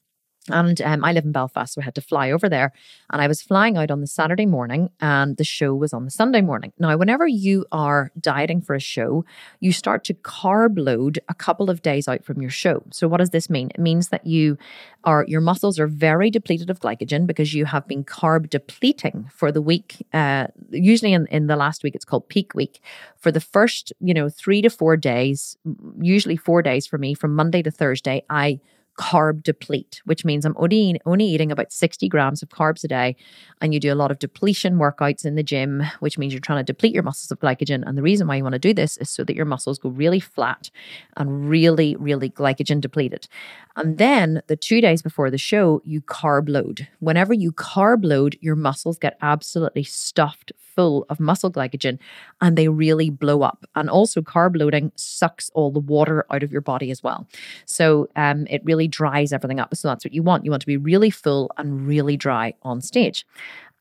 And 0.50 0.80
um, 0.82 1.04
I 1.04 1.12
live 1.12 1.24
in 1.24 1.32
Belfast, 1.32 1.74
so 1.74 1.80
I 1.80 1.84
had 1.84 1.94
to 1.96 2.00
fly 2.00 2.30
over 2.30 2.48
there. 2.48 2.72
And 3.12 3.20
I 3.20 3.26
was 3.26 3.42
flying 3.42 3.76
out 3.76 3.90
on 3.90 4.00
the 4.00 4.06
Saturday 4.06 4.46
morning, 4.46 4.90
and 5.00 5.36
the 5.36 5.44
show 5.44 5.74
was 5.74 5.92
on 5.92 6.04
the 6.04 6.10
Sunday 6.10 6.40
morning. 6.40 6.72
Now, 6.78 6.96
whenever 6.96 7.26
you 7.26 7.66
are 7.72 8.10
dieting 8.20 8.60
for 8.60 8.74
a 8.74 8.80
show, 8.80 9.24
you 9.60 9.72
start 9.72 10.04
to 10.04 10.14
carb 10.14 10.78
load 10.78 11.18
a 11.28 11.34
couple 11.34 11.70
of 11.70 11.82
days 11.82 12.08
out 12.08 12.24
from 12.24 12.40
your 12.40 12.50
show. 12.50 12.82
So, 12.92 13.08
what 13.08 13.18
does 13.18 13.30
this 13.30 13.50
mean? 13.50 13.70
It 13.74 13.80
means 13.80 14.08
that 14.08 14.26
you 14.26 14.56
are 15.04 15.24
your 15.28 15.40
muscles 15.40 15.78
are 15.78 15.86
very 15.86 16.30
depleted 16.30 16.70
of 16.70 16.80
glycogen 16.80 17.26
because 17.26 17.54
you 17.54 17.64
have 17.64 17.86
been 17.86 18.04
carb 18.04 18.50
depleting 18.50 19.30
for 19.32 19.50
the 19.52 19.62
week. 19.62 20.06
Uh, 20.12 20.46
usually, 20.70 21.12
in 21.12 21.26
in 21.26 21.46
the 21.46 21.56
last 21.56 21.82
week, 21.82 21.94
it's 21.94 22.04
called 22.04 22.28
peak 22.28 22.54
week. 22.54 22.80
For 23.16 23.32
the 23.32 23.40
first, 23.40 23.92
you 24.00 24.14
know, 24.14 24.28
three 24.28 24.62
to 24.62 24.70
four 24.70 24.96
days, 24.96 25.56
usually 26.00 26.36
four 26.36 26.62
days 26.62 26.86
for 26.86 26.98
me, 26.98 27.14
from 27.14 27.34
Monday 27.34 27.62
to 27.62 27.70
Thursday, 27.70 28.22
I 28.30 28.60
carb 28.96 29.42
deplete, 29.42 30.00
which 30.04 30.24
means 30.24 30.44
I'm 30.44 30.56
only, 30.56 31.00
only 31.04 31.24
eating 31.24 31.52
about 31.52 31.72
60 31.72 32.08
grams 32.08 32.42
of 32.42 32.48
carbs 32.48 32.82
a 32.84 32.88
day. 32.88 33.16
And 33.60 33.72
you 33.72 33.80
do 33.80 33.92
a 33.92 33.94
lot 33.94 34.10
of 34.10 34.18
depletion 34.18 34.76
workouts 34.76 35.24
in 35.24 35.34
the 35.34 35.42
gym, 35.42 35.82
which 36.00 36.18
means 36.18 36.32
you're 36.32 36.40
trying 36.40 36.64
to 36.64 36.72
deplete 36.72 36.94
your 36.94 37.02
muscles 37.02 37.30
of 37.30 37.38
glycogen. 37.38 37.82
And 37.86 37.96
the 37.96 38.02
reason 38.02 38.26
why 38.26 38.36
you 38.36 38.42
want 38.42 38.54
to 38.54 38.58
do 38.58 38.74
this 38.74 38.96
is 38.98 39.10
so 39.10 39.24
that 39.24 39.36
your 39.36 39.44
muscles 39.44 39.78
go 39.78 39.90
really 39.90 40.20
flat 40.20 40.70
and 41.16 41.48
really, 41.48 41.96
really 41.96 42.30
glycogen 42.30 42.80
depleted. 42.80 43.28
And 43.76 43.98
then 43.98 44.42
the 44.46 44.56
two 44.56 44.80
days 44.80 45.02
before 45.02 45.30
the 45.30 45.38
show, 45.38 45.82
you 45.84 46.00
carb 46.00 46.48
load. 46.48 46.88
Whenever 47.00 47.34
you 47.34 47.52
carb 47.52 48.04
load, 48.04 48.36
your 48.40 48.56
muscles 48.56 48.98
get 48.98 49.18
absolutely 49.20 49.84
stuffed 49.84 50.52
full 50.76 51.06
of 51.08 51.18
muscle 51.18 51.50
glycogen 51.50 51.98
and 52.40 52.56
they 52.56 52.68
really 52.68 53.10
blow 53.10 53.42
up. 53.42 53.64
And 53.74 53.90
also, 53.90 54.20
carb 54.20 54.56
loading 54.56 54.92
sucks 54.94 55.50
all 55.54 55.72
the 55.72 55.80
water 55.80 56.24
out 56.30 56.42
of 56.42 56.52
your 56.52 56.60
body 56.60 56.90
as 56.90 57.02
well. 57.02 57.26
So 57.64 58.08
um, 58.14 58.46
it 58.48 58.62
really 58.64 58.86
dries 58.86 59.32
everything 59.32 59.58
up. 59.58 59.74
So 59.74 59.88
that's 59.88 60.04
what 60.04 60.14
you 60.14 60.22
want. 60.22 60.44
You 60.44 60.50
want 60.50 60.60
to 60.60 60.66
be 60.66 60.76
really 60.76 61.10
full 61.10 61.50
and 61.56 61.86
really 61.86 62.16
dry 62.16 62.54
on 62.62 62.80
stage. 62.80 63.26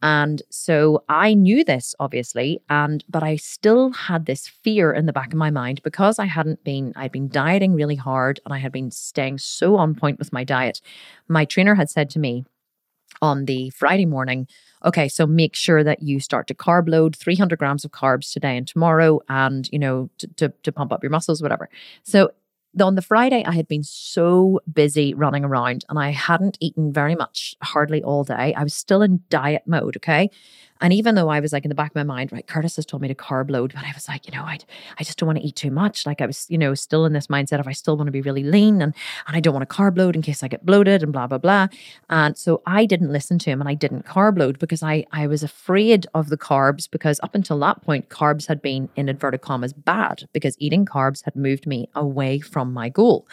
And 0.01 0.41
so 0.49 1.03
I 1.10 1.34
knew 1.34 1.63
this 1.63 1.95
obviously, 1.99 2.62
and 2.69 3.03
but 3.10 3.23
I 3.23 3.38
still 3.38 3.91
had 3.91 4.25
this 4.25 4.47
fear 4.47 4.91
in 4.91 5.05
the 5.05 5.13
back 5.13 5.34
of 5.34 5.39
my 5.39 5.49
mind 5.49 5.81
because 5.84 6.19
I 6.19 6.25
hadn't 6.25 6.63
been, 6.63 6.93
I'd 6.95 7.12
been 7.12 7.29
dieting 7.29 7.73
really 7.73 7.95
hard 7.95 8.39
and 8.45 8.53
I 8.53 8.60
had 8.60 8.71
been 8.71 8.91
staying 8.91 9.39
so 9.39 9.77
on 9.77 9.95
point 9.95 10.19
with 10.19 10.34
my 10.34 10.43
diet. 10.43 10.81
My 11.27 11.45
trainer 11.45 11.75
had 11.75 11.89
said 11.89 12.10
to 12.12 12.19
me 12.19 12.45
on 13.21 13.45
the 13.45 13.69
Friday 13.71 14.05
morning, 14.05 14.47
okay, 14.83 15.07
so 15.07 15.25
make 15.25 15.55
sure 15.55 15.83
that 15.83 16.03
you 16.03 16.19
start 16.19 16.47
to 16.47 16.53
carb 16.53 16.89
load 16.89 17.15
300 17.15 17.57
grams 17.57 17.85
of 17.85 17.91
carbs 17.91 18.31
today 18.31 18.57
and 18.57 18.67
tomorrow, 18.67 19.19
and 19.29 19.69
you 19.71 19.79
know, 19.79 20.09
to, 20.17 20.27
to, 20.35 20.53
to 20.63 20.71
pump 20.71 20.91
up 20.91 21.03
your 21.03 21.09
muscles, 21.09 21.41
whatever. 21.41 21.69
So 22.03 22.31
on 22.81 22.95
the 22.95 23.01
Friday, 23.01 23.43
I 23.45 23.53
had 23.53 23.67
been 23.67 23.83
so 23.83 24.59
busy 24.71 25.13
running 25.13 25.45
around 25.45 25.85
and 25.89 25.97
I 25.97 26.09
hadn't 26.09 26.57
eaten 26.59 26.91
very 26.91 27.15
much, 27.15 27.55
hardly 27.63 28.03
all 28.03 28.23
day. 28.23 28.53
I 28.53 28.63
was 28.63 28.73
still 28.73 29.01
in 29.01 29.21
diet 29.29 29.63
mode. 29.65 29.95
Okay. 29.97 30.29
And 30.81 30.91
even 30.91 31.15
though 31.15 31.29
I 31.29 31.39
was 31.39 31.53
like 31.53 31.63
in 31.63 31.69
the 31.69 31.75
back 31.75 31.91
of 31.91 31.95
my 31.95 32.03
mind, 32.03 32.31
right, 32.31 32.45
Curtis 32.45 32.75
has 32.75 32.85
told 32.85 33.01
me 33.01 33.07
to 33.07 33.15
carb 33.15 33.49
load, 33.49 33.73
but 33.73 33.85
I 33.85 33.91
was 33.93 34.07
like, 34.07 34.27
you 34.27 34.33
know, 34.35 34.43
I, 34.43 34.57
I 34.99 35.03
just 35.03 35.17
don't 35.17 35.27
want 35.27 35.39
to 35.39 35.45
eat 35.45 35.55
too 35.55 35.71
much. 35.71 36.05
Like 36.05 36.21
I 36.21 36.25
was, 36.25 36.45
you 36.49 36.57
know, 36.57 36.73
still 36.73 37.05
in 37.05 37.13
this 37.13 37.27
mindset 37.27 37.59
of 37.59 37.67
I 37.67 37.71
still 37.71 37.95
want 37.95 38.07
to 38.07 38.11
be 38.11 38.21
really 38.21 38.43
lean 38.43 38.81
and, 38.81 38.93
and 39.27 39.38
I 39.38 39.39
don't 39.39 39.53
want 39.53 39.67
to 39.67 39.73
carb 39.73 39.97
load 39.97 40.15
in 40.15 40.21
case 40.21 40.43
I 40.43 40.47
get 40.47 40.65
bloated 40.65 41.01
and 41.01 41.13
blah, 41.13 41.27
blah, 41.27 41.38
blah. 41.38 41.67
And 42.09 42.38
so 42.38 42.61
I 42.65 42.85
didn't 42.85 43.11
listen 43.11 43.39
to 43.39 43.49
him 43.49 43.61
and 43.61 43.69
I 43.69 43.73
didn't 43.73 44.05
carb 44.05 44.38
load 44.38 44.59
because 44.59 44.83
I, 44.83 45.05
I 45.11 45.27
was 45.27 45.43
afraid 45.43 46.07
of 46.13 46.29
the 46.29 46.38
carbs 46.38 46.89
because 46.89 47.19
up 47.23 47.35
until 47.35 47.59
that 47.59 47.81
point, 47.81 48.09
carbs 48.09 48.47
had 48.47 48.61
been 48.61 48.89
in 48.95 49.07
inverted 49.07 49.41
commas 49.41 49.71
bad 49.71 50.27
because 50.33 50.55
eating 50.59 50.85
carbs 50.85 51.23
had 51.23 51.35
moved 51.35 51.65
me 51.65 51.89
away 51.95 52.39
from 52.39 52.73
my 52.73 52.89
goal. 52.89 53.27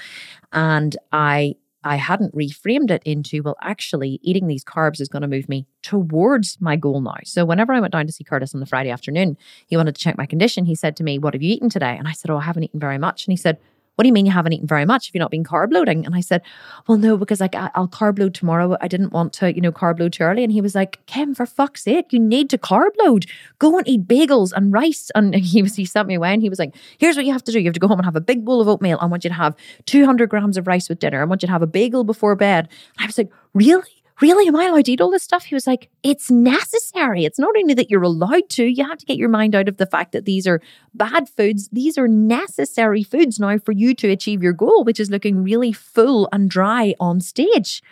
And 0.53 0.97
I 1.13 1.57
I 1.85 1.97
hadn't 1.97 2.35
reframed 2.35 2.91
it 2.91 3.03
into, 3.05 3.43
well, 3.43 3.57
actually, 3.61 4.21
eating 4.23 4.47
these 4.47 4.65
carbs 4.65 5.01
is 5.01 5.09
going 5.09 5.23
to 5.23 5.29
move 5.29 5.49
me 5.49 5.67
towards 5.83 6.59
my 6.61 6.77
goal 6.77 7.01
now. 7.01 7.17
So, 7.25 7.45
whenever 7.45 7.73
I 7.73 7.81
went 7.81 7.93
down 7.93 8.07
to 8.07 8.13
see 8.13 8.25
Curtis 8.25 8.55
on 8.55 8.61
the 8.61 8.67
Friday 8.67 8.91
afternoon, 8.91 9.37
he 9.67 9.77
wanted 9.77 9.95
to 9.95 10.01
check 10.01 10.17
my 10.17 10.27
condition. 10.27 10.65
He 10.65 10.75
said 10.75 10.97
to 10.97 11.05
me, 11.05 11.19
What 11.19 11.35
have 11.35 11.43
you 11.43 11.53
eaten 11.53 11.69
today? 11.69 11.97
And 11.99 12.07
I 12.07 12.13
said, 12.13 12.31
Oh, 12.31 12.39
I 12.39 12.43
haven't 12.43 12.65
eaten 12.65 12.81
very 12.81 12.99
much. 12.99 13.27
And 13.27 13.33
he 13.33 13.37
said, 13.37 13.59
what 13.97 14.05
do 14.05 14.09
you 14.09 14.13
mean 14.13 14.25
you 14.25 14.33
haven't 14.33 14.55
eaten 14.55 14.67
very 14.67 14.85
much 14.85 15.09
if 15.09 15.15
you're 15.15 15.21
not 15.21 15.31
been 15.31 15.45
carb 15.45 15.73
loading? 15.73 16.07
And 16.07 16.15
I 16.15 16.21
said, 16.21 16.43
well, 16.89 16.97
no, 16.97 17.17
because 17.17 17.41
like 17.41 17.55
I'll 17.55 17.89
carb 17.89 18.19
load 18.19 18.35
tomorrow. 18.35 18.77
I 18.81 18.89
didn't 18.89 19.13
want 19.13 19.33
to, 19.35 19.55
you 19.55 19.61
know, 19.61 19.73
carb 19.73 20.01
load 20.01 20.15
too 20.15 20.23
early. 20.23 20.43
And 20.43 20.53
he 20.53 20.61
was 20.61 20.75
like, 20.75 21.05
Kim, 21.07 21.35
for 21.35 21.45
fuck's 21.45 21.83
sake, 21.83 22.13
you 22.13 22.19
need 22.19 22.49
to 22.51 22.59
carb 22.59 22.91
load. 23.05 23.27
Go 23.59 23.77
and 23.77 23.87
eat 23.87 24.09
bagels 24.09 24.53
and 24.55 24.73
rice. 24.73 25.11
And 25.15 25.35
he 25.53 25.63
was, 25.63 25.77
he 25.77 25.85
sent 25.85 26.09
me 26.09 26.15
away 26.15 26.33
and 26.33 26.43
he 26.43 26.49
was 26.49 26.59
like, 26.59 26.75
here's 26.99 27.17
what 27.17 27.27
you 27.27 27.33
have 27.33 27.45
to 27.45 27.53
do. 27.53 27.59
You 27.59 27.67
have 27.67 27.75
to 27.75 27.81
go 27.81 27.89
home 27.89 27.99
and 27.99 28.07
have 28.07 28.17
a 28.17 28.21
big 28.21 28.45
bowl 28.45 28.61
of 28.61 28.69
oatmeal. 28.69 28.99
I 29.01 29.07
want 29.07 29.25
you 29.25 29.31
to 29.31 29.35
have 29.35 29.55
200 29.87 30.29
grams 30.29 30.57
of 30.57 30.67
rice 30.67 30.89
with 30.89 30.99
dinner. 30.99 31.21
I 31.21 31.25
want 31.25 31.43
you 31.43 31.47
to 31.47 31.53
have 31.53 31.63
a 31.63 31.67
bagel 31.67 32.05
before 32.05 32.35
bed. 32.35 32.69
And 32.97 33.05
I 33.05 33.07
was 33.07 33.19
like, 33.19 33.31
really? 33.53 34.02
Really, 34.23 34.47
am 34.49 34.57
I 34.57 34.67
allowed 34.67 34.87
to 34.87 34.93
eat 34.93 35.01
all 35.01 35.11
this 35.11 35.23
stuff? 35.23 35.45
He 35.45 35.55
was 35.55 35.67
like, 35.67 35.91
it's 36.03 36.31
necessary. 36.31 37.25
It's 37.25 37.39
not 37.39 37.55
only 37.57 37.75
that 37.75 37.91
you're 37.91 38.03
allowed 38.03 38.49
to, 38.51 38.65
you 38.65 38.87
have 38.87 38.99
to 38.99 39.07
get 39.07 39.19
your 39.19 39.29
mind 39.29 39.55
out 39.55 39.69
of 39.69 39.77
the 39.77 39.87
fact 39.87 40.13
that 40.13 40.25
these 40.25 40.47
are 40.47 40.63
bad 40.95 41.29
foods. 41.29 41.69
These 41.73 41.99
are 41.99 42.09
necessary 42.09 43.03
foods 43.03 43.39
now 43.41 43.59
for 43.59 43.73
you 43.73 43.95
to 43.97 44.09
achieve 44.09 44.43
your 44.43 44.53
goal, 44.53 44.85
which 44.85 45.01
is 45.01 45.11
looking 45.11 45.43
really 45.43 45.73
full 45.73 46.29
and 46.33 46.49
dry 46.49 46.95
on 47.01 47.21
stage. 47.21 47.83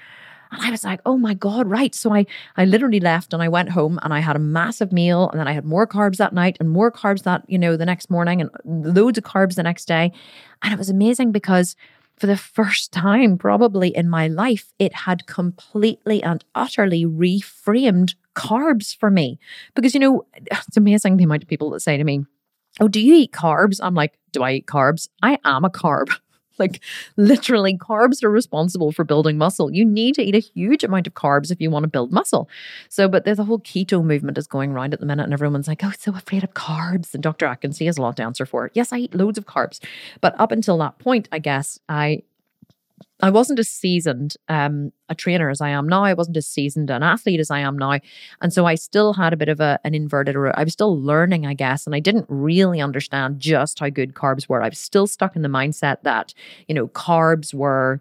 And 0.52 0.62
I 0.62 0.70
was 0.70 0.84
like, 0.84 1.00
oh 1.06 1.16
my 1.16 1.34
God, 1.34 1.68
right. 1.68 1.94
So 1.94 2.14
I, 2.14 2.26
I 2.56 2.64
literally 2.64 3.00
left 3.00 3.32
and 3.32 3.42
I 3.42 3.48
went 3.48 3.70
home 3.70 3.98
and 4.02 4.12
I 4.12 4.20
had 4.20 4.36
a 4.36 4.40
massive 4.40 4.92
meal. 4.92 5.28
And 5.30 5.38
then 5.38 5.46
I 5.46 5.52
had 5.52 5.64
more 5.64 5.86
carbs 5.86 6.16
that 6.16 6.32
night 6.32 6.56
and 6.60 6.70
more 6.70 6.90
carbs 6.90 7.22
that, 7.22 7.44
you 7.48 7.58
know, 7.58 7.76
the 7.76 7.86
next 7.86 8.10
morning 8.10 8.40
and 8.40 8.50
loads 8.64 9.18
of 9.18 9.24
carbs 9.24 9.54
the 9.54 9.62
next 9.62 9.86
day. 9.86 10.12
And 10.62 10.72
it 10.72 10.78
was 10.78 10.90
amazing 10.90 11.32
because 11.32 11.76
for 12.20 12.26
the 12.26 12.36
first 12.36 12.92
time, 12.92 13.38
probably 13.38 13.96
in 13.96 14.08
my 14.08 14.28
life, 14.28 14.72
it 14.78 14.94
had 14.94 15.26
completely 15.26 16.22
and 16.22 16.44
utterly 16.54 17.06
reframed 17.06 18.14
carbs 18.36 18.94
for 18.94 19.10
me. 19.10 19.38
Because, 19.74 19.94
you 19.94 20.00
know, 20.00 20.26
it's 20.34 20.76
amazing 20.76 21.16
the 21.16 21.24
amount 21.24 21.42
of 21.42 21.48
people 21.48 21.70
that 21.70 21.80
say 21.80 21.96
to 21.96 22.04
me, 22.04 22.24
Oh, 22.78 22.88
do 22.88 23.00
you 23.00 23.14
eat 23.14 23.32
carbs? 23.32 23.80
I'm 23.82 23.94
like, 23.94 24.18
Do 24.32 24.42
I 24.42 24.52
eat 24.52 24.66
carbs? 24.66 25.08
I 25.22 25.38
am 25.44 25.64
a 25.64 25.70
carb. 25.70 26.10
Like 26.60 26.80
literally, 27.16 27.76
carbs 27.76 28.22
are 28.22 28.30
responsible 28.30 28.92
for 28.92 29.04
building 29.04 29.38
muscle. 29.38 29.72
You 29.72 29.84
need 29.84 30.14
to 30.16 30.22
eat 30.22 30.34
a 30.34 30.38
huge 30.38 30.84
amount 30.84 31.06
of 31.06 31.14
carbs 31.14 31.50
if 31.50 31.60
you 31.60 31.70
want 31.70 31.84
to 31.84 31.88
build 31.88 32.12
muscle. 32.12 32.48
So, 32.88 33.08
but 33.08 33.24
there's 33.24 33.38
a 33.38 33.44
whole 33.44 33.60
keto 33.60 34.04
movement 34.04 34.38
is 34.38 34.46
going 34.46 34.70
around 34.72 34.94
at 34.94 35.00
the 35.00 35.06
minute, 35.06 35.24
and 35.24 35.32
everyone's 35.32 35.66
like, 35.68 35.82
"Oh, 35.82 35.92
so 35.98 36.14
afraid 36.14 36.44
of 36.44 36.54
carbs." 36.54 37.14
And 37.14 37.22
Dr. 37.22 37.46
Atkins, 37.46 37.78
he 37.78 37.86
has 37.86 37.98
a 37.98 38.02
lot 38.02 38.16
to 38.18 38.22
answer 38.22 38.46
for. 38.46 38.70
Yes, 38.74 38.92
I 38.92 38.98
eat 38.98 39.14
loads 39.14 39.38
of 39.38 39.46
carbs, 39.46 39.80
but 40.20 40.38
up 40.38 40.52
until 40.52 40.78
that 40.78 40.98
point, 40.98 41.28
I 41.32 41.38
guess 41.38 41.80
I 41.88 42.22
I 43.22 43.30
wasn't 43.30 43.58
as 43.58 43.68
seasoned 43.68 44.36
um, 44.48 44.92
a 45.08 45.14
trainer 45.14 45.50
as 45.50 45.60
I 45.60 45.70
am 45.70 45.88
now. 45.88 46.04
I 46.04 46.14
wasn't 46.14 46.36
as 46.36 46.46
seasoned 46.46 46.90
an 46.90 47.02
athlete 47.02 47.40
as 47.40 47.50
I 47.50 47.60
am 47.60 47.76
now. 47.76 47.98
And 48.40 48.52
so 48.52 48.66
I 48.66 48.74
still 48.74 49.12
had 49.12 49.32
a 49.32 49.36
bit 49.36 49.48
of 49.48 49.60
a, 49.60 49.78
an 49.84 49.94
inverted, 49.94 50.36
I 50.54 50.64
was 50.64 50.72
still 50.72 50.98
learning, 50.98 51.46
I 51.46 51.54
guess. 51.54 51.86
And 51.86 51.94
I 51.94 52.00
didn't 52.00 52.26
really 52.28 52.80
understand 52.80 53.40
just 53.40 53.78
how 53.80 53.90
good 53.90 54.14
carbs 54.14 54.48
were. 54.48 54.62
I 54.62 54.68
was 54.68 54.78
still 54.78 55.06
stuck 55.06 55.36
in 55.36 55.42
the 55.42 55.48
mindset 55.48 56.02
that, 56.02 56.32
you 56.68 56.74
know, 56.74 56.88
carbs 56.88 57.52
were 57.52 58.00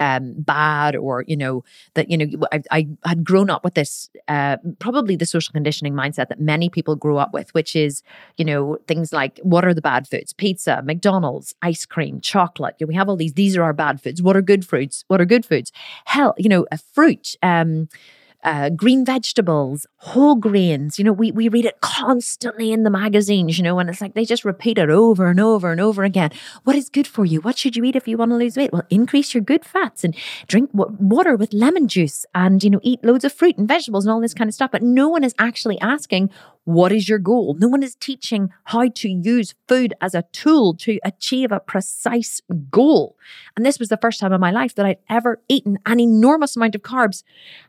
um 0.00 0.34
bad 0.38 0.96
or 0.96 1.24
you 1.26 1.36
know 1.36 1.62
that 1.94 2.10
you 2.10 2.16
know 2.16 2.26
I, 2.52 2.62
I 2.70 2.88
had 3.04 3.24
grown 3.24 3.50
up 3.50 3.64
with 3.64 3.74
this 3.74 4.08
uh 4.28 4.56
probably 4.78 5.16
the 5.16 5.26
social 5.26 5.52
conditioning 5.52 5.92
mindset 5.92 6.28
that 6.28 6.40
many 6.40 6.70
people 6.70 6.96
grow 6.96 7.18
up 7.18 7.34
with 7.34 7.52
which 7.52 7.76
is 7.76 8.02
you 8.36 8.44
know 8.44 8.78
things 8.88 9.12
like 9.12 9.38
what 9.42 9.64
are 9.64 9.74
the 9.74 9.82
bad 9.82 10.08
foods? 10.08 10.32
Pizza 10.32 10.82
mcdonald's 10.82 11.54
ice 11.62 11.84
cream 11.84 12.20
chocolate. 12.20 12.76
You 12.78 12.86
know, 12.86 12.88
we 12.88 12.94
have 12.94 13.08
all 13.08 13.16
these 13.16 13.34
these 13.34 13.56
are 13.56 13.62
our 13.62 13.72
bad 13.74 14.00
foods. 14.00 14.22
What 14.22 14.36
are 14.36 14.42
good 14.42 14.66
foods 14.66 15.04
what 15.08 15.20
are 15.20 15.26
good 15.26 15.44
foods? 15.44 15.70
Hell 16.06 16.34
you 16.38 16.48
know 16.48 16.66
a 16.72 16.78
fruit 16.78 17.36
um 17.42 17.88
uh, 18.44 18.70
green 18.70 19.04
vegetables, 19.04 19.86
whole 19.96 20.36
grains. 20.36 20.98
You 20.98 21.04
know, 21.04 21.12
we, 21.12 21.32
we 21.32 21.48
read 21.48 21.64
it 21.64 21.80
constantly 21.80 22.72
in 22.72 22.82
the 22.82 22.90
magazines, 22.90 23.58
you 23.58 23.64
know, 23.64 23.78
and 23.78 23.88
it's 23.88 24.00
like 24.00 24.14
they 24.14 24.24
just 24.24 24.44
repeat 24.44 24.78
it 24.78 24.90
over 24.90 25.28
and 25.28 25.40
over 25.40 25.72
and 25.72 25.80
over 25.80 26.04
again. 26.04 26.30
What 26.64 26.76
is 26.76 26.88
good 26.88 27.06
for 27.06 27.24
you? 27.24 27.40
What 27.40 27.58
should 27.58 27.76
you 27.76 27.84
eat 27.84 27.96
if 27.96 28.06
you 28.06 28.16
want 28.16 28.30
to 28.32 28.36
lose 28.36 28.56
weight? 28.56 28.72
Well, 28.72 28.82
increase 28.90 29.34
your 29.34 29.42
good 29.42 29.64
fats 29.64 30.04
and 30.04 30.14
drink 30.46 30.70
water 30.72 31.36
with 31.36 31.52
lemon 31.52 31.88
juice 31.88 32.26
and, 32.34 32.62
you 32.62 32.70
know, 32.70 32.80
eat 32.82 33.02
loads 33.02 33.24
of 33.24 33.32
fruit 33.32 33.56
and 33.56 33.66
vegetables 33.66 34.04
and 34.04 34.12
all 34.12 34.20
this 34.20 34.34
kind 34.34 34.48
of 34.48 34.54
stuff. 34.54 34.70
But 34.70 34.82
no 34.82 35.08
one 35.08 35.24
is 35.24 35.34
actually 35.38 35.80
asking, 35.80 36.30
what 36.64 36.92
is 36.92 37.08
your 37.08 37.18
goal? 37.18 37.56
No 37.58 37.68
one 37.68 37.82
is 37.82 37.94
teaching 37.94 38.50
how 38.64 38.88
to 38.88 39.08
use 39.08 39.54
food 39.68 39.94
as 40.00 40.14
a 40.14 40.24
tool 40.32 40.74
to 40.76 40.98
achieve 41.04 41.52
a 41.52 41.60
precise 41.60 42.40
goal. 42.70 43.16
And 43.56 43.64
this 43.64 43.78
was 43.78 43.88
the 43.88 43.98
first 43.98 44.20
time 44.20 44.32
in 44.32 44.40
my 44.40 44.50
life 44.50 44.74
that 44.74 44.86
I'd 44.86 44.98
ever 45.08 45.40
eaten 45.48 45.78
an 45.86 46.00
enormous 46.00 46.56
amount 46.56 46.74
of 46.74 46.82
carbs 46.82 47.22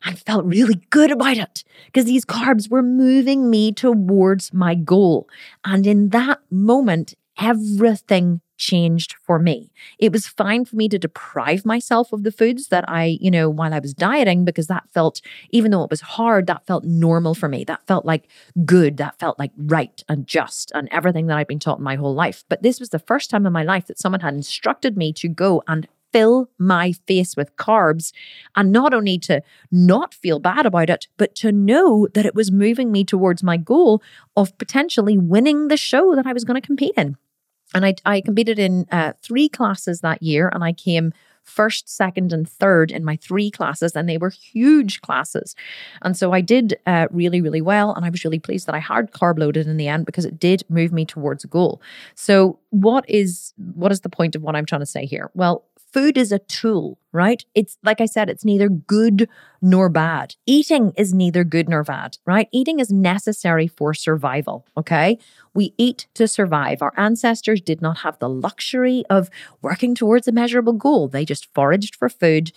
and 0.03 0.17
felt 0.17 0.45
really 0.45 0.81
good 0.89 1.11
about 1.11 1.37
it 1.37 1.63
because 1.87 2.05
these 2.05 2.25
carbs 2.25 2.69
were 2.69 2.83
moving 2.83 3.49
me 3.49 3.73
towards 3.73 4.53
my 4.53 4.75
goal. 4.75 5.27
And 5.63 5.85
in 5.85 6.09
that 6.09 6.39
moment, 6.49 7.15
everything 7.39 8.41
changed 8.57 9.15
for 9.21 9.39
me. 9.39 9.71
It 9.99 10.11
was 10.11 10.27
fine 10.27 10.65
for 10.65 10.75
me 10.75 10.89
to 10.89 10.99
deprive 10.99 11.65
myself 11.65 12.13
of 12.13 12.23
the 12.23 12.31
foods 12.31 12.67
that 12.67 12.85
I, 12.87 13.17
you 13.19 13.31
know, 13.31 13.49
while 13.49 13.73
I 13.73 13.79
was 13.79 13.93
dieting, 13.93 14.45
because 14.45 14.67
that 14.67 14.89
felt, 14.93 15.21
even 15.51 15.71
though 15.71 15.83
it 15.83 15.89
was 15.89 16.01
hard, 16.01 16.47
that 16.47 16.65
felt 16.65 16.83
normal 16.83 17.35
for 17.35 17.47
me. 17.47 17.63
That 17.63 17.85
felt 17.87 18.05
like 18.05 18.27
good. 18.65 18.97
That 18.97 19.19
felt 19.19 19.39
like 19.39 19.51
right 19.57 20.03
and 20.07 20.27
just 20.27 20.71
and 20.73 20.87
everything 20.91 21.27
that 21.27 21.37
I've 21.37 21.47
been 21.47 21.59
taught 21.59 21.79
in 21.79 21.83
my 21.83 21.95
whole 21.95 22.13
life. 22.13 22.43
But 22.49 22.63
this 22.63 22.79
was 22.79 22.89
the 22.89 22.99
first 22.99 23.29
time 23.29 23.45
in 23.45 23.53
my 23.53 23.63
life 23.63 23.87
that 23.87 23.99
someone 23.99 24.21
had 24.21 24.33
instructed 24.33 24.97
me 24.97 25.13
to 25.13 25.27
go 25.27 25.63
and 25.67 25.87
fill 26.15 26.49
my 26.57 26.93
face 27.07 27.35
with 27.35 27.53
carbs 27.57 28.13
and 28.55 28.71
not 28.71 28.93
only 28.93 29.17
to 29.17 29.43
not 29.69 30.13
feel 30.13 30.39
bad 30.39 30.65
about 30.65 30.89
it, 30.89 31.09
but 31.17 31.35
to 31.35 31.51
know 31.51 32.07
that 32.13 32.25
it 32.25 32.33
was 32.33 32.53
moving 32.53 32.89
me 32.89 33.03
towards 33.03 33.43
my 33.43 33.57
goal 33.57 34.01
of 34.37 34.57
potentially 34.57 35.17
winning 35.17 35.67
the 35.67 35.75
show 35.75 36.15
that 36.15 36.25
I 36.25 36.31
was 36.31 36.45
going 36.45 36.55
to 36.59 36.65
compete 36.65 36.93
in. 36.95 37.17
And 37.75 37.85
I, 37.85 37.95
I 38.05 38.21
competed 38.21 38.57
in 38.57 38.87
uh, 38.91 39.13
three 39.21 39.49
classes 39.49 39.99
that 40.01 40.23
year 40.23 40.49
and 40.51 40.63
I 40.63 40.73
came 40.73 41.13
first, 41.45 41.87
second, 41.87 42.33
and 42.33 42.49
third 42.49 42.91
in 42.91 43.05
my 43.05 43.15
three 43.17 43.51
classes, 43.51 43.95
and 43.95 44.09
they 44.09 44.17
were 44.17 44.29
huge 44.31 45.01
classes. 45.01 45.55
And 46.01 46.17
so 46.17 46.31
I 46.31 46.41
did 46.41 46.77
uh, 46.87 47.07
really, 47.11 47.39
really 47.39 47.61
well. 47.61 47.93
And 47.93 48.03
I 48.03 48.09
was 48.09 48.25
really 48.25 48.39
pleased 48.39 48.65
that 48.65 48.75
I 48.75 48.79
hard 48.79 49.11
carb 49.11 49.37
loaded 49.39 49.67
in 49.67 49.77
the 49.77 49.87
end 49.87 50.05
because 50.05 50.25
it 50.25 50.39
did 50.39 50.63
move 50.69 50.91
me 50.91 51.05
towards 51.05 51.43
a 51.43 51.47
goal. 51.47 51.81
So 52.15 52.59
what 52.71 53.05
is 53.07 53.53
what 53.75 53.91
is 53.91 54.01
the 54.01 54.09
point 54.09 54.35
of 54.35 54.41
what 54.41 54.55
I'm 54.55 54.65
trying 54.65 54.81
to 54.81 54.85
say 54.87 55.05
here? 55.05 55.29
Well, 55.33 55.63
food 55.95 56.17
is 56.17 56.33
a 56.33 56.39
tool, 56.39 56.99
right? 57.13 57.45
It's 57.55 57.77
like 57.81 58.01
I 58.01 58.05
said, 58.05 58.29
it's 58.29 58.43
neither 58.43 58.67
good 58.67 59.29
nor 59.61 59.87
bad. 59.87 60.35
Eating 60.45 60.91
is 60.97 61.13
neither 61.13 61.45
good 61.45 61.69
nor 61.69 61.85
bad, 61.85 62.17
right? 62.25 62.49
Eating 62.51 62.81
is 62.81 62.91
necessary 62.91 63.65
for 63.65 63.93
survival, 63.93 64.65
okay? 64.75 65.17
We 65.53 65.73
eat 65.77 66.07
to 66.15 66.27
survive. 66.27 66.81
Our 66.81 66.91
ancestors 66.97 67.61
did 67.61 67.81
not 67.81 67.99
have 67.99 68.19
the 68.19 68.27
luxury 68.27 69.05
of 69.09 69.29
working 69.61 69.95
towards 69.95 70.27
a 70.27 70.33
measurable 70.33 70.73
goal. 70.73 71.07
They 71.07 71.23
just 71.23 71.47
foraged 71.53 71.95
for 71.95 72.09
food 72.09 72.51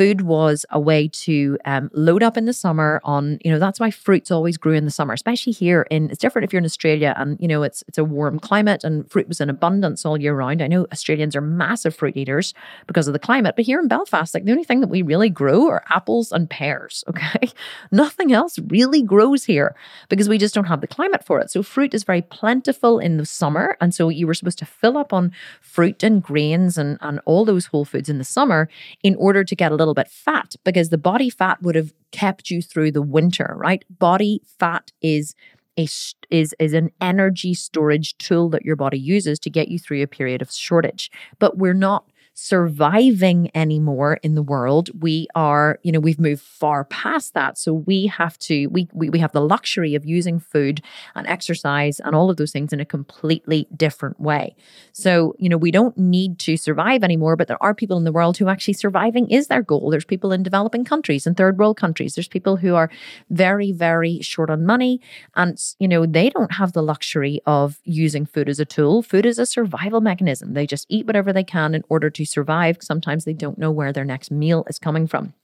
food 0.00 0.22
was 0.22 0.64
a 0.70 0.80
way 0.80 1.08
to 1.08 1.58
um, 1.66 1.90
load 1.92 2.22
up 2.22 2.38
in 2.38 2.46
the 2.46 2.54
summer 2.54 3.02
on 3.04 3.38
you 3.44 3.52
know 3.52 3.58
that's 3.58 3.78
why 3.78 3.90
fruits 3.90 4.30
always 4.30 4.56
grew 4.56 4.72
in 4.72 4.86
the 4.86 4.90
summer 4.90 5.12
especially 5.12 5.52
here 5.52 5.86
in 5.90 6.08
it's 6.08 6.18
different 6.18 6.42
if 6.42 6.54
you're 6.54 6.58
in 6.58 6.64
australia 6.64 7.12
and 7.18 7.38
you 7.38 7.46
know 7.46 7.62
it's 7.62 7.84
it's 7.86 7.98
a 7.98 8.04
warm 8.04 8.38
climate 8.40 8.82
and 8.82 9.10
fruit 9.10 9.28
was 9.28 9.42
in 9.42 9.50
abundance 9.50 10.06
all 10.06 10.18
year 10.18 10.34
round. 10.34 10.62
I 10.62 10.68
know 10.68 10.86
australians 10.90 11.36
are 11.36 11.42
massive 11.42 11.94
fruit 11.94 12.16
eaters 12.16 12.54
because 12.86 13.08
of 13.08 13.12
the 13.12 13.18
climate 13.18 13.56
but 13.56 13.66
here 13.66 13.78
in 13.78 13.88
belfast 13.88 14.32
like 14.32 14.46
the 14.46 14.52
only 14.52 14.64
thing 14.64 14.80
that 14.80 14.88
we 14.88 15.02
really 15.02 15.28
grow 15.28 15.68
are 15.68 15.84
apples 15.90 16.32
and 16.32 16.48
pears 16.48 17.04
okay? 17.10 17.50
Nothing 17.92 18.32
else 18.32 18.58
really 18.68 19.02
grows 19.02 19.44
here 19.44 19.76
because 20.08 20.30
we 20.30 20.38
just 20.38 20.54
don't 20.54 20.64
have 20.64 20.80
the 20.80 20.86
climate 20.86 21.26
for 21.26 21.40
it. 21.40 21.50
So 21.50 21.62
fruit 21.62 21.92
is 21.92 22.04
very 22.04 22.22
plentiful 22.22 22.98
in 22.98 23.18
the 23.18 23.26
summer 23.26 23.76
and 23.82 23.94
so 23.94 24.08
you 24.08 24.26
were 24.26 24.32
supposed 24.32 24.60
to 24.60 24.64
fill 24.64 24.96
up 24.96 25.12
on 25.12 25.32
fruit 25.60 26.02
and 26.02 26.22
grains 26.22 26.78
and 26.78 26.96
and 27.02 27.20
all 27.26 27.44
those 27.44 27.66
whole 27.66 27.84
foods 27.84 28.08
in 28.08 28.16
the 28.16 28.24
summer 28.24 28.66
in 29.02 29.14
order 29.16 29.44
to 29.44 29.54
get 29.54 29.72
a 29.72 29.74
little 29.74 29.89
bit 29.94 30.08
fat 30.08 30.54
because 30.64 30.88
the 30.88 30.98
body 30.98 31.30
fat 31.30 31.62
would 31.62 31.74
have 31.74 31.92
kept 32.12 32.50
you 32.50 32.62
through 32.62 32.92
the 32.92 33.02
winter, 33.02 33.54
right? 33.56 33.84
Body 33.90 34.42
fat 34.58 34.92
is 35.02 35.34
a 35.78 35.86
is 36.30 36.54
is 36.58 36.72
an 36.72 36.90
energy 37.00 37.54
storage 37.54 38.16
tool 38.18 38.48
that 38.50 38.64
your 38.64 38.76
body 38.76 38.98
uses 38.98 39.38
to 39.40 39.50
get 39.50 39.68
you 39.68 39.78
through 39.78 40.02
a 40.02 40.06
period 40.06 40.42
of 40.42 40.50
shortage. 40.50 41.10
But 41.38 41.58
we're 41.58 41.74
not 41.74 42.04
surviving 42.40 43.50
anymore 43.54 44.18
in 44.22 44.34
the 44.34 44.42
world. 44.42 44.88
We 44.98 45.28
are, 45.34 45.78
you 45.82 45.92
know, 45.92 46.00
we've 46.00 46.18
moved 46.18 46.40
far 46.40 46.84
past 46.86 47.34
that. 47.34 47.58
So 47.58 47.74
we 47.74 48.06
have 48.06 48.38
to, 48.40 48.66
we, 48.68 48.88
we, 48.94 49.10
we 49.10 49.18
have 49.18 49.32
the 49.32 49.42
luxury 49.42 49.94
of 49.94 50.06
using 50.06 50.40
food 50.40 50.80
and 51.14 51.26
exercise 51.26 52.00
and 52.00 52.16
all 52.16 52.30
of 52.30 52.38
those 52.38 52.50
things 52.50 52.72
in 52.72 52.80
a 52.80 52.86
completely 52.86 53.68
different 53.76 54.18
way. 54.18 54.56
So, 54.92 55.34
you 55.38 55.50
know, 55.50 55.58
we 55.58 55.70
don't 55.70 55.98
need 55.98 56.38
to 56.40 56.56
survive 56.56 57.04
anymore, 57.04 57.36
but 57.36 57.46
there 57.46 57.62
are 57.62 57.74
people 57.74 57.98
in 57.98 58.04
the 58.04 58.12
world 58.12 58.38
who 58.38 58.48
actually 58.48 58.74
surviving 58.74 59.30
is 59.30 59.48
their 59.48 59.62
goal. 59.62 59.90
There's 59.90 60.06
people 60.06 60.32
in 60.32 60.42
developing 60.42 60.84
countries 60.84 61.26
and 61.26 61.36
third 61.36 61.58
world 61.58 61.76
countries. 61.76 62.14
There's 62.14 62.26
people 62.26 62.56
who 62.56 62.74
are 62.74 62.90
very, 63.28 63.70
very 63.70 64.22
short 64.22 64.48
on 64.48 64.64
money 64.64 64.98
and, 65.36 65.60
you 65.78 65.88
know, 65.88 66.06
they 66.06 66.30
don't 66.30 66.52
have 66.52 66.72
the 66.72 66.82
luxury 66.82 67.42
of 67.44 67.80
using 67.84 68.24
food 68.24 68.48
as 68.48 68.58
a 68.58 68.64
tool. 68.64 69.02
Food 69.02 69.26
is 69.26 69.38
a 69.38 69.44
survival 69.44 70.00
mechanism. 70.00 70.54
They 70.54 70.66
just 70.66 70.86
eat 70.88 71.06
whatever 71.06 71.34
they 71.34 71.44
can 71.44 71.74
in 71.74 71.84
order 71.90 72.08
to 72.08 72.29
survive. 72.30 72.78
Sometimes 72.80 73.24
they 73.24 73.34
don't 73.34 73.58
know 73.58 73.70
where 73.70 73.92
their 73.92 74.04
next 74.04 74.30
meal 74.30 74.64
is 74.68 74.78
coming 74.78 75.06
from. 75.06 75.34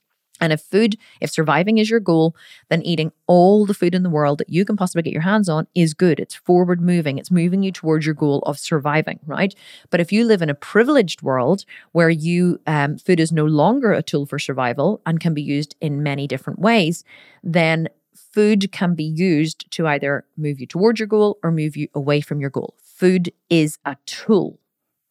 And 0.41 0.53
if 0.53 0.61
food, 0.61 0.97
if 1.21 1.31
surviving 1.31 1.79
is 1.79 1.89
your 1.89 2.01
goal, 2.01 2.37
then 2.69 2.83
eating 2.83 3.13
all 3.27 3.65
the 3.65 3.75
food 3.75 3.95
in 3.95 4.03
the 4.03 4.11
world 4.11 4.39
that 4.39 4.51
you 4.51 4.65
can 4.65 4.77
possibly 4.77 5.03
get 5.03 5.13
your 5.13 5.23
hands 5.23 5.49
on 5.49 5.67
is 5.75 5.95
good. 5.95 6.21
It's 6.21 6.35
forward 6.35 6.81
moving. 6.81 7.19
It's 7.19 7.31
moving 7.31 7.63
you 7.63 7.73
towards 7.73 8.05
your 8.05 8.15
goal 8.15 8.41
of 8.41 8.59
surviving, 8.59 9.19
right? 9.25 9.55
But 9.91 10.01
if 10.01 10.13
you 10.13 10.25
live 10.25 10.43
in 10.43 10.51
a 10.51 10.55
privileged 10.55 11.23
world 11.23 11.65
where 11.93 12.11
you 12.11 12.61
um, 12.67 12.99
food 12.99 13.21
is 13.21 13.33
no 13.33 13.47
longer 13.47 13.93
a 13.93 14.03
tool 14.03 14.27
for 14.27 14.39
survival 14.39 15.01
and 15.07 15.21
can 15.21 15.33
be 15.33 15.43
used 15.43 15.75
in 15.81 16.03
many 16.03 16.27
different 16.27 16.59
ways, 16.59 17.03
then 17.43 17.89
food 18.15 18.71
can 18.73 18.95
be 18.95 19.05
used 19.05 19.71
to 19.71 19.87
either 19.87 20.27
move 20.37 20.61
you 20.61 20.67
towards 20.67 21.01
your 21.01 21.07
goal 21.07 21.39
or 21.43 21.51
move 21.51 21.77
you 21.77 21.89
away 21.95 22.21
from 22.21 22.41
your 22.41 22.51
goal. 22.51 22.75
Food 22.83 23.33
is 23.49 23.79
a 23.87 23.97
tool. 24.05 24.61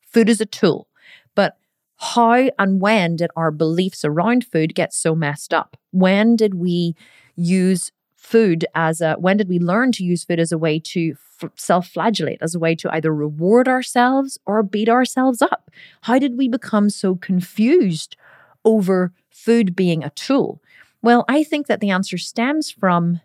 Food 0.02 0.30
is 0.30 0.40
a 0.40 0.46
tool. 0.46 0.88
How 1.98 2.50
and 2.60 2.82
when 2.82 3.16
did 3.16 3.32
our 3.36 3.52
beliefs 3.52 4.04
around 4.04 4.46
food 4.46 4.76
get 4.76 4.94
so 4.94 5.16
messed 5.16 5.54
up? 5.54 5.78
When 5.92 6.36
did 6.36 6.56
we 6.56 6.96
use 7.36 7.92
food 8.16 8.66
as 8.76 9.02
a, 9.02 9.14
when 9.14 9.38
did 9.38 9.48
we 9.48 9.60
learn 9.60 9.92
to 9.94 10.04
use 10.04 10.24
food 10.26 10.40
as 10.40 10.52
a 10.52 10.58
way 10.58 10.80
to 10.80 11.16
f- 11.42 11.52
self 11.56 11.88
flagellate, 11.88 12.40
as 12.42 12.56
a 12.56 12.60
way 12.60 12.76
to 12.76 12.94
either 12.94 13.14
reward 13.14 13.68
ourselves 13.68 14.40
or 14.46 14.64
beat 14.64 14.90
ourselves 14.90 15.42
up? 15.42 15.72
How 16.02 16.20
did 16.20 16.38
we 16.38 16.48
become 16.48 16.90
so 16.90 17.16
confused 17.16 18.16
over 18.66 19.14
food 19.30 19.76
being 19.76 20.04
a 20.04 20.10
tool? 20.12 20.62
Well, 21.02 21.24
I 21.30 21.44
think 21.44 21.68
that 21.68 21.82
the 21.82 21.92
answer 21.92 22.18
stems 22.18 22.72
from 22.72 23.22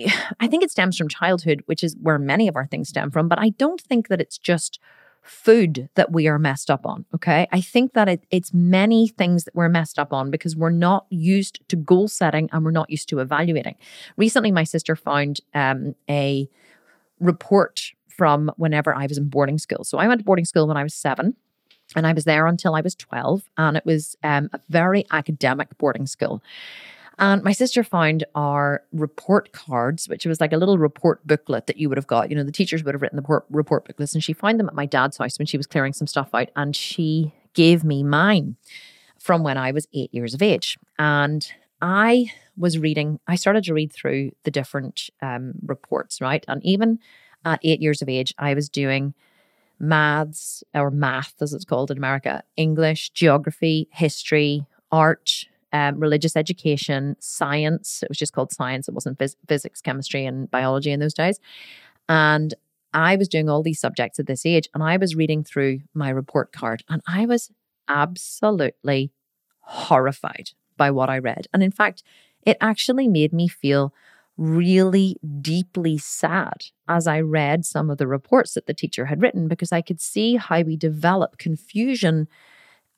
I 0.40 0.46
think 0.46 0.62
it 0.62 0.70
stems 0.70 0.96
from 0.96 1.08
childhood, 1.08 1.62
which 1.66 1.82
is 1.82 1.96
where 2.00 2.18
many 2.18 2.48
of 2.48 2.56
our 2.56 2.66
things 2.66 2.88
stem 2.88 3.10
from, 3.10 3.28
but 3.28 3.38
I 3.38 3.50
don't 3.50 3.80
think 3.80 4.08
that 4.08 4.20
it's 4.20 4.38
just 4.38 4.78
food 5.28 5.88
that 5.94 6.12
we 6.12 6.26
are 6.26 6.38
messed 6.38 6.70
up 6.70 6.86
on. 6.86 7.04
Okay. 7.14 7.46
I 7.52 7.60
think 7.60 7.92
that 7.94 8.08
it, 8.08 8.24
it's 8.30 8.52
many 8.52 9.08
things 9.08 9.44
that 9.44 9.54
we're 9.54 9.68
messed 9.68 9.98
up 9.98 10.12
on 10.12 10.30
because 10.30 10.56
we're 10.56 10.70
not 10.70 11.06
used 11.10 11.60
to 11.68 11.76
goal 11.76 12.08
setting 12.08 12.48
and 12.52 12.64
we're 12.64 12.70
not 12.70 12.90
used 12.90 13.08
to 13.10 13.18
evaluating. 13.18 13.76
Recently, 14.16 14.50
my 14.50 14.64
sister 14.64 14.96
found 14.96 15.40
um, 15.54 15.94
a 16.08 16.48
report 17.20 17.92
from 18.08 18.50
whenever 18.56 18.94
I 18.94 19.06
was 19.06 19.18
in 19.18 19.28
boarding 19.28 19.58
school. 19.58 19.84
So 19.84 19.98
I 19.98 20.08
went 20.08 20.20
to 20.20 20.24
boarding 20.24 20.44
school 20.44 20.66
when 20.66 20.76
I 20.76 20.82
was 20.82 20.94
seven. 20.94 21.36
And 21.96 22.06
I 22.06 22.12
was 22.12 22.24
there 22.24 22.46
until 22.46 22.74
I 22.74 22.82
was 22.82 22.94
12. 22.94 23.44
And 23.56 23.76
it 23.76 23.86
was 23.86 24.14
um, 24.22 24.50
a 24.52 24.60
very 24.68 25.06
academic 25.10 25.78
boarding 25.78 26.06
school. 26.06 26.42
And 27.18 27.42
my 27.42 27.52
sister 27.52 27.82
found 27.82 28.24
our 28.34 28.82
report 28.92 29.52
cards, 29.52 30.08
which 30.08 30.24
was 30.24 30.40
like 30.40 30.52
a 30.52 30.56
little 30.56 30.78
report 30.78 31.26
booklet 31.26 31.66
that 31.66 31.76
you 31.76 31.88
would 31.88 31.98
have 31.98 32.06
got. 32.06 32.30
You 32.30 32.36
know, 32.36 32.44
the 32.44 32.52
teachers 32.52 32.84
would 32.84 32.94
have 32.94 33.02
written 33.02 33.16
the 33.16 33.42
report, 33.50 33.86
booklets, 33.86 34.14
and 34.14 34.22
she 34.22 34.32
found 34.32 34.60
them 34.60 34.68
at 34.68 34.74
my 34.74 34.86
dad's 34.86 35.16
house 35.16 35.38
when 35.38 35.46
she 35.46 35.56
was 35.56 35.66
clearing 35.66 35.92
some 35.92 36.06
stuff 36.06 36.30
out. 36.32 36.48
And 36.54 36.76
she 36.76 37.32
gave 37.54 37.82
me 37.82 38.04
mine 38.04 38.56
from 39.18 39.42
when 39.42 39.58
I 39.58 39.72
was 39.72 39.88
eight 39.92 40.14
years 40.14 40.32
of 40.32 40.42
age. 40.42 40.78
And 40.98 41.50
I 41.82 42.30
was 42.56 42.78
reading, 42.78 43.18
I 43.26 43.34
started 43.34 43.64
to 43.64 43.74
read 43.74 43.92
through 43.92 44.30
the 44.44 44.50
different 44.50 45.10
um, 45.20 45.54
reports, 45.66 46.20
right? 46.20 46.44
And 46.46 46.64
even 46.64 47.00
at 47.44 47.60
eight 47.64 47.80
years 47.80 48.00
of 48.00 48.08
age, 48.08 48.32
I 48.38 48.54
was 48.54 48.68
doing 48.68 49.14
maths 49.80 50.62
or 50.74 50.90
math, 50.90 51.34
as 51.40 51.52
it's 51.52 51.64
called 51.64 51.90
in 51.90 51.98
America, 51.98 52.42
English, 52.56 53.10
geography, 53.10 53.88
history, 53.90 54.66
art, 54.90 55.46
um, 55.72 55.98
religious 55.98 56.36
education, 56.36 57.16
science. 57.20 58.02
It 58.02 58.08
was 58.08 58.18
just 58.18 58.32
called 58.32 58.52
science. 58.52 58.88
It 58.88 58.94
wasn't 58.94 59.18
phys- 59.18 59.36
physics, 59.46 59.80
chemistry, 59.80 60.24
and 60.24 60.50
biology 60.50 60.90
in 60.90 61.00
those 61.00 61.14
days. 61.14 61.38
And 62.08 62.54
I 62.94 63.16
was 63.16 63.28
doing 63.28 63.48
all 63.48 63.62
these 63.62 63.80
subjects 63.80 64.18
at 64.18 64.26
this 64.26 64.46
age, 64.46 64.68
and 64.74 64.82
I 64.82 64.96
was 64.96 65.14
reading 65.14 65.44
through 65.44 65.80
my 65.94 66.08
report 66.08 66.52
card, 66.52 66.84
and 66.88 67.02
I 67.06 67.26
was 67.26 67.50
absolutely 67.86 69.12
horrified 69.60 70.50
by 70.76 70.90
what 70.90 71.10
I 71.10 71.18
read. 71.18 71.46
And 71.52 71.62
in 71.62 71.70
fact, 71.70 72.02
it 72.42 72.56
actually 72.60 73.08
made 73.08 73.32
me 73.32 73.48
feel 73.48 73.92
really 74.38 75.16
deeply 75.40 75.98
sad 75.98 76.66
as 76.86 77.06
I 77.06 77.20
read 77.20 77.64
some 77.64 77.90
of 77.90 77.98
the 77.98 78.06
reports 78.06 78.54
that 78.54 78.66
the 78.66 78.72
teacher 78.72 79.06
had 79.06 79.20
written 79.20 79.48
because 79.48 79.72
I 79.72 79.82
could 79.82 80.00
see 80.00 80.36
how 80.36 80.62
we 80.62 80.76
develop 80.76 81.38
confusion 81.38 82.28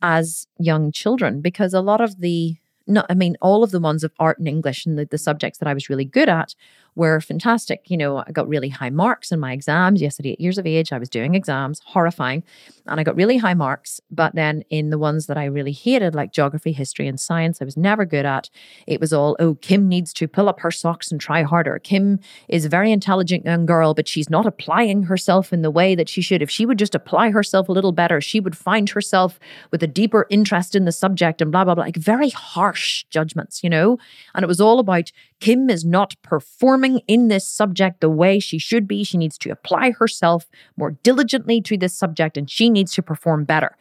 as 0.03 0.47
young 0.59 0.93
children 0.93 1.41
because 1.41 1.75
a 1.75 1.81
lot 1.81 2.01
of 2.01 2.21
the 2.21 2.57
not 2.87 3.07
I 3.09 3.15
mean 3.15 3.37
all 3.41 3.63
of 3.63 3.71
the 3.71 3.81
ones 3.81 4.05
of 4.05 4.13
art 4.19 4.39
and 4.39 4.49
English 4.49 4.87
and 4.87 4.99
the, 4.99 5.05
the 5.05 5.19
subjects 5.19 5.59
that 5.59 5.69
I 5.69 5.75
was 5.75 5.89
really 5.89 6.05
good 6.05 6.29
at 6.29 6.55
were 6.95 7.21
fantastic. 7.21 7.91
You 7.91 7.97
know, 7.97 8.19
I 8.19 8.33
got 8.33 8.49
really 8.49 8.69
high 8.69 8.91
marks 8.91 9.33
in 9.33 9.41
my 9.41 9.53
exams. 9.53 10.03
Yes, 10.03 10.19
at 10.19 10.27
eight 10.27 10.41
years 10.41 10.59
of 10.59 10.67
age, 10.67 10.93
I 10.93 10.99
was 10.99 11.09
doing 11.09 11.35
exams, 11.35 11.81
horrifying. 11.85 12.43
And 12.87 12.99
I 12.99 13.05
got 13.05 13.17
really 13.17 13.37
high 13.37 13.55
marks. 13.55 14.01
But 14.11 14.35
then 14.35 14.65
in 14.71 14.91
the 14.91 14.99
ones 14.99 15.27
that 15.27 15.37
I 15.37 15.45
really 15.45 15.73
hated, 15.73 16.15
like 16.15 16.33
geography, 16.33 16.73
history, 16.73 17.07
and 17.07 17.21
science, 17.21 17.63
I 17.63 17.65
was 17.65 17.77
never 17.77 18.05
good 18.05 18.27
at, 18.27 18.51
it 18.87 19.01
was 19.01 19.13
all, 19.13 19.37
oh, 19.39 19.55
Kim 19.57 19.89
needs 19.89 20.13
to 20.15 20.27
pull 20.27 20.49
up 20.49 20.61
her 20.61 20.71
socks 20.71 21.13
and 21.13 21.21
try 21.21 21.43
harder. 21.43 21.79
Kim 21.79 22.19
is 22.49 22.65
a 22.65 22.69
very 22.69 22.91
intelligent 22.91 23.45
young 23.45 23.67
girl, 23.67 23.95
but 23.95 24.09
she's 24.09 24.29
not 24.29 24.47
applying 24.47 25.05
herself 25.05 25.53
in 25.53 25.63
the 25.63 25.71
way 25.71 25.95
that 25.95 26.09
she 26.09 26.23
should. 26.23 26.43
If 26.43 26.51
she 26.51 26.67
would 26.67 26.79
just 26.79 26.95
apply 26.95 27.31
herself 27.31 27.69
a 27.69 27.73
little 27.73 27.93
better, 27.93 28.21
she 28.21 28.41
would 28.41 28.57
find 28.57 28.91
herself 28.91 29.39
with 29.71 29.83
a 29.83 29.87
deeper 29.87 30.27
interest 30.31 30.75
in 30.75 30.85
the 30.85 30.93
subject 30.93 31.41
and 31.41 31.53
blah, 31.53 31.65
blah, 31.65 31.75
blah. 31.75 31.85
Like 31.85 31.97
very 31.97 32.31
harsh 32.31 33.05
judgments, 33.11 33.63
you 33.63 33.71
know? 33.71 33.99
And 34.35 34.43
it 34.43 34.49
was 34.49 34.61
all 34.61 34.81
about 34.81 35.13
Kim 35.39 35.71
is 35.71 35.85
not 35.85 36.17
performing 36.23 36.80
in 36.85 37.29
this 37.29 37.47
subject 37.47 38.01
the 38.01 38.11
way 38.11 38.39
she 38.39 38.59
should 38.59 38.87
be. 38.87 39.05
She 39.05 39.19
needs 39.19 39.39
to 39.39 39.51
apply 39.51 39.93
herself 39.93 40.47
more 40.77 40.93
diligently 41.03 41.61
to 41.63 41.77
this 41.77 41.95
subject 41.95 42.37
and 42.37 42.51
she 42.51 42.71
needs 42.71 42.95
to 42.95 43.03
perform 43.03 43.45
better. 43.45 43.77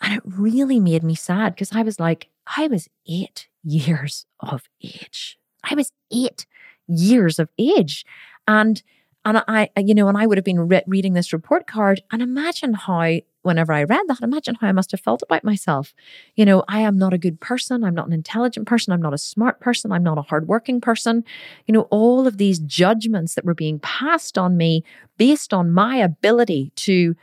And 0.00 0.14
it 0.14 0.22
really 0.24 0.80
made 0.80 1.02
me 1.02 1.14
sad 1.14 1.54
because 1.54 1.72
I 1.72 1.82
was 1.82 2.00
like, 2.00 2.28
I 2.56 2.66
was 2.66 2.88
eight 3.08 3.48
years 3.62 4.26
of 4.40 4.68
age. 4.82 5.38
I 5.62 5.74
was 5.74 5.92
eight 6.12 6.46
years 6.88 7.38
of 7.38 7.48
age. 7.58 8.04
And 8.46 8.82
and 9.24 9.42
I, 9.46 9.70
you 9.76 9.94
know, 9.94 10.08
and 10.08 10.18
I 10.18 10.26
would 10.26 10.36
have 10.36 10.44
been 10.44 10.68
re- 10.68 10.82
reading 10.86 11.12
this 11.12 11.32
report 11.32 11.68
card 11.68 12.02
and 12.10 12.20
imagine 12.20 12.74
how 12.74 13.20
whenever 13.42 13.72
I 13.72 13.84
read 13.84 14.06
that, 14.08 14.20
imagine 14.22 14.56
how 14.60 14.68
I 14.68 14.72
must 14.72 14.90
have 14.92 15.00
felt 15.00 15.22
about 15.22 15.44
myself. 15.44 15.94
You 16.36 16.44
know, 16.44 16.64
I 16.68 16.80
am 16.80 16.96
not 16.96 17.12
a 17.12 17.18
good 17.18 17.40
person. 17.40 17.84
I'm 17.84 17.94
not 17.94 18.06
an 18.06 18.12
intelligent 18.12 18.66
person. 18.66 18.92
I'm 18.92 19.02
not 19.02 19.14
a 19.14 19.18
smart 19.18 19.60
person. 19.60 19.92
I'm 19.92 20.02
not 20.02 20.18
a 20.18 20.22
hardworking 20.22 20.80
person. 20.80 21.24
You 21.66 21.72
know, 21.72 21.82
all 21.90 22.26
of 22.26 22.38
these 22.38 22.58
judgments 22.58 23.34
that 23.34 23.44
were 23.44 23.54
being 23.54 23.78
passed 23.80 24.38
on 24.38 24.56
me 24.56 24.84
based 25.18 25.52
on 25.52 25.72
my 25.72 25.96
ability 25.96 26.72
to 26.76 27.14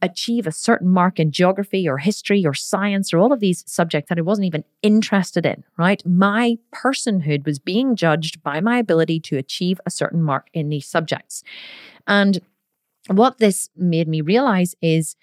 achieve 0.00 0.46
a 0.46 0.52
certain 0.52 0.88
mark 0.88 1.18
in 1.18 1.30
geography 1.30 1.88
or 1.88 1.98
history 1.98 2.44
or 2.44 2.54
science 2.54 3.12
or 3.12 3.18
all 3.18 3.32
of 3.32 3.40
these 3.40 3.64
subjects 3.66 4.08
that 4.08 4.18
I 4.18 4.22
wasn't 4.22 4.46
even 4.46 4.64
interested 4.82 5.46
in, 5.46 5.64
right? 5.76 6.04
My 6.06 6.58
personhood 6.74 7.44
was 7.46 7.58
being 7.58 7.96
judged 7.96 8.42
by 8.42 8.60
my 8.60 8.78
ability 8.78 9.20
to 9.20 9.38
achieve 9.38 9.80
a 9.86 9.90
certain 9.90 10.22
mark 10.22 10.48
in 10.52 10.68
these 10.68 10.86
subjects. 10.86 11.42
And 12.06 12.40
what 13.08 13.38
this 13.38 13.70
made 13.76 14.08
me 14.08 14.20
realize 14.20 14.74
is 14.80 15.16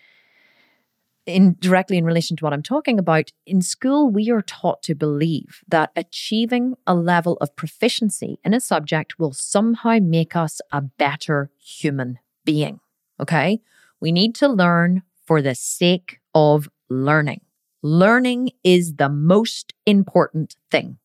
in 1.30 1.56
directly 1.60 1.98
in 1.98 2.06
relation 2.06 2.36
to 2.38 2.44
what 2.44 2.54
I'm 2.54 2.64
talking 2.64 3.00
about, 3.00 3.32
in 3.46 3.62
school, 3.62 4.10
we 4.10 4.30
are 4.32 4.42
taught 4.42 4.84
to 4.84 4.96
believe 4.96 5.64
that 5.68 5.92
achieving 5.96 6.76
a 6.86 6.96
level 6.96 7.38
of 7.40 7.56
proficiency 7.56 8.40
in 8.44 8.54
a 8.54 8.60
subject 8.60 9.20
will 9.20 9.34
somehow 9.34 9.98
make 10.02 10.36
us 10.36 10.62
a 10.72 10.82
better 10.82 11.52
human 11.58 12.20
being. 12.46 12.80
Okay. 13.20 13.62
We 14.00 14.12
need 14.12 14.36
to 14.36 14.48
learn 14.48 15.04
for 15.26 15.42
the 15.42 15.56
sake 15.56 16.20
of 16.34 16.70
learning. 16.90 17.42
Learning 17.82 18.52
is 18.64 18.96
the 18.96 19.10
most 19.10 19.74
important 19.86 20.56
thing. 20.72 20.98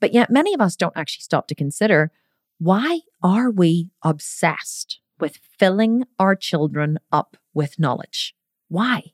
But 0.00 0.14
yet, 0.14 0.30
many 0.30 0.54
of 0.54 0.60
us 0.60 0.76
don't 0.76 0.96
actually 0.96 1.22
stop 1.22 1.48
to 1.48 1.54
consider 1.54 2.12
why 2.58 3.00
are 3.22 3.50
we 3.50 3.90
obsessed 4.02 5.00
with 5.20 5.38
filling 5.58 6.04
our 6.18 6.36
children 6.36 6.98
up 7.10 7.36
with 7.54 7.78
knowledge? 7.78 8.34
Why? 8.68 9.12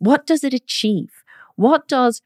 What 0.00 0.26
does 0.26 0.42
it 0.42 0.54
achieve? 0.54 1.10
What 1.56 1.86
does 1.86 2.22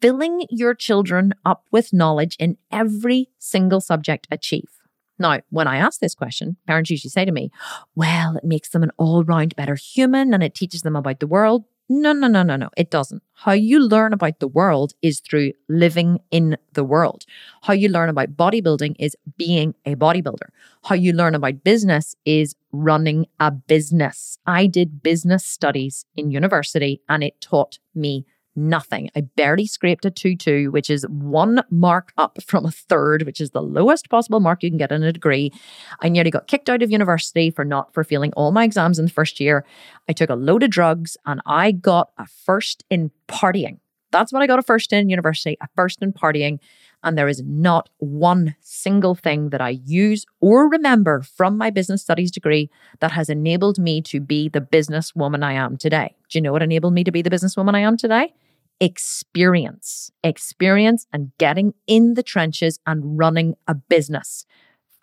filling 0.00 0.46
your 0.48 0.74
children 0.74 1.34
up 1.44 1.64
with 1.70 1.92
knowledge 1.92 2.36
in 2.38 2.56
every 2.72 3.28
single 3.38 3.82
subject 3.82 4.26
achieve? 4.30 4.70
Now, 5.18 5.40
when 5.50 5.66
I 5.66 5.76
ask 5.76 6.00
this 6.00 6.14
question, 6.14 6.56
parents 6.66 6.90
usually 6.90 7.10
say 7.10 7.26
to 7.26 7.32
me, 7.32 7.50
well, 7.94 8.36
it 8.38 8.44
makes 8.44 8.70
them 8.70 8.82
an 8.82 8.92
all 8.96 9.24
round 9.24 9.54
better 9.56 9.74
human 9.74 10.32
and 10.32 10.42
it 10.42 10.54
teaches 10.54 10.80
them 10.82 10.96
about 10.96 11.20
the 11.20 11.26
world. 11.26 11.64
No, 11.90 12.12
no, 12.12 12.28
no, 12.28 12.42
no, 12.42 12.56
no, 12.56 12.68
it 12.76 12.90
doesn't. 12.90 13.22
How 13.32 13.52
you 13.52 13.80
learn 13.80 14.12
about 14.12 14.40
the 14.40 14.48
world 14.48 14.92
is 15.00 15.20
through 15.20 15.52
living 15.70 16.18
in 16.30 16.58
the 16.74 16.84
world. 16.84 17.24
How 17.62 17.72
you 17.72 17.88
learn 17.88 18.10
about 18.10 18.36
bodybuilding 18.36 18.96
is 18.98 19.16
being 19.38 19.74
a 19.86 19.94
bodybuilder. 19.94 20.48
How 20.84 20.94
you 20.96 21.14
learn 21.14 21.34
about 21.34 21.64
business 21.64 22.14
is 22.26 22.54
running 22.72 23.26
a 23.40 23.50
business. 23.50 24.38
I 24.46 24.66
did 24.66 25.02
business 25.02 25.46
studies 25.46 26.04
in 26.14 26.30
university 26.30 27.00
and 27.08 27.24
it 27.24 27.40
taught 27.40 27.78
me 27.94 28.26
nothing. 28.58 29.10
I 29.16 29.22
barely 29.22 29.66
scraped 29.66 30.04
a 30.04 30.10
2 30.10 30.36
2, 30.36 30.70
which 30.70 30.90
is 30.90 31.06
one 31.08 31.62
mark 31.70 32.12
up 32.18 32.42
from 32.42 32.66
a 32.66 32.70
third, 32.70 33.22
which 33.22 33.40
is 33.40 33.50
the 33.50 33.62
lowest 33.62 34.10
possible 34.10 34.40
mark 34.40 34.62
you 34.62 34.70
can 34.70 34.78
get 34.78 34.92
in 34.92 35.02
a 35.02 35.12
degree. 35.12 35.52
I 36.00 36.08
nearly 36.08 36.30
got 36.30 36.46
kicked 36.46 36.68
out 36.68 36.82
of 36.82 36.90
university 36.90 37.50
for 37.50 37.64
not 37.64 37.92
for 37.94 38.04
failing 38.04 38.32
all 38.34 38.52
my 38.52 38.64
exams 38.64 38.98
in 38.98 39.06
the 39.06 39.12
first 39.12 39.40
year. 39.40 39.64
I 40.08 40.12
took 40.12 40.30
a 40.30 40.34
load 40.34 40.62
of 40.62 40.70
drugs 40.70 41.16
and 41.26 41.40
I 41.46 41.72
got 41.72 42.10
a 42.18 42.26
first 42.26 42.84
in 42.90 43.10
partying. 43.28 43.78
That's 44.10 44.32
what 44.32 44.42
I 44.42 44.46
got 44.46 44.58
a 44.58 44.62
first 44.62 44.92
in 44.92 45.08
university, 45.08 45.56
a 45.60 45.68
first 45.76 46.02
in 46.02 46.12
partying. 46.12 46.58
And 47.04 47.16
there 47.16 47.28
is 47.28 47.42
not 47.44 47.88
one 47.98 48.56
single 48.60 49.14
thing 49.14 49.50
that 49.50 49.60
I 49.60 49.80
use 49.84 50.26
or 50.40 50.68
remember 50.68 51.22
from 51.22 51.56
my 51.56 51.70
business 51.70 52.02
studies 52.02 52.30
degree 52.30 52.70
that 53.00 53.12
has 53.12 53.28
enabled 53.28 53.78
me 53.78 54.02
to 54.02 54.20
be 54.20 54.48
the 54.48 54.60
businesswoman 54.60 55.44
I 55.44 55.52
am 55.52 55.76
today. 55.76 56.16
Do 56.28 56.38
you 56.38 56.42
know 56.42 56.52
what 56.52 56.62
enabled 56.62 56.94
me 56.94 57.04
to 57.04 57.12
be 57.12 57.22
the 57.22 57.30
businesswoman 57.30 57.74
I 57.76 57.80
am 57.80 57.96
today? 57.96 58.32
Experience, 58.80 60.10
experience 60.22 61.06
and 61.12 61.32
getting 61.38 61.74
in 61.86 62.14
the 62.14 62.22
trenches 62.22 62.78
and 62.86 63.18
running 63.18 63.54
a 63.66 63.74
business. 63.74 64.46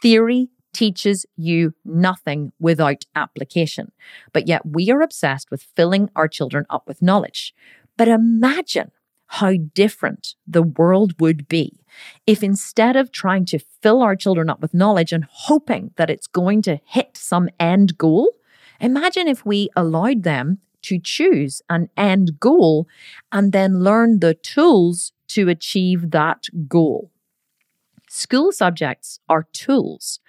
Theory 0.01 0.49
teaches 0.73 1.26
you 1.38 1.73
nothing 1.86 2.51
without 2.59 3.05
application. 3.15 3.91
But 4.34 4.47
yet 4.47 4.65
we 4.65 4.91
are 4.91 5.01
obsessed 5.01 5.49
with 5.49 5.63
filling 5.76 6.09
our 6.15 6.28
children 6.28 6.65
up 6.69 6.88
with 6.88 7.01
knowledge. 7.01 7.53
But 7.97 8.09
imagine 8.09 8.91
how 9.28 9.53
different 9.73 10.36
the 10.45 10.63
world 10.63 11.19
would 11.19 11.47
be 11.47 11.80
if 12.28 12.43
instead 12.43 12.95
of 12.95 13.11
trying 13.11 13.45
to 13.45 13.59
fill 13.82 14.01
our 14.01 14.15
children 14.15 14.49
up 14.49 14.61
with 14.61 14.73
knowledge 14.73 15.11
and 15.11 15.26
hoping 15.30 15.91
that 15.95 16.09
it's 16.09 16.28
going 16.28 16.61
to 16.63 16.80
hit 16.86 17.17
some 17.17 17.49
end 17.59 17.97
goal, 17.97 18.32
imagine 18.80 19.28
if 19.28 19.45
we 19.45 19.69
allowed 19.76 20.23
them 20.23 20.59
to 20.86 20.99
choose 20.99 21.61
an 21.69 21.89
end 21.97 22.39
goal 22.39 22.88
and 23.31 23.51
then 23.51 23.83
learn 23.83 24.19
the 24.19 24.33
tools 24.33 25.11
to 25.27 25.49
achieve 25.49 26.11
that 26.11 26.45
goal. 26.67 27.11
School 28.09 28.51
subjects 28.51 29.19
are 29.27 29.47
tools 29.51 30.19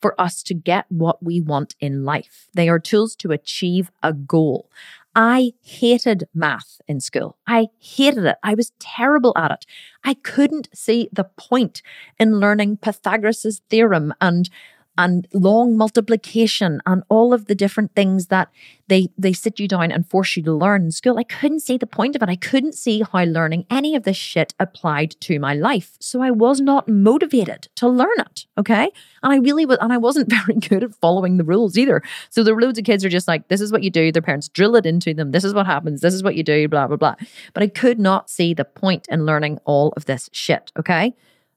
for 0.00 0.20
us 0.20 0.42
to 0.42 0.54
get 0.54 0.86
what 0.88 1.22
we 1.22 1.40
want 1.40 1.74
in 1.80 2.04
life. 2.04 2.48
They 2.54 2.68
are 2.68 2.78
tools 2.78 3.16
to 3.16 3.32
achieve 3.32 3.90
a 4.02 4.12
goal. 4.12 4.70
I 5.14 5.52
hated 5.62 6.28
math 6.34 6.80
in 6.86 7.00
school. 7.00 7.38
I 7.46 7.68
hated 7.78 8.24
it. 8.26 8.36
I 8.42 8.54
was 8.54 8.72
terrible 8.78 9.32
at 9.36 9.50
it. 9.50 9.66
I 10.04 10.14
couldn't 10.14 10.68
see 10.74 11.08
the 11.10 11.24
point 11.24 11.80
in 12.18 12.38
learning 12.38 12.76
Pythagoras' 12.78 13.62
theorem 13.70 14.12
and 14.20 14.50
and 14.98 15.26
long 15.32 15.76
multiplication 15.76 16.80
and 16.86 17.02
all 17.08 17.32
of 17.32 17.46
the 17.46 17.54
different 17.54 17.94
things 17.94 18.26
that 18.26 18.48
they 18.88 19.08
they 19.18 19.32
sit 19.32 19.58
you 19.58 19.68
down 19.68 19.90
and 19.90 20.08
force 20.08 20.36
you 20.36 20.42
to 20.44 20.52
learn 20.52 20.84
in 20.84 20.90
school. 20.92 21.18
I 21.18 21.24
couldn't 21.24 21.60
see 21.60 21.76
the 21.76 21.86
point 21.86 22.16
of 22.16 22.22
it. 22.22 22.28
I 22.28 22.36
couldn't 22.36 22.74
see 22.74 23.02
how 23.02 23.24
learning 23.24 23.66
any 23.70 23.96
of 23.96 24.04
this 24.04 24.16
shit 24.16 24.54
applied 24.60 25.16
to 25.22 25.38
my 25.38 25.54
life. 25.54 25.96
So 26.00 26.22
I 26.22 26.30
was 26.30 26.60
not 26.60 26.88
motivated 26.88 27.68
to 27.76 27.88
learn 27.88 28.18
it. 28.18 28.46
Okay. 28.56 28.90
And 29.22 29.32
I 29.32 29.36
really 29.36 29.66
was 29.66 29.78
and 29.80 29.92
I 29.92 29.96
wasn't 29.96 30.30
very 30.46 30.58
good 30.58 30.84
at 30.84 30.94
following 30.94 31.36
the 31.36 31.44
rules 31.44 31.76
either. 31.76 32.02
So 32.30 32.42
the 32.42 32.54
loads 32.54 32.78
of 32.78 32.84
kids 32.84 33.04
are 33.04 33.08
just 33.10 33.28
like, 33.28 33.48
this 33.48 33.60
is 33.60 33.72
what 33.72 33.82
you 33.82 33.90
do. 33.90 34.12
Their 34.12 34.22
parents 34.22 34.48
drill 34.48 34.76
it 34.76 34.86
into 34.86 35.14
them. 35.14 35.32
This 35.32 35.44
is 35.44 35.54
what 35.54 35.66
happens. 35.66 36.00
This 36.00 36.14
is 36.14 36.22
what 36.22 36.36
you 36.36 36.42
do, 36.42 36.68
blah, 36.68 36.86
blah, 36.86 36.96
blah. 36.96 37.16
But 37.54 37.62
I 37.62 37.68
could 37.68 37.98
not 37.98 38.30
see 38.30 38.54
the 38.54 38.64
point 38.64 39.06
in 39.10 39.26
learning 39.26 39.58
all 39.64 39.92
of 39.96 40.04
this 40.04 40.30
shit. 40.32 40.72
Okay. 40.78 41.14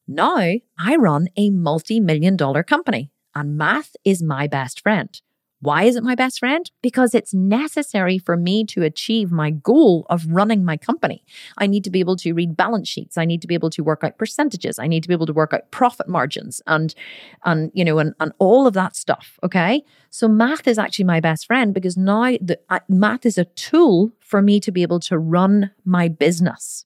Now 0.07 0.37
I 0.37 0.95
run 0.97 1.27
a 1.37 1.51
multi-million 1.51 2.35
dollar 2.35 2.63
company 2.63 3.11
and 3.35 3.57
math 3.57 3.95
is 4.03 4.21
my 4.21 4.47
best 4.47 4.81
friend. 4.81 5.21
Why 5.61 5.83
is 5.83 5.97
it 5.97 6.03
my 6.03 6.15
best 6.15 6.39
friend? 6.39 6.69
Because 6.81 7.13
it's 7.13 7.33
necessary 7.33 8.17
for 8.17 8.37
me 8.37 8.63
to 8.65 8.83
achieve 8.83 9.29
my 9.29 9.51
goal 9.51 10.05
of 10.09 10.25
running 10.29 10.63
my 10.63 10.77
company. 10.77 11.25
I 11.57 11.67
need 11.67 11.83
to 11.83 11.89
be 11.89 11.99
able 11.99 12.15
to 12.17 12.31
read 12.31 12.55
balance 12.55 12.87
sheets. 12.87 13.17
I 13.17 13.25
need 13.25 13.41
to 13.41 13.47
be 13.47 13.55
able 13.55 13.69
to 13.71 13.83
work 13.83 14.01
out 14.03 14.17
percentages. 14.17 14.79
I 14.79 14.87
need 14.87 15.03
to 15.03 15.09
be 15.09 15.13
able 15.13 15.25
to 15.25 15.33
work 15.33 15.53
out 15.53 15.69
profit 15.71 16.07
margins 16.07 16.61
and 16.65 16.95
and 17.43 17.71
you 17.73 17.83
know 17.83 17.99
and, 17.99 18.13
and 18.21 18.31
all 18.39 18.67
of 18.67 18.73
that 18.75 18.95
stuff. 18.95 19.37
Okay. 19.43 19.83
So 20.11 20.29
math 20.29 20.65
is 20.65 20.79
actually 20.79 21.05
my 21.05 21.19
best 21.19 21.45
friend 21.45 21.73
because 21.73 21.97
now 21.97 22.37
the 22.41 22.57
uh, 22.69 22.79
math 22.87 23.25
is 23.25 23.37
a 23.37 23.45
tool 23.45 24.13
for 24.19 24.41
me 24.41 24.61
to 24.61 24.71
be 24.71 24.81
able 24.81 25.01
to 25.01 25.19
run 25.19 25.71
my 25.83 26.07
business. 26.07 26.85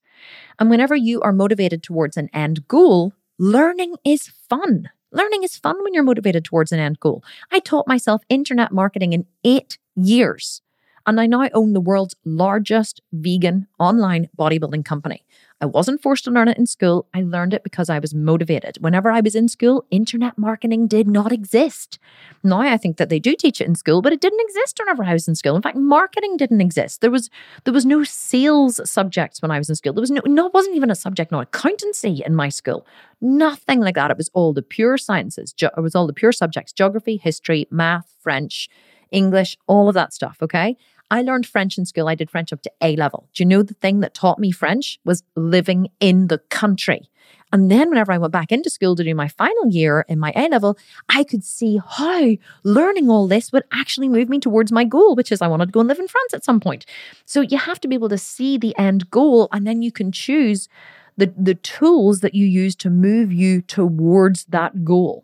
And 0.57 0.69
whenever 0.69 0.95
you 0.95 1.21
are 1.21 1.33
motivated 1.33 1.83
towards 1.83 2.17
an 2.17 2.29
end 2.33 2.67
goal, 2.67 3.13
learning 3.37 3.95
is 4.03 4.31
fun. 4.49 4.89
Learning 5.13 5.43
is 5.43 5.55
fun 5.55 5.81
when 5.83 5.93
you're 5.93 6.01
motivated 6.03 6.43
towards 6.43 6.71
an 6.71 6.79
end 6.79 6.99
goal. 6.99 7.23
I 7.51 7.59
taught 7.59 7.87
myself 7.87 8.23
internet 8.29 8.71
marketing 8.71 9.13
in 9.13 9.27
eight 9.43 9.77
years. 9.95 10.62
And 11.05 11.19
I 11.19 11.27
now 11.27 11.49
own 11.53 11.73
the 11.73 11.81
world's 11.81 12.15
largest 12.23 13.01
vegan 13.11 13.67
online 13.79 14.29
bodybuilding 14.37 14.85
company. 14.85 15.25
I 15.63 15.65
wasn't 15.65 16.01
forced 16.01 16.25
to 16.25 16.31
learn 16.31 16.49
it 16.49 16.57
in 16.57 16.65
school. 16.65 17.07
I 17.13 17.21
learned 17.21 17.53
it 17.53 17.63
because 17.63 17.89
I 17.89 17.99
was 17.99 18.13
motivated. 18.13 18.77
Whenever 18.81 19.09
I 19.09 19.21
was 19.21 19.33
in 19.33 19.47
school, 19.47 19.85
internet 19.91 20.37
marketing 20.37 20.87
did 20.87 21.07
not 21.07 21.31
exist. 21.31 21.99
Now 22.43 22.59
I 22.59 22.75
think 22.75 22.97
that 22.97 23.07
they 23.07 23.17
do 23.17 23.33
teach 23.33 23.61
it 23.61 23.67
in 23.67 23.75
school, 23.75 24.01
but 24.01 24.11
it 24.11 24.19
didn't 24.19 24.41
exist 24.41 24.77
whenever 24.77 25.05
I 25.05 25.13
was 25.13 25.25
in 25.25 25.35
school. 25.35 25.55
In 25.55 25.61
fact, 25.61 25.77
marketing 25.77 26.35
didn't 26.35 26.59
exist. 26.59 26.99
There 26.99 27.09
was 27.11 27.29
there 27.63 27.73
was 27.73 27.85
no 27.85 28.03
sales 28.03 28.81
subjects 28.89 29.41
when 29.41 29.51
I 29.51 29.57
was 29.57 29.69
in 29.69 29.75
school. 29.75 29.93
There 29.93 30.01
was 30.01 30.11
no 30.11 30.21
no 30.25 30.49
wasn't 30.53 30.75
even 30.75 30.91
a 30.91 30.95
subject, 30.95 31.31
no 31.31 31.39
accountancy 31.39 32.21
in 32.25 32.35
my 32.35 32.49
school. 32.49 32.85
Nothing 33.21 33.79
like 33.79 33.95
that. 33.95 34.11
It 34.11 34.17
was 34.17 34.29
all 34.33 34.51
the 34.51 34.61
pure 34.61 34.97
sciences. 34.97 35.53
It 35.61 35.81
was 35.81 35.95
all 35.95 36.07
the 36.07 36.13
pure 36.13 36.33
subjects: 36.33 36.73
geography, 36.73 37.15
history, 37.15 37.67
math, 37.71 38.13
French, 38.19 38.69
English, 39.11 39.57
all 39.67 39.87
of 39.87 39.93
that 39.93 40.11
stuff. 40.13 40.39
Okay. 40.41 40.75
I 41.11 41.21
learned 41.21 41.45
French 41.45 41.77
in 41.77 41.85
school. 41.85 42.07
I 42.07 42.15
did 42.15 42.31
French 42.31 42.51
up 42.51 42.61
to 42.63 42.71
A 42.81 42.95
level. 42.95 43.29
Do 43.33 43.43
you 43.43 43.47
know 43.47 43.63
the 43.63 43.75
thing 43.75 43.99
that 43.99 44.13
taught 44.13 44.39
me 44.39 44.51
French 44.51 44.99
was 45.05 45.23
living 45.35 45.87
in 45.99 46.27
the 46.27 46.39
country? 46.49 47.09
And 47.51 47.69
then 47.69 47.89
whenever 47.89 48.11
I 48.11 48.17
went 48.17 48.33
back 48.33 48.51
into 48.51 48.71
school 48.71 48.95
to 48.95 49.03
do 49.03 49.13
my 49.13 49.27
final 49.27 49.67
year 49.67 50.05
in 50.09 50.17
my 50.17 50.33
A 50.35 50.49
level, 50.49 50.75
I 51.07 51.23
could 51.23 51.43
see 51.43 51.79
how 51.87 52.31
learning 52.63 53.11
all 53.11 53.27
this 53.27 53.51
would 53.51 53.63
actually 53.71 54.09
move 54.09 54.27
me 54.27 54.39
towards 54.39 54.71
my 54.71 54.83
goal, 54.83 55.15
which 55.15 55.31
is 55.31 55.39
I 55.39 55.47
wanted 55.47 55.67
to 55.67 55.71
go 55.71 55.81
and 55.81 55.87
live 55.87 55.99
in 55.99 56.07
France 56.07 56.33
at 56.33 56.43
some 56.43 56.59
point. 56.59 56.85
So 57.25 57.41
you 57.41 57.59
have 57.59 57.79
to 57.81 57.87
be 57.87 57.93
able 57.93 58.09
to 58.09 58.17
see 58.17 58.57
the 58.57 58.75
end 58.75 59.11
goal 59.11 59.49
and 59.51 59.67
then 59.67 59.83
you 59.83 59.91
can 59.91 60.11
choose 60.11 60.67
the, 61.15 61.31
the 61.37 61.53
tools 61.53 62.21
that 62.21 62.33
you 62.33 62.47
use 62.47 62.75
to 62.77 62.89
move 62.89 63.31
you 63.31 63.61
towards 63.61 64.45
that 64.45 64.83
goal. 64.83 65.23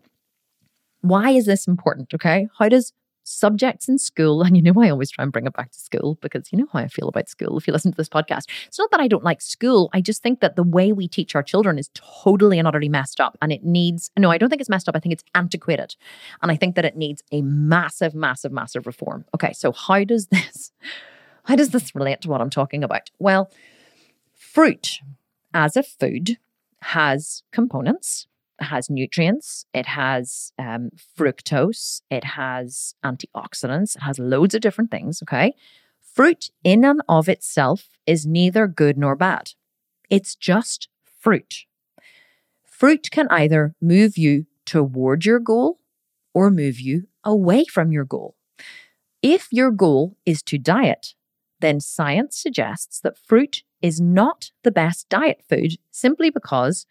Why 1.00 1.30
is 1.30 1.46
this 1.46 1.66
important? 1.66 2.14
Okay. 2.14 2.48
How 2.58 2.68
does 2.68 2.92
subjects 3.30 3.88
in 3.88 3.98
school, 3.98 4.42
and 4.42 4.56
you 4.56 4.62
know, 4.62 4.80
I 4.80 4.90
always 4.90 5.10
try 5.10 5.22
and 5.22 5.32
bring 5.32 5.46
it 5.46 5.52
back 5.52 5.70
to 5.70 5.78
school 5.78 6.18
because 6.20 6.52
you 6.52 6.58
know 6.58 6.66
how 6.72 6.80
I 6.80 6.88
feel 6.88 7.08
about 7.08 7.28
school 7.28 7.56
if 7.56 7.66
you 7.66 7.72
listen 7.72 7.92
to 7.92 7.96
this 7.96 8.08
podcast. 8.08 8.44
It's 8.66 8.78
not 8.78 8.90
that 8.90 9.00
I 9.00 9.08
don't 9.08 9.24
like 9.24 9.40
school. 9.40 9.90
I 9.92 10.00
just 10.00 10.22
think 10.22 10.40
that 10.40 10.56
the 10.56 10.62
way 10.62 10.92
we 10.92 11.08
teach 11.08 11.34
our 11.34 11.42
children 11.42 11.78
is 11.78 11.90
totally 11.94 12.58
and 12.58 12.66
utterly 12.66 12.88
messed 12.88 13.20
up. 13.20 13.38
And 13.40 13.52
it 13.52 13.64
needs, 13.64 14.10
no, 14.18 14.30
I 14.30 14.38
don't 14.38 14.48
think 14.48 14.60
it's 14.60 14.70
messed 14.70 14.88
up. 14.88 14.96
I 14.96 15.00
think 15.00 15.12
it's 15.12 15.24
antiquated. 15.34 15.96
And 16.42 16.50
I 16.50 16.56
think 16.56 16.74
that 16.76 16.84
it 16.84 16.96
needs 16.96 17.22
a 17.32 17.42
massive, 17.42 18.14
massive, 18.14 18.52
massive 18.52 18.86
reform. 18.86 19.24
Okay, 19.34 19.52
so 19.52 19.72
how 19.72 20.04
does 20.04 20.26
this, 20.28 20.72
how 21.44 21.56
does 21.56 21.70
this 21.70 21.94
relate 21.94 22.20
to 22.22 22.28
what 22.28 22.40
I'm 22.40 22.50
talking 22.50 22.84
about? 22.84 23.10
Well, 23.18 23.50
fruit 24.34 25.00
as 25.54 25.76
a 25.76 25.82
food 25.82 26.38
has 26.82 27.42
components 27.52 28.26
has 28.62 28.90
nutrients, 28.90 29.64
it 29.72 29.86
has 29.86 30.52
um, 30.58 30.90
fructose, 31.18 32.02
it 32.10 32.24
has 32.24 32.94
antioxidants, 33.04 33.96
it 33.96 34.02
has 34.02 34.18
loads 34.18 34.54
of 34.54 34.60
different 34.60 34.90
things. 34.90 35.22
Okay. 35.22 35.54
Fruit 36.00 36.50
in 36.64 36.84
and 36.84 37.02
of 37.08 37.28
itself 37.28 37.88
is 38.06 38.26
neither 38.26 38.66
good 38.66 38.98
nor 38.98 39.14
bad, 39.16 39.52
it's 40.08 40.34
just 40.34 40.88
fruit. 41.04 41.66
Fruit 42.64 43.10
can 43.10 43.28
either 43.30 43.74
move 43.80 44.16
you 44.16 44.46
toward 44.64 45.24
your 45.24 45.38
goal 45.38 45.78
or 46.32 46.50
move 46.50 46.80
you 46.80 47.06
away 47.24 47.64
from 47.64 47.92
your 47.92 48.04
goal. 48.04 48.36
If 49.22 49.48
your 49.52 49.70
goal 49.70 50.16
is 50.24 50.42
to 50.44 50.58
diet, 50.58 51.14
then 51.60 51.80
science 51.80 52.36
suggests 52.36 53.00
that 53.00 53.18
fruit 53.18 53.62
is 53.82 54.00
not 54.00 54.50
the 54.62 54.70
best 54.70 55.08
diet 55.08 55.42
food 55.48 55.72
simply 55.90 56.30
because 56.30 56.86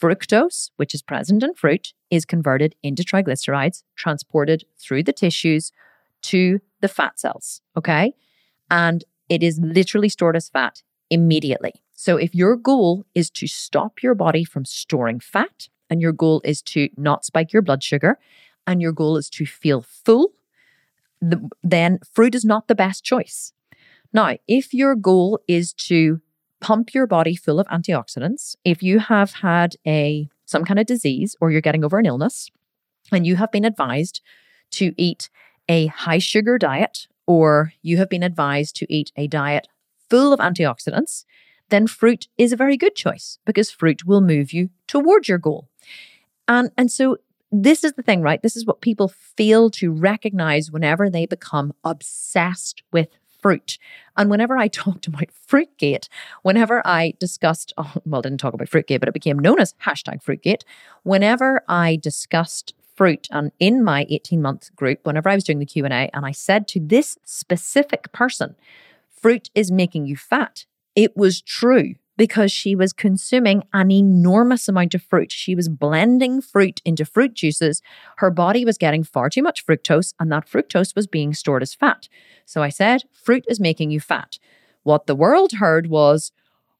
Fructose, 0.00 0.70
which 0.76 0.94
is 0.94 1.02
present 1.02 1.42
in 1.42 1.54
fruit, 1.54 1.92
is 2.10 2.24
converted 2.24 2.74
into 2.82 3.02
triglycerides, 3.02 3.82
transported 3.96 4.64
through 4.78 5.02
the 5.02 5.12
tissues 5.12 5.72
to 6.22 6.60
the 6.80 6.88
fat 6.88 7.20
cells. 7.20 7.60
Okay. 7.76 8.14
And 8.70 9.04
it 9.28 9.42
is 9.42 9.58
literally 9.62 10.08
stored 10.08 10.36
as 10.36 10.48
fat 10.48 10.82
immediately. 11.10 11.74
So 11.92 12.16
if 12.16 12.34
your 12.34 12.56
goal 12.56 13.04
is 13.14 13.30
to 13.30 13.46
stop 13.46 14.02
your 14.02 14.14
body 14.14 14.44
from 14.44 14.64
storing 14.64 15.20
fat, 15.20 15.68
and 15.90 16.00
your 16.00 16.12
goal 16.12 16.40
is 16.44 16.62
to 16.62 16.88
not 16.96 17.24
spike 17.24 17.52
your 17.52 17.62
blood 17.62 17.82
sugar, 17.82 18.18
and 18.66 18.80
your 18.80 18.92
goal 18.92 19.16
is 19.16 19.28
to 19.30 19.44
feel 19.44 19.82
full, 19.82 20.32
then 21.62 21.98
fruit 22.10 22.34
is 22.34 22.44
not 22.44 22.68
the 22.68 22.74
best 22.74 23.04
choice. 23.04 23.52
Now, 24.12 24.36
if 24.48 24.72
your 24.72 24.94
goal 24.94 25.40
is 25.46 25.72
to 25.74 26.20
pump 26.60 26.94
your 26.94 27.06
body 27.06 27.34
full 27.34 27.58
of 27.58 27.66
antioxidants. 27.68 28.54
If 28.64 28.82
you 28.82 28.98
have 28.98 29.32
had 29.32 29.76
a 29.86 30.28
some 30.46 30.64
kind 30.64 30.80
of 30.80 30.86
disease 30.86 31.36
or 31.40 31.50
you're 31.50 31.60
getting 31.60 31.84
over 31.84 31.98
an 31.98 32.06
illness 32.06 32.50
and 33.12 33.26
you 33.26 33.36
have 33.36 33.52
been 33.52 33.64
advised 33.64 34.20
to 34.72 34.92
eat 34.96 35.30
a 35.68 35.86
high 35.86 36.18
sugar 36.18 36.58
diet 36.58 37.06
or 37.26 37.72
you 37.82 37.96
have 37.98 38.08
been 38.08 38.22
advised 38.22 38.74
to 38.76 38.92
eat 38.92 39.12
a 39.16 39.28
diet 39.28 39.68
full 40.08 40.32
of 40.32 40.40
antioxidants, 40.40 41.24
then 41.68 41.86
fruit 41.86 42.26
is 42.36 42.52
a 42.52 42.56
very 42.56 42.76
good 42.76 42.96
choice 42.96 43.38
because 43.46 43.70
fruit 43.70 44.04
will 44.04 44.20
move 44.20 44.52
you 44.52 44.70
towards 44.88 45.28
your 45.28 45.38
goal. 45.38 45.68
And 46.48 46.70
and 46.76 46.90
so 46.90 47.18
this 47.52 47.82
is 47.82 47.94
the 47.94 48.02
thing, 48.02 48.22
right? 48.22 48.42
This 48.42 48.56
is 48.56 48.66
what 48.66 48.80
people 48.80 49.08
fail 49.08 49.70
to 49.70 49.92
recognize 49.92 50.70
whenever 50.70 51.10
they 51.10 51.26
become 51.26 51.72
obsessed 51.84 52.82
with 52.92 53.08
fruit. 53.40 53.78
And 54.16 54.30
whenever 54.30 54.56
I 54.56 54.68
talked 54.82 55.06
about 55.06 55.28
Fruitgate, 55.48 56.08
whenever 56.42 56.86
I 56.86 57.14
discussed, 57.18 57.72
oh, 57.76 57.92
well, 58.04 58.22
didn't 58.22 58.38
talk 58.38 58.54
about 58.54 58.68
Fruitgate, 58.68 59.00
but 59.00 59.08
it 59.08 59.14
became 59.14 59.38
known 59.38 59.60
as 59.60 59.74
hashtag 59.84 60.22
Fruitgate. 60.22 60.62
Whenever 61.02 61.62
I 61.68 61.96
discussed 61.96 62.74
fruit 62.94 63.28
and 63.30 63.50
in 63.58 63.82
my 63.82 64.06
18 64.10 64.42
month 64.42 64.74
group, 64.76 65.00
whenever 65.04 65.28
I 65.28 65.34
was 65.34 65.44
doing 65.44 65.58
the 65.58 65.66
Q&A 65.66 66.10
and 66.12 66.26
I 66.26 66.32
said 66.32 66.68
to 66.68 66.80
this 66.80 67.16
specific 67.24 68.12
person, 68.12 68.56
fruit 69.10 69.50
is 69.54 69.70
making 69.70 70.06
you 70.06 70.16
fat, 70.16 70.66
it 70.94 71.16
was 71.16 71.40
true 71.40 71.94
because 72.20 72.52
she 72.52 72.76
was 72.76 72.92
consuming 72.92 73.62
an 73.72 73.90
enormous 73.90 74.68
amount 74.68 74.94
of 74.94 75.02
fruit. 75.02 75.32
She 75.32 75.54
was 75.54 75.70
blending 75.70 76.42
fruit 76.42 76.82
into 76.84 77.06
fruit 77.06 77.32
juices. 77.32 77.80
Her 78.18 78.30
body 78.30 78.62
was 78.62 78.76
getting 78.76 79.04
far 79.04 79.30
too 79.30 79.42
much 79.42 79.64
fructose, 79.64 80.12
and 80.20 80.30
that 80.30 80.46
fructose 80.46 80.94
was 80.94 81.06
being 81.06 81.32
stored 81.32 81.62
as 81.62 81.72
fat. 81.72 82.10
So 82.44 82.62
I 82.62 82.68
said, 82.68 83.04
Fruit 83.10 83.46
is 83.48 83.58
making 83.58 83.90
you 83.90 84.00
fat. 84.00 84.38
What 84.82 85.06
the 85.06 85.14
world 85.14 85.52
heard 85.52 85.86
was, 85.86 86.30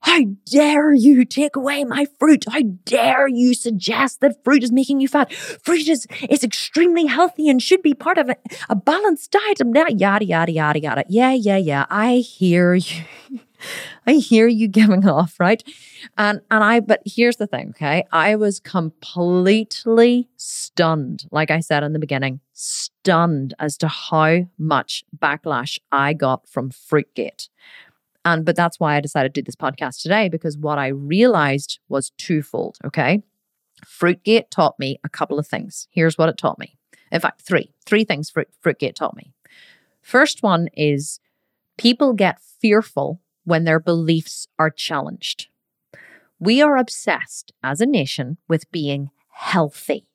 how 0.00 0.24
dare 0.44 0.92
you 0.92 1.24
take 1.24 1.56
away 1.56 1.84
my 1.84 2.06
fruit? 2.18 2.44
How 2.46 2.60
dare 2.84 3.26
you 3.26 3.54
suggest 3.54 4.20
that 4.20 4.44
fruit 4.44 4.62
is 4.62 4.70
making 4.70 5.00
you 5.00 5.08
fat? 5.08 5.32
Fruit 5.32 5.88
is, 5.88 6.06
is 6.28 6.44
extremely 6.44 7.06
healthy 7.06 7.48
and 7.48 7.62
should 7.62 7.80
be 7.80 7.94
part 7.94 8.18
of 8.18 8.28
a, 8.28 8.36
a 8.68 8.76
balanced 8.76 9.30
diet. 9.30 9.62
Yada, 9.98 10.22
yada, 10.26 10.52
yada, 10.52 10.80
yada. 10.80 11.04
Yeah, 11.08 11.32
yeah, 11.32 11.56
yeah. 11.56 11.86
I 11.88 12.16
hear 12.16 12.74
you. 12.74 13.04
I 14.06 14.14
hear 14.14 14.46
you 14.46 14.68
giving 14.68 15.06
off, 15.06 15.38
right? 15.38 15.62
And 16.16 16.40
and 16.50 16.64
I 16.64 16.80
but 16.80 17.02
here's 17.04 17.36
the 17.36 17.46
thing, 17.46 17.70
okay? 17.70 18.04
I 18.12 18.36
was 18.36 18.60
completely 18.60 20.28
stunned, 20.36 21.24
like 21.30 21.50
I 21.50 21.60
said 21.60 21.82
in 21.82 21.92
the 21.92 21.98
beginning, 21.98 22.40
stunned 22.52 23.54
as 23.58 23.76
to 23.78 23.88
how 23.88 24.46
much 24.58 25.04
backlash 25.16 25.78
I 25.92 26.12
got 26.12 26.48
from 26.48 26.70
Fruitgate. 26.70 27.48
And 28.24 28.44
but 28.44 28.56
that's 28.56 28.78
why 28.78 28.96
I 28.96 29.00
decided 29.00 29.34
to 29.34 29.40
do 29.40 29.44
this 29.44 29.56
podcast 29.56 30.02
today 30.02 30.28
because 30.28 30.56
what 30.56 30.78
I 30.78 30.88
realized 30.88 31.78
was 31.88 32.10
twofold, 32.18 32.78
okay? 32.84 33.22
Fruitgate 33.84 34.50
taught 34.50 34.78
me 34.78 34.98
a 35.04 35.08
couple 35.08 35.38
of 35.38 35.46
things. 35.46 35.88
Here's 35.90 36.18
what 36.18 36.28
it 36.28 36.36
taught 36.36 36.58
me. 36.58 36.76
In 37.10 37.20
fact, 37.20 37.42
three. 37.42 37.72
Three 37.86 38.04
things 38.04 38.30
Fruit, 38.30 38.48
Fruitgate 38.64 38.94
taught 38.94 39.16
me. 39.16 39.32
First 40.02 40.42
one 40.42 40.68
is 40.74 41.18
people 41.78 42.12
get 42.12 42.40
fearful 42.60 43.20
when 43.50 43.64
their 43.64 43.80
beliefs 43.80 44.46
are 44.60 44.70
challenged. 44.70 45.48
We 46.38 46.62
are 46.62 46.76
obsessed 46.76 47.52
as 47.64 47.80
a 47.80 47.86
nation 47.86 48.38
with 48.48 48.70
being 48.70 49.10
healthy. 49.30 50.06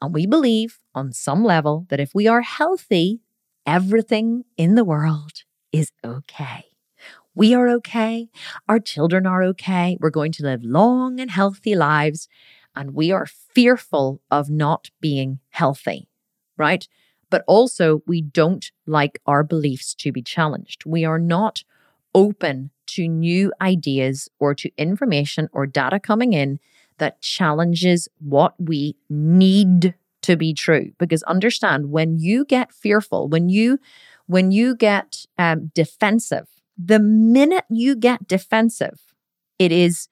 And 0.00 0.14
we 0.14 0.26
believe 0.26 0.78
on 0.94 1.12
some 1.12 1.44
level 1.44 1.84
that 1.90 2.00
if 2.00 2.14
we 2.14 2.26
are 2.26 2.40
healthy, 2.40 3.20
everything 3.66 4.44
in 4.56 4.74
the 4.74 4.84
world 4.84 5.44
is 5.70 5.92
okay. 6.02 6.64
We 7.34 7.54
are 7.54 7.68
okay. 7.68 8.30
Our 8.66 8.80
children 8.80 9.26
are 9.26 9.44
okay. 9.44 9.98
We're 10.00 10.08
going 10.08 10.32
to 10.32 10.44
live 10.44 10.64
long 10.64 11.20
and 11.20 11.30
healthy 11.30 11.74
lives. 11.76 12.26
And 12.74 12.94
we 12.94 13.12
are 13.12 13.26
fearful 13.26 14.22
of 14.30 14.48
not 14.48 14.90
being 14.98 15.40
healthy, 15.50 16.08
right? 16.56 16.88
But 17.28 17.44
also, 17.46 18.02
we 18.06 18.22
don't 18.22 18.72
like 18.86 19.20
our 19.26 19.44
beliefs 19.44 19.94
to 19.96 20.10
be 20.10 20.22
challenged. 20.22 20.86
We 20.86 21.04
are 21.04 21.18
not 21.18 21.64
open 22.14 22.70
to 22.86 23.06
new 23.08 23.52
ideas 23.60 24.28
or 24.38 24.54
to 24.54 24.70
information 24.76 25.48
or 25.52 25.66
data 25.66 26.00
coming 26.00 26.32
in 26.32 26.58
that 26.98 27.20
challenges 27.20 28.08
what 28.18 28.54
we 28.58 28.96
need 29.08 29.94
to 30.22 30.36
be 30.36 30.52
true. 30.52 30.92
Because 30.98 31.22
understand 31.24 31.90
when 31.90 32.18
you 32.18 32.44
get 32.44 32.72
fearful 32.72 33.28
when 33.28 33.48
you 33.48 33.78
when 34.26 34.50
you 34.50 34.76
get 34.76 35.24
um, 35.38 35.70
defensive 35.74 36.46
the 36.76 36.98
minute 36.98 37.64
you 37.70 37.96
get 37.96 38.28
defensive 38.28 39.00
it 39.58 39.72
is 39.72 40.08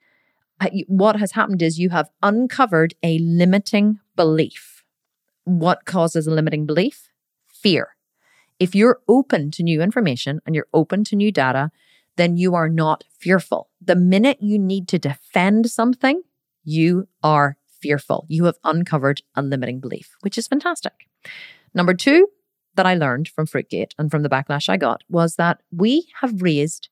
uh, 0.60 0.70
what 0.86 1.16
has 1.16 1.32
happened 1.32 1.62
is 1.62 1.78
you 1.78 1.90
have 1.90 2.10
uncovered 2.22 2.94
a 3.02 3.18
limiting 3.18 4.00
belief. 4.16 4.84
What 5.44 5.84
causes 5.84 6.26
a 6.26 6.30
limiting 6.30 6.66
belief? 6.66 7.10
Fear. 7.46 7.90
If 8.58 8.74
you're 8.74 9.00
open 9.06 9.50
to 9.52 9.62
new 9.62 9.82
information 9.82 10.40
and 10.46 10.54
you're 10.54 10.68
open 10.72 11.04
to 11.04 11.16
new 11.16 11.30
data, 11.30 11.70
then 12.16 12.36
you 12.36 12.54
are 12.54 12.68
not 12.68 13.04
fearful. 13.18 13.70
The 13.80 13.96
minute 13.96 14.38
you 14.40 14.58
need 14.58 14.88
to 14.88 14.98
defend 14.98 15.70
something, 15.70 16.22
you 16.64 17.08
are 17.22 17.56
fearful. 17.80 18.26
You 18.28 18.44
have 18.44 18.58
uncovered 18.64 19.22
a 19.34 19.42
limiting 19.42 19.80
belief, 19.80 20.16
which 20.20 20.36
is 20.38 20.48
fantastic. 20.48 20.92
Number 21.74 21.94
two 21.94 22.28
that 22.74 22.86
I 22.86 22.94
learned 22.94 23.28
from 23.28 23.46
Fruitgate 23.46 23.92
and 23.98 24.10
from 24.10 24.22
the 24.22 24.28
backlash 24.28 24.68
I 24.68 24.76
got 24.76 25.02
was 25.08 25.36
that 25.36 25.60
we 25.70 26.08
have 26.20 26.42
raised 26.42 26.88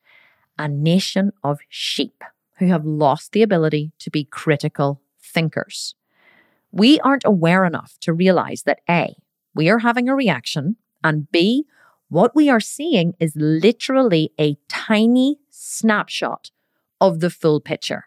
a 0.59 0.69
nation 0.69 1.33
of 1.43 1.59
sheep 1.69 2.23
who 2.59 2.67
have 2.69 2.85
lost 2.85 3.33
the 3.33 3.43
ability 3.43 3.93
to 3.99 4.11
be 4.11 4.25
critical 4.25 5.01
thinkers. 5.21 5.95
We 6.71 7.01
aren't 7.01 7.25
aware 7.25 7.65
enough 7.65 7.97
to 8.01 8.13
realize 8.13 8.63
that 8.63 8.81
A, 8.89 9.15
we 9.55 9.69
are 9.69 9.81
having 9.81 10.09
a 10.09 10.15
reaction, 10.15 10.77
and 11.03 11.31
B, 11.31 11.67
what 12.15 12.37
we 12.37 12.49
are 12.49 12.61
seeing 12.61 13.13
is 13.19 13.35
literally 13.35 14.33
a 14.39 14.57
tiny 14.69 15.37
snapshot 15.51 16.53
of 17.01 17.19
the 17.19 17.29
full 17.29 17.61
picture. 17.61 18.05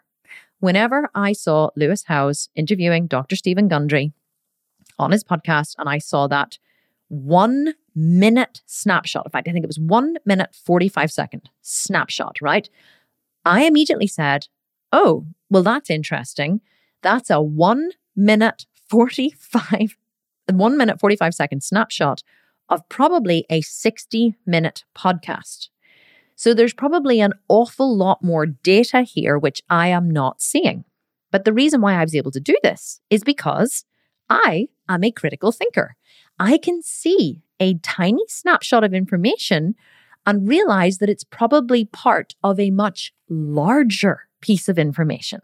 Whenever 0.60 1.10
I 1.14 1.34
saw 1.34 1.68
Lewis 1.76 2.04
Howes 2.04 2.48
interviewing 2.56 3.06
Dr. 3.06 3.36
Steven 3.36 3.68
Gundry 3.68 4.14
on 4.98 5.10
his 5.10 5.22
podcast, 5.22 5.74
and 5.76 5.90
I 5.90 5.98
saw 5.98 6.26
that 6.26 6.58
one 7.08 7.74
minute 7.94 8.62
snapshot, 8.64 9.26
in 9.26 9.30
fact, 9.30 9.46
I 9.46 9.52
think 9.52 9.64
it 9.64 9.68
was 9.68 9.78
one 9.78 10.16
minute, 10.24 10.56
45 10.64 11.12
second 11.12 11.50
snapshot, 11.60 12.38
right? 12.40 12.66
I 13.44 13.64
immediately 13.64 14.06
said, 14.06 14.48
Oh, 14.90 15.26
well, 15.50 15.62
that's 15.62 15.90
interesting. 15.90 16.62
That's 17.02 17.28
a 17.28 17.42
one 17.42 17.90
minute, 18.16 18.64
45, 18.88 19.98
one 20.50 20.78
minute, 20.78 20.98
45 20.98 21.34
second 21.34 21.62
snapshot 21.62 22.22
of 22.68 22.88
probably 22.88 23.46
a 23.50 23.60
60 23.60 24.34
minute 24.46 24.84
podcast. 24.96 25.68
So 26.36 26.54
there's 26.54 26.74
probably 26.74 27.20
an 27.20 27.32
awful 27.48 27.96
lot 27.96 28.22
more 28.22 28.46
data 28.46 29.02
here, 29.02 29.38
which 29.38 29.62
I 29.68 29.88
am 29.88 30.10
not 30.10 30.40
seeing. 30.40 30.84
But 31.30 31.44
the 31.44 31.52
reason 31.52 31.80
why 31.80 31.94
I 31.94 32.04
was 32.04 32.14
able 32.14 32.30
to 32.30 32.40
do 32.40 32.56
this 32.62 33.00
is 33.10 33.24
because 33.24 33.84
I 34.30 34.68
am 34.88 35.04
a 35.04 35.10
critical 35.10 35.52
thinker. 35.52 35.96
I 36.38 36.58
can 36.58 36.82
see 36.82 37.42
a 37.58 37.74
tiny 37.78 38.22
snapshot 38.28 38.84
of 38.84 38.94
information 38.94 39.74
and 40.26 40.48
realize 40.48 40.98
that 40.98 41.10
it's 41.10 41.24
probably 41.24 41.84
part 41.86 42.34
of 42.44 42.60
a 42.60 42.70
much 42.70 43.12
larger 43.28 44.27
piece 44.40 44.68
of 44.68 44.78
information. 44.78 45.40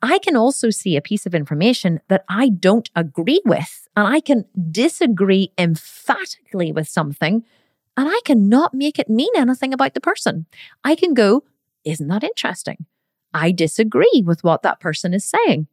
I 0.00 0.18
can 0.18 0.36
also 0.36 0.70
see 0.70 0.96
a 0.96 1.02
piece 1.02 1.26
of 1.26 1.34
information 1.34 2.00
that 2.08 2.24
I 2.28 2.48
don't 2.48 2.90
agree 2.94 3.40
with, 3.44 3.88
and 3.96 4.06
I 4.06 4.20
can 4.20 4.44
disagree 4.70 5.52
emphatically 5.58 6.72
with 6.72 6.88
something, 6.88 7.44
and 7.96 8.08
I 8.08 8.20
cannot 8.24 8.74
make 8.74 8.98
it 8.98 9.08
mean 9.10 9.30
anything 9.36 9.72
about 9.72 9.94
the 9.94 10.00
person. 10.00 10.46
I 10.82 10.94
can 10.94 11.14
go, 11.14 11.44
Isn't 11.84 12.08
that 12.08 12.24
interesting? 12.24 12.86
I 13.34 13.50
disagree 13.52 14.22
with 14.24 14.44
what 14.44 14.62
that 14.62 14.80
person 14.80 15.14
is 15.14 15.24
saying 15.24 15.68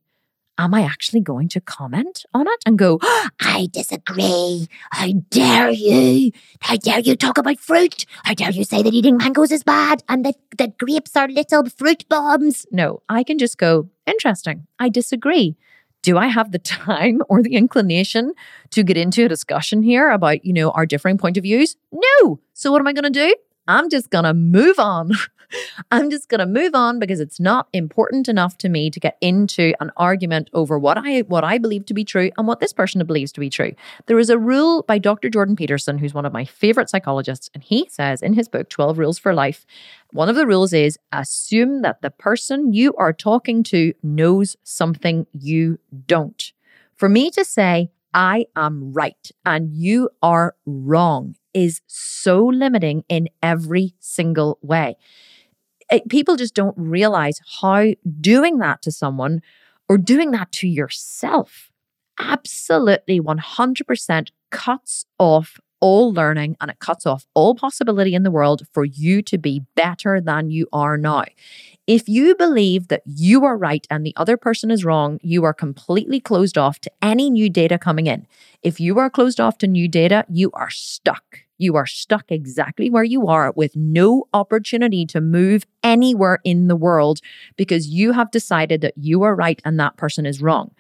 am 0.60 0.74
I 0.74 0.84
actually 0.84 1.22
going 1.22 1.48
to 1.50 1.62
comment 1.62 2.26
on 2.34 2.48
it 2.48 2.64
and 2.66 2.78
go, 2.78 3.00
I 3.40 3.70
disagree. 3.72 4.68
How 4.92 5.12
dare 5.30 5.70
you? 5.70 6.32
How 6.60 6.76
dare 6.76 7.00
you 7.00 7.16
talk 7.16 7.38
about 7.38 7.60
fruit? 7.60 8.06
How 8.24 8.34
dare 8.34 8.52
you 8.52 8.64
say 8.64 8.84
that 8.84 8.94
eating 8.94 9.18
mangoes 9.18 9.52
is 9.52 9.64
bad 9.64 10.04
and 10.10 10.26
that, 10.26 10.36
that 10.58 10.78
grapes 10.78 11.16
are 11.16 11.28
little 11.28 11.70
fruit 11.70 12.08
bombs? 12.10 12.66
No, 12.72 13.02
I 13.10 13.24
can 13.24 13.38
just 13.38 13.58
go, 13.58 13.90
interesting. 14.06 14.68
I 14.80 14.90
disagree. 14.90 15.56
Do 16.02 16.18
I 16.18 16.28
have 16.28 16.52
the 16.52 16.60
time 16.80 17.22
or 17.30 17.42
the 17.42 17.56
inclination 17.56 18.34
to 18.72 18.84
get 18.84 18.98
into 18.98 19.26
a 19.26 19.30
discussion 19.30 19.82
here 19.82 20.10
about, 20.10 20.46
you 20.46 20.54
know, 20.54 20.72
our 20.72 20.86
differing 20.86 21.18
point 21.18 21.38
of 21.38 21.44
views? 21.44 21.78
No. 21.92 22.40
So 22.54 22.72
what 22.72 22.82
am 22.82 22.88
I 22.88 22.94
going 22.94 23.12
to 23.12 23.28
do? 23.28 23.36
I'm 23.70 23.88
just 23.88 24.10
going 24.10 24.24
to 24.24 24.34
move 24.34 24.80
on. 24.80 25.12
I'm 25.92 26.10
just 26.10 26.28
going 26.28 26.40
to 26.40 26.48
move 26.48 26.74
on 26.74 26.98
because 26.98 27.20
it's 27.20 27.40
not 27.40 27.68
important 27.72 28.28
enough 28.28 28.58
to 28.60 28.70
me 28.70 28.90
to 28.90 29.00
get 29.00 29.16
into 29.22 29.74
an 29.80 29.92
argument 29.96 30.50
over 30.54 30.80
what 30.80 30.98
I 30.98 31.20
what 31.22 31.44
I 31.44 31.60
believe 31.60 31.86
to 31.86 31.94
be 31.94 32.04
true 32.04 32.32
and 32.36 32.48
what 32.48 32.60
this 32.60 32.74
person 32.74 33.06
believes 33.06 33.32
to 33.34 33.40
be 33.40 33.50
true. 33.50 33.74
There 34.08 34.18
is 34.18 34.32
a 34.32 34.40
rule 34.40 34.82
by 34.84 34.98
Dr. 34.98 35.30
Jordan 35.30 35.56
Peterson, 35.56 36.00
who's 36.00 36.16
one 36.16 36.26
of 36.26 36.34
my 36.34 36.46
favorite 36.46 36.90
psychologists, 36.90 37.52
and 37.54 37.62
he 37.62 37.88
says 37.90 38.24
in 38.24 38.34
his 38.34 38.50
book 38.50 38.70
12 38.70 38.98
Rules 38.98 39.20
for 39.20 39.34
Life, 39.36 39.68
one 40.14 40.30
of 40.30 40.36
the 40.36 40.48
rules 40.48 40.74
is 40.74 40.98
assume 41.12 41.84
that 41.84 42.02
the 42.02 42.10
person 42.10 42.74
you 42.74 42.96
are 42.96 43.14
talking 43.14 43.62
to 43.64 43.94
knows 44.02 44.56
something 44.64 45.28
you 45.32 45.78
don't. 46.08 46.54
For 46.96 47.08
me 47.08 47.30
to 47.32 47.46
say 47.46 47.92
I 48.16 48.48
am 48.56 48.94
right 48.94 49.32
and 49.46 49.72
you 49.72 50.10
are 50.24 50.56
wrong 50.66 51.36
is 51.54 51.82
so 51.88 52.46
limiting 52.46 53.04
in 53.10 53.30
every 53.42 53.96
single 54.00 54.60
way. 54.62 54.96
It, 55.92 56.08
people 56.10 56.36
just 56.36 56.54
don't 56.54 56.78
realize 56.78 57.40
how 57.62 57.94
doing 58.22 58.60
that 58.60 58.82
to 58.84 58.92
someone 58.92 59.42
or 59.88 59.98
doing 59.98 60.32
that 60.32 60.52
to 60.54 60.68
yourself 60.68 61.72
absolutely 62.20 63.20
100% 63.20 64.30
cuts 64.52 65.06
off 65.18 65.60
all 65.80 66.14
learning 66.14 66.58
and 66.60 66.72
it 66.72 66.80
cuts 66.80 67.06
off 67.06 67.26
all 67.34 67.56
possibility 67.56 68.16
in 68.16 68.24
the 68.24 68.32
world 68.32 68.64
for 68.74 68.86
you 68.86 69.22
to 69.24 69.38
be 69.38 69.64
better 69.76 70.20
than 70.22 70.50
you 70.50 70.68
are 70.72 70.98
now. 70.98 71.24
If 71.88 72.08
you 72.08 72.36
believe 72.36 72.90
that 72.90 73.02
you 73.06 73.46
are 73.46 73.58
right 73.58 73.88
and 73.90 74.06
the 74.06 74.14
other 74.16 74.38
person 74.38 74.70
is 74.70 74.86
wrong, 74.86 75.20
you 75.24 75.44
are 75.44 75.54
completely 75.54 76.20
closed 76.20 76.58
off 76.58 76.80
to 76.82 76.92
any 77.02 77.30
new 77.30 77.50
data 77.50 77.80
coming 77.80 78.06
in. 78.06 78.28
If 78.62 78.80
you 78.80 79.00
are 79.00 79.10
closed 79.10 79.40
off 79.40 79.58
to 79.60 79.68
new 79.68 79.88
data, 79.88 80.26
you 80.30 80.52
are 80.54 80.70
stuck. 80.70 81.40
You 81.58 81.76
are 81.76 81.86
stuck 81.86 82.32
exactly 82.32 82.90
where 82.90 83.04
you 83.04 83.28
are 83.28 83.52
with 83.56 83.76
no 83.76 84.28
opportunity 84.34 85.06
to 85.08 85.20
move 85.20 85.66
anywhere 85.84 86.40
in 86.44 86.68
the 86.68 86.76
world 86.76 87.20
because 87.58 87.88
you 87.88 88.14
have 88.14 88.32
decided 88.32 88.82
that 88.82 88.94
you 88.96 89.24
are 89.24 89.36
right 89.36 89.62
and 89.66 89.80
that 89.80 89.98
person 89.98 90.26
is 90.26 90.42
wrong. 90.42 90.72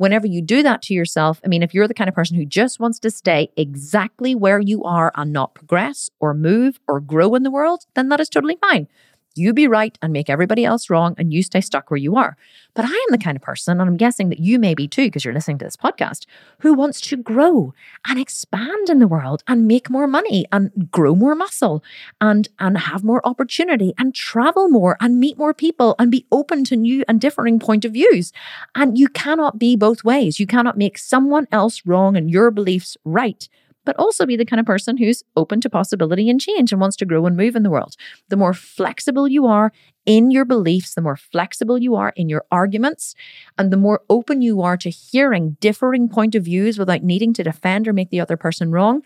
Whenever 0.00 0.26
you 0.26 0.40
do 0.40 0.62
that 0.62 0.80
to 0.80 0.94
yourself, 0.94 1.42
I 1.44 1.48
mean, 1.48 1.62
if 1.62 1.74
you're 1.74 1.86
the 1.86 1.92
kind 1.92 2.08
of 2.08 2.14
person 2.14 2.34
who 2.34 2.46
just 2.46 2.80
wants 2.80 2.98
to 3.00 3.10
stay 3.10 3.50
exactly 3.54 4.34
where 4.34 4.58
you 4.58 4.82
are 4.82 5.12
and 5.14 5.30
not 5.30 5.52
progress 5.52 6.08
or 6.20 6.32
move 6.32 6.80
or 6.88 7.00
grow 7.00 7.34
in 7.34 7.42
the 7.42 7.50
world, 7.50 7.84
then 7.92 8.08
that 8.08 8.18
is 8.18 8.30
totally 8.30 8.56
fine. 8.62 8.88
You 9.34 9.52
be 9.52 9.68
right 9.68 9.96
and 10.02 10.12
make 10.12 10.28
everybody 10.28 10.64
else 10.64 10.90
wrong, 10.90 11.14
and 11.16 11.32
you 11.32 11.42
stay 11.42 11.60
stuck 11.60 11.90
where 11.90 11.98
you 11.98 12.16
are. 12.16 12.36
But 12.74 12.84
I 12.84 12.88
am 12.88 13.10
the 13.10 13.18
kind 13.18 13.36
of 13.36 13.42
person, 13.42 13.80
and 13.80 13.88
I'm 13.88 13.96
guessing 13.96 14.28
that 14.28 14.40
you 14.40 14.58
may 14.58 14.74
be 14.74 14.88
too, 14.88 15.06
because 15.06 15.24
you're 15.24 15.34
listening 15.34 15.58
to 15.58 15.64
this 15.64 15.76
podcast, 15.76 16.26
who 16.60 16.74
wants 16.74 17.00
to 17.02 17.16
grow 17.16 17.72
and 18.06 18.18
expand 18.18 18.88
in 18.88 18.98
the 18.98 19.08
world 19.08 19.42
and 19.46 19.68
make 19.68 19.88
more 19.88 20.06
money 20.06 20.46
and 20.50 20.90
grow 20.90 21.14
more 21.14 21.34
muscle 21.34 21.84
and, 22.20 22.48
and 22.58 22.76
have 22.78 23.04
more 23.04 23.26
opportunity 23.26 23.94
and 23.98 24.14
travel 24.14 24.68
more 24.68 24.96
and 25.00 25.20
meet 25.20 25.38
more 25.38 25.54
people 25.54 25.94
and 25.98 26.10
be 26.10 26.26
open 26.32 26.64
to 26.64 26.76
new 26.76 27.04
and 27.08 27.20
differing 27.20 27.58
point 27.58 27.84
of 27.84 27.92
views. 27.92 28.32
And 28.74 28.98
you 28.98 29.08
cannot 29.08 29.58
be 29.58 29.76
both 29.76 30.04
ways. 30.04 30.40
You 30.40 30.46
cannot 30.46 30.76
make 30.76 30.98
someone 30.98 31.46
else 31.52 31.82
wrong 31.86 32.16
and 32.16 32.30
your 32.30 32.50
beliefs 32.50 32.96
right 33.04 33.48
but 33.84 33.96
also 33.96 34.26
be 34.26 34.36
the 34.36 34.44
kind 34.44 34.60
of 34.60 34.66
person 34.66 34.96
who's 34.96 35.22
open 35.36 35.60
to 35.60 35.70
possibility 35.70 36.28
and 36.28 36.40
change 36.40 36.72
and 36.72 36.80
wants 36.80 36.96
to 36.96 37.06
grow 37.06 37.26
and 37.26 37.36
move 37.36 37.56
in 37.56 37.62
the 37.62 37.70
world. 37.70 37.96
The 38.28 38.36
more 38.36 38.54
flexible 38.54 39.26
you 39.26 39.46
are 39.46 39.72
in 40.06 40.30
your 40.30 40.44
beliefs, 40.44 40.94
the 40.94 41.02
more 41.02 41.16
flexible 41.16 41.78
you 41.78 41.94
are 41.94 42.12
in 42.16 42.28
your 42.28 42.44
arguments, 42.50 43.14
and 43.58 43.72
the 43.72 43.76
more 43.76 44.02
open 44.08 44.42
you 44.42 44.62
are 44.62 44.76
to 44.76 44.90
hearing 44.90 45.56
differing 45.60 46.08
point 46.08 46.34
of 46.34 46.44
views 46.44 46.78
without 46.78 47.02
needing 47.02 47.32
to 47.34 47.42
defend 47.42 47.88
or 47.88 47.92
make 47.92 48.10
the 48.10 48.20
other 48.20 48.36
person 48.36 48.70
wrong, 48.70 49.02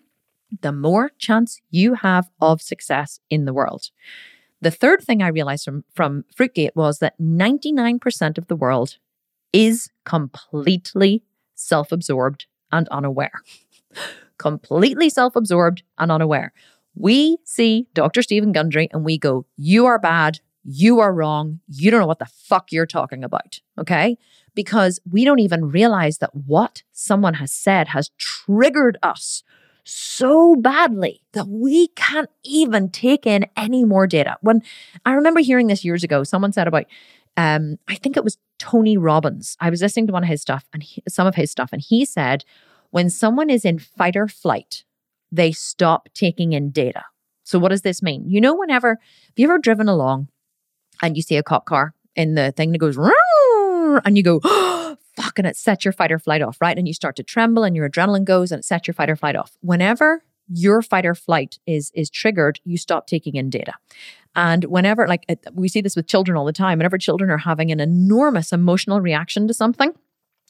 the 0.61 0.72
more 0.72 1.11
chance 1.18 1.61
you 1.70 1.95
have 1.95 2.31
of 2.41 2.62
success 2.62 3.20
in 3.31 3.45
the 3.45 3.55
world. 3.55 3.91
The 4.61 4.70
third 4.70 5.03
thing 5.03 5.22
I 5.22 5.29
realized 5.29 5.64
from, 5.64 5.85
from 5.93 6.25
Fruitgate 6.35 6.75
was 6.75 6.99
that 6.99 7.20
99% 7.20 8.39
of 8.39 8.47
the 8.47 8.57
world 8.57 8.97
is 9.53 9.91
completely 10.05 11.22
self 11.55 11.93
absorbed 11.93 12.47
and 12.72 12.89
unaware 12.89 13.43
completely 14.39 15.09
self 15.09 15.37
absorbed 15.37 15.82
and 15.99 16.11
unaware. 16.11 16.53
We 16.95 17.39
see 17.45 17.89
Dr. 17.95 18.22
Steven 18.22 18.53
Gundry 18.53 18.89
and 18.93 19.05
we 19.05 19.18
go, 19.18 19.47
You 19.57 19.87
are 19.87 19.99
bad. 19.99 20.41
You 20.64 21.01
are 21.01 21.12
wrong. 21.12 21.61
You 21.68 21.91
don't 21.91 22.01
know 22.01 22.07
what 22.07 22.18
the 22.18 22.26
fuck 22.26 22.72
you're 22.72 22.87
talking 22.87 23.22
about. 23.22 23.61
Okay. 23.78 24.16
Because 24.55 25.01
we 25.11 25.24
don't 25.24 25.41
even 25.41 25.66
realize 25.70 26.18
that 26.18 26.35
what 26.35 26.82
someone 26.93 27.35
has 27.35 27.53
said 27.53 27.89
has 27.89 28.11
triggered 28.18 28.97
us 29.03 29.43
so 29.85 30.57
badly 30.57 31.20
that 31.32 31.47
we 31.49 31.89
can't 31.89 32.30
even 32.43 32.89
take 32.91 33.26
in 33.26 33.47
any 33.57 33.85
more 33.85 34.07
data. 34.07 34.39
When 34.41 34.62
I 35.05 35.12
remember 35.12 35.41
hearing 35.41 35.66
this 35.66 35.85
years 35.85 36.03
ago, 36.03 36.24
someone 36.24 36.53
said 36.53 36.66
about, 36.66 36.87
um, 37.37 37.76
I 37.89 37.97
think 37.97 38.16
it 38.16 38.24
was 38.24 38.39
Tony 38.59 38.97
Robbins. 38.97 39.57
I 39.61 39.68
was 39.68 39.82
listening 39.82 40.07
to 40.07 40.12
one 40.12 40.22
of 40.22 40.28
his 40.28 40.41
stuff 40.41 40.64
and 40.72 40.82
he, 40.82 41.03
some 41.09 41.26
of 41.26 41.35
his 41.35 41.51
stuff, 41.51 41.70
and 41.72 41.82
he 41.82 42.05
said, 42.05 42.45
when 42.95 43.11
someone 43.11 43.51
is 43.51 43.64
in 43.64 43.80
fight 43.80 44.14
or 44.14 44.28
flight, 44.28 44.84
they 45.32 45.51
stop 45.51 46.09
taking 46.14 46.53
in 46.53 46.70
data. 46.70 47.03
So, 47.42 47.59
what 47.59 47.70
does 47.70 47.82
this 47.82 48.05
mean? 48.05 48.30
You 48.30 48.40
know, 48.40 48.55
whenever, 48.55 48.90
have 48.90 49.32
you 49.34 49.49
ever 49.49 49.59
driven 49.59 49.88
along 49.88 50.28
and 51.03 51.16
you 51.16 51.22
see 51.22 51.36
a 51.36 51.42
cop 51.42 51.66
car 51.66 51.92
in 52.14 52.36
the 52.36 52.53
thing 52.53 52.70
that 52.70 52.78
goes, 52.78 52.97
and 52.97 54.16
you 54.16 54.22
go, 54.22 54.40
oh, 54.45 54.97
fuck, 55.16 55.40
and 55.40 55.49
it 55.49 55.57
sets 55.57 55.84
your 55.84 55.90
fight 55.90 56.12
or 56.12 56.20
flight 56.20 56.40
off, 56.40 56.61
right? 56.61 56.78
And 56.78 56.86
you 56.86 56.95
start 56.95 57.16
to 57.16 57.24
tremble 57.24 57.64
and 57.64 57.74
your 57.74 57.90
adrenaline 57.90 58.24
goes 58.24 58.53
and 58.53 58.61
it 58.61 58.64
sets 58.64 58.86
your 58.86 58.95
fight 58.95 59.11
or 59.11 59.16
flight 59.16 59.34
off. 59.34 59.59
Whenever 59.61 60.22
your 60.47 60.80
fight 60.80 61.05
or 61.05 61.16
flight 61.16 61.59
is 61.66 61.90
is 61.97 62.09
triggered, 62.09 62.61
you 62.62 62.78
stop 62.78 63.09
taking 63.09 63.34
in 63.34 63.51
data. 63.51 63.72
And 64.36 64.66
whenever, 64.66 65.09
like, 65.09 65.26
we 65.53 65.66
see 65.66 65.80
this 65.80 65.97
with 65.97 66.07
children 66.07 66.38
all 66.38 66.45
the 66.45 66.53
time, 66.53 66.78
whenever 66.78 66.99
children 66.99 67.28
are 67.30 67.38
having 67.38 67.72
an 67.72 67.80
enormous 67.80 68.53
emotional 68.53 69.01
reaction 69.01 69.49
to 69.49 69.55
something, 69.55 69.95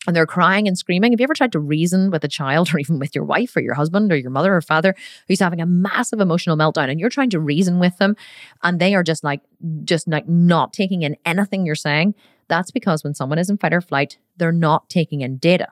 and 0.07 0.15
they're 0.15 0.27
crying 0.27 0.69
and 0.69 0.77
screaming. 0.77 1.13
Have 1.13 1.21
you 1.21 1.25
ever 1.25 1.35
tried 1.35 1.53
to 1.53 1.59
reason 1.59 2.11
with 2.11 2.25
a 2.25 2.29
child 2.29 2.71
or 2.75 2.79
even 2.79 2.99
with 2.99 3.15
your 3.15 3.25
wife 3.25 3.57
or 3.57 3.61
your 3.61 3.75
husband 3.75 4.13
or 4.13 4.17
your 4.17 4.31
mother 4.31 4.55
or 4.55 4.61
father 4.61 4.95
who's 5.29 5.41
having 5.41 5.61
a 5.61 5.67
massive 5.67 6.21
emotional 6.21 6.57
meltdown 6.57 6.91
and 6.91 7.01
you're 7.01 7.11
trying 7.11 7.31
to 7.31 7.41
reason 7.41 7.79
with 7.79 7.97
them 7.99 8.17
and 8.63 8.81
they 8.81 8.95
are 8.95 9.03
just 9.03 9.25
like, 9.25 9.41
just 9.85 10.09
like 10.09 10.29
not 10.29 10.73
taking 10.73 11.03
in 11.03 11.17
anything 11.25 11.67
you're 11.67 11.75
saying? 11.75 12.15
That's 12.49 12.71
because 12.71 13.03
when 13.03 13.15
someone 13.15 13.39
is 13.39 13.49
in 13.49 13.59
fight 13.59 13.73
or 13.73 13.81
flight, 13.81 14.19
they're 14.37 14.53
not 14.53 14.89
taking 14.89 15.23
in 15.23 15.39
data. 15.39 15.69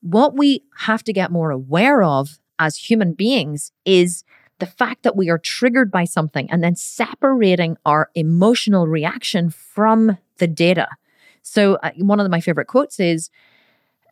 What 0.00 0.36
we 0.36 0.64
have 0.78 1.02
to 1.04 1.12
get 1.12 1.30
more 1.30 1.50
aware 1.50 2.02
of 2.02 2.38
as 2.58 2.76
human 2.76 3.12
beings 3.14 3.72
is 3.84 4.24
the 4.58 4.66
fact 4.66 5.02
that 5.02 5.16
we 5.16 5.30
are 5.30 5.38
triggered 5.38 5.90
by 5.90 6.04
something 6.04 6.50
and 6.50 6.62
then 6.62 6.76
separating 6.76 7.76
our 7.84 8.10
emotional 8.14 8.86
reaction 8.86 9.50
from 9.50 10.18
the 10.38 10.46
data. 10.46 10.88
So, 11.42 11.74
uh, 11.82 11.90
one 11.96 12.20
of 12.20 12.30
my 12.30 12.40
favorite 12.40 12.68
quotes 12.68 13.00
is, 13.00 13.30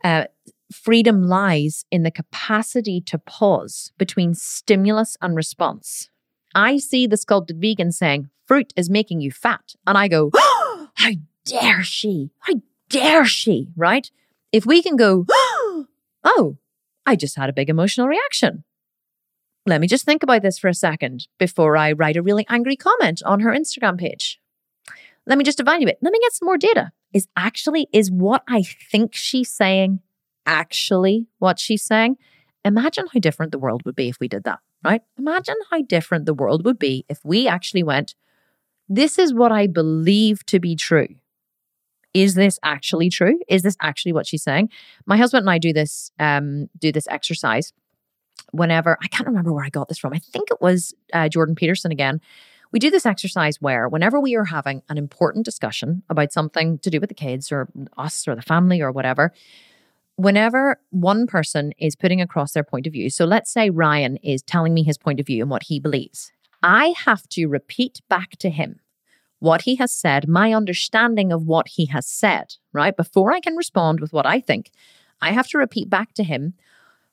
uh, 0.05 0.24
freedom 0.72 1.22
lies 1.22 1.84
in 1.90 2.03
the 2.03 2.11
capacity 2.11 3.01
to 3.03 3.18
pause 3.18 3.92
between 3.98 4.34
stimulus 4.34 5.16
and 5.20 5.34
response. 5.34 6.11
I 6.55 6.78
see 6.78 7.07
the 7.07 7.16
sculpted 7.16 7.61
vegan 7.61 7.92
saying, 7.92 8.28
fruit 8.46 8.72
is 8.76 8.90
making 8.90 9.20
you 9.20 9.30
fat. 9.30 9.74
And 9.86 9.96
I 9.96 10.09
go, 10.09 10.30
oh, 10.34 10.88
how 10.94 11.11
dare 11.44 11.82
she? 11.82 12.30
How 12.40 12.55
dare 12.88 13.24
she? 13.24 13.68
Right? 13.76 14.11
If 14.53 14.66
we 14.66 14.82
can 14.82 14.96
go, 14.96 15.26
oh, 16.24 16.57
I 17.07 17.16
just 17.16 17.36
had 17.36 17.48
a 17.48 17.53
big 17.53 17.68
emotional 17.68 18.09
reaction. 18.09 18.64
Let 19.66 19.80
me 19.80 19.86
just 19.86 20.05
think 20.05 20.22
about 20.22 20.42
this 20.42 20.59
for 20.59 20.68
a 20.68 20.74
second 20.74 21.28
before 21.38 21.76
I 21.76 21.92
write 21.92 22.16
a 22.16 22.22
really 22.22 22.46
angry 22.48 22.76
comment 22.76 23.22
on 23.24 23.40
her 23.40 23.53
Instagram 23.53 23.98
page. 23.98 24.39
Let 25.26 25.38
me 25.38 25.44
just 25.44 25.60
evaluate. 25.60 25.96
Let 26.00 26.12
me 26.12 26.18
get 26.20 26.32
some 26.32 26.46
more 26.46 26.58
data 26.58 26.92
is 27.12 27.26
actually, 27.36 27.88
is 27.92 28.10
what 28.10 28.42
I 28.48 28.62
think 28.62 29.14
she's 29.14 29.50
saying 29.50 30.00
actually 30.46 31.26
what 31.38 31.58
she's 31.58 31.82
saying? 31.82 32.16
Imagine 32.64 33.06
how 33.12 33.20
different 33.20 33.52
the 33.52 33.58
world 33.58 33.82
would 33.84 33.96
be 33.96 34.08
if 34.08 34.18
we 34.20 34.28
did 34.28 34.44
that, 34.44 34.60
right? 34.84 35.02
Imagine 35.18 35.56
how 35.70 35.82
different 35.82 36.26
the 36.26 36.34
world 36.34 36.64
would 36.64 36.78
be 36.78 37.04
if 37.08 37.20
we 37.24 37.48
actually 37.48 37.82
went, 37.82 38.14
this 38.88 39.18
is 39.18 39.32
what 39.32 39.52
I 39.52 39.66
believe 39.66 40.44
to 40.46 40.60
be 40.60 40.76
true. 40.76 41.08
Is 42.12 42.34
this 42.34 42.58
actually 42.62 43.08
true? 43.08 43.38
Is 43.48 43.62
this 43.62 43.76
actually 43.80 44.12
what 44.12 44.26
she's 44.26 44.42
saying? 44.42 44.70
My 45.06 45.16
husband 45.16 45.42
and 45.42 45.50
I 45.50 45.58
do 45.58 45.72
this 45.72 46.10
um, 46.18 46.68
do 46.76 46.90
this 46.90 47.06
exercise 47.08 47.72
whenever 48.50 48.98
I 49.00 49.06
can't 49.06 49.28
remember 49.28 49.52
where 49.52 49.64
I 49.64 49.68
got 49.68 49.88
this 49.88 49.98
from. 49.98 50.12
I 50.12 50.18
think 50.18 50.50
it 50.50 50.60
was 50.60 50.92
uh, 51.12 51.28
Jordan 51.28 51.54
Peterson 51.54 51.92
again. 51.92 52.20
We 52.72 52.78
do 52.78 52.90
this 52.90 53.06
exercise 53.06 53.60
where, 53.60 53.88
whenever 53.88 54.20
we 54.20 54.36
are 54.36 54.44
having 54.44 54.82
an 54.88 54.96
important 54.96 55.44
discussion 55.44 56.02
about 56.08 56.32
something 56.32 56.78
to 56.78 56.90
do 56.90 57.00
with 57.00 57.08
the 57.08 57.14
kids 57.14 57.50
or 57.50 57.68
us 57.96 58.28
or 58.28 58.36
the 58.36 58.42
family 58.42 58.80
or 58.80 58.92
whatever, 58.92 59.32
whenever 60.16 60.80
one 60.90 61.26
person 61.26 61.72
is 61.78 61.96
putting 61.96 62.20
across 62.20 62.52
their 62.52 62.62
point 62.62 62.86
of 62.86 62.92
view, 62.92 63.10
so 63.10 63.24
let's 63.24 63.50
say 63.50 63.70
Ryan 63.70 64.16
is 64.18 64.42
telling 64.42 64.72
me 64.72 64.84
his 64.84 64.98
point 64.98 65.18
of 65.18 65.26
view 65.26 65.42
and 65.42 65.50
what 65.50 65.64
he 65.64 65.80
believes, 65.80 66.30
I 66.62 66.94
have 67.04 67.28
to 67.30 67.46
repeat 67.46 68.02
back 68.08 68.32
to 68.38 68.50
him 68.50 68.80
what 69.40 69.62
he 69.62 69.76
has 69.76 69.90
said, 69.90 70.28
my 70.28 70.52
understanding 70.52 71.32
of 71.32 71.46
what 71.46 71.66
he 71.68 71.86
has 71.86 72.06
said, 72.06 72.56
right? 72.72 72.94
Before 72.96 73.32
I 73.32 73.40
can 73.40 73.56
respond 73.56 73.98
with 73.98 74.12
what 74.12 74.26
I 74.26 74.38
think, 74.38 74.70
I 75.22 75.32
have 75.32 75.48
to 75.48 75.58
repeat 75.58 75.88
back 75.88 76.12
to 76.14 76.22
him 76.22 76.54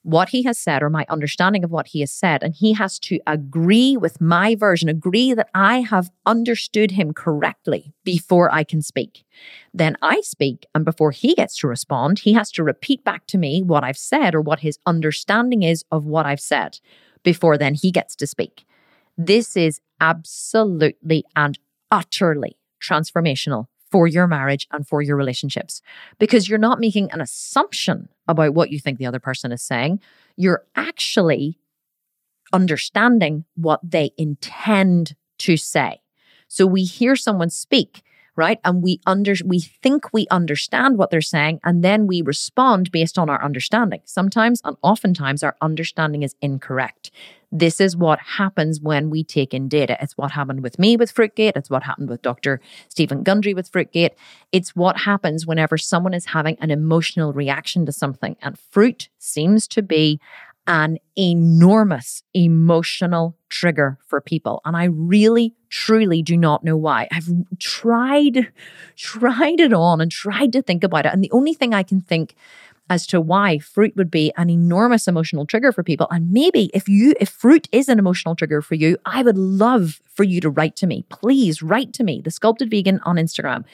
what 0.07 0.29
he 0.29 0.43
has 0.43 0.57
said 0.57 0.81
or 0.81 0.89
my 0.89 1.05
understanding 1.09 1.65
of 1.65 1.69
what 1.69 1.87
he 1.87 1.99
has 1.99 2.13
said. 2.13 2.41
And 2.41 2.55
he 2.55 2.71
has 2.71 2.97
to 2.99 3.19
agree 3.27 3.97
with 3.97 4.21
my 4.21 4.55
version, 4.55 4.87
agree 4.87 5.33
that 5.33 5.49
I 5.53 5.81
have 5.81 6.09
understood 6.25 6.91
him 6.91 7.11
correctly 7.11 7.93
before 8.05 8.49
I 8.53 8.63
can 8.63 8.81
speak. 8.81 9.25
Then 9.73 9.97
I 10.01 10.21
speak. 10.21 10.65
And 10.73 10.85
before 10.85 11.11
he 11.11 11.35
gets 11.35 11.57
to 11.57 11.67
respond, 11.67 12.19
he 12.19 12.31
has 12.31 12.51
to 12.53 12.63
repeat 12.63 13.03
back 13.03 13.27
to 13.27 13.37
me 13.37 13.61
what 13.61 13.83
I've 13.83 13.97
said 13.97 14.33
or 14.33 14.39
what 14.39 14.61
his 14.61 14.79
understanding 14.85 15.63
is 15.63 15.83
of 15.91 16.05
what 16.05 16.25
I've 16.25 16.39
said 16.39 16.79
before 17.23 17.57
then 17.57 17.73
he 17.73 17.91
gets 17.91 18.15
to 18.15 18.27
speak. 18.27 18.63
This 19.17 19.57
is 19.57 19.81
absolutely 19.99 21.25
and 21.35 21.59
utterly 21.91 22.55
transformational 22.81 23.65
for 23.91 24.07
your 24.07 24.27
marriage 24.27 24.67
and 24.71 24.87
for 24.87 25.01
your 25.01 25.15
relationships 25.15 25.81
because 26.19 26.49
you're 26.49 26.57
not 26.57 26.79
making 26.79 27.11
an 27.11 27.21
assumption 27.21 28.09
about 28.27 28.53
what 28.53 28.71
you 28.71 28.79
think 28.79 28.97
the 28.97 29.05
other 29.05 29.19
person 29.19 29.51
is 29.51 29.61
saying. 29.61 29.99
You're 30.35 30.63
actually 30.75 31.57
understanding 32.53 33.45
what 33.55 33.79
they 33.83 34.11
intend 34.17 35.15
to 35.39 35.57
say. 35.57 36.01
So 36.47 36.65
we 36.65 36.83
hear 36.83 37.15
someone 37.15 37.49
speak 37.49 38.01
right? 38.37 38.59
And 38.63 38.81
we 38.81 39.01
under 39.05 39.33
we 39.43 39.59
think 39.59 40.13
we 40.13 40.27
understand 40.31 40.97
what 40.97 41.09
they're 41.09 41.21
saying, 41.21 41.59
and 41.63 41.83
then 41.83 42.07
we 42.07 42.21
respond 42.21 42.91
based 42.91 43.17
on 43.17 43.29
our 43.29 43.43
understanding. 43.43 44.01
Sometimes 44.05 44.61
and 44.63 44.77
oftentimes 44.81 45.43
our 45.43 45.57
understanding 45.61 46.23
is 46.23 46.35
incorrect. 46.41 47.11
This 47.51 47.79
is 47.79 47.95
what 47.95 48.19
happens 48.19 48.81
when 48.81 49.09
we 49.09 49.23
take 49.23 49.53
in 49.53 49.69
data. 49.69 49.97
It's 50.01 50.17
what 50.17 50.31
happened 50.31 50.63
with 50.63 50.77
me 50.77 50.97
with 50.97 51.13
Fruitgate. 51.13 51.53
It's 51.55 51.69
what 51.69 51.83
happened 51.83 52.09
with 52.09 52.21
Dr. 52.21 52.59
Steven 52.89 53.23
Gundry 53.23 53.53
with 53.53 53.71
Fruitgate. 53.71 54.15
It's 54.51 54.75
what 54.75 54.97
happens 54.97 55.47
whenever 55.47 55.77
someone 55.77 56.13
is 56.13 56.25
having 56.25 56.57
an 56.59 56.71
emotional 56.71 57.31
reaction 57.31 57.85
to 57.85 57.93
something. 57.93 58.35
And 58.41 58.59
fruit 58.59 59.07
seems 59.17 59.65
to 59.69 59.81
be 59.81 60.19
an 60.67 60.97
enormous 61.17 62.23
emotional 62.33 63.37
trigger 63.49 63.97
for 64.05 64.19
people. 64.21 64.61
And 64.65 64.75
I 64.75 64.85
really, 64.85 65.55
truly 65.69 66.21
do 66.21 66.37
not 66.37 66.63
know 66.63 66.77
why. 66.77 67.07
I've 67.11 67.29
tried, 67.59 68.51
tried 68.95 69.59
it 69.59 69.73
on 69.73 70.01
and 70.01 70.11
tried 70.11 70.51
to 70.53 70.61
think 70.61 70.83
about 70.83 71.05
it. 71.05 71.13
And 71.13 71.23
the 71.23 71.31
only 71.31 71.53
thing 71.53 71.73
I 71.73 71.83
can 71.83 72.01
think 72.01 72.35
as 72.89 73.05
to 73.07 73.19
why 73.19 73.59
fruit 73.59 73.95
would 73.95 74.09
be 74.09 74.31
an 74.37 74.49
enormous 74.49 75.07
emotional 75.07 75.45
trigger 75.45 75.71
for 75.71 75.83
people. 75.83 76.07
And 76.09 76.31
maybe 76.31 76.69
if 76.73 76.87
you, 76.87 77.13
if 77.19 77.29
fruit 77.29 77.67
is 77.71 77.89
an 77.89 77.99
emotional 77.99 78.35
trigger 78.35 78.61
for 78.61 78.75
you, 78.75 78.97
I 79.05 79.23
would 79.23 79.37
love 79.37 80.01
for 80.05 80.23
you 80.23 80.39
to 80.41 80.49
write 80.49 80.75
to 80.77 80.87
me. 80.87 81.05
Please 81.09 81.61
write 81.61 81.93
to 81.93 82.03
me, 82.03 82.21
the 82.23 82.31
sculpted 82.31 82.71
vegan 82.71 82.99
on 83.03 83.17
Instagram. 83.17 83.65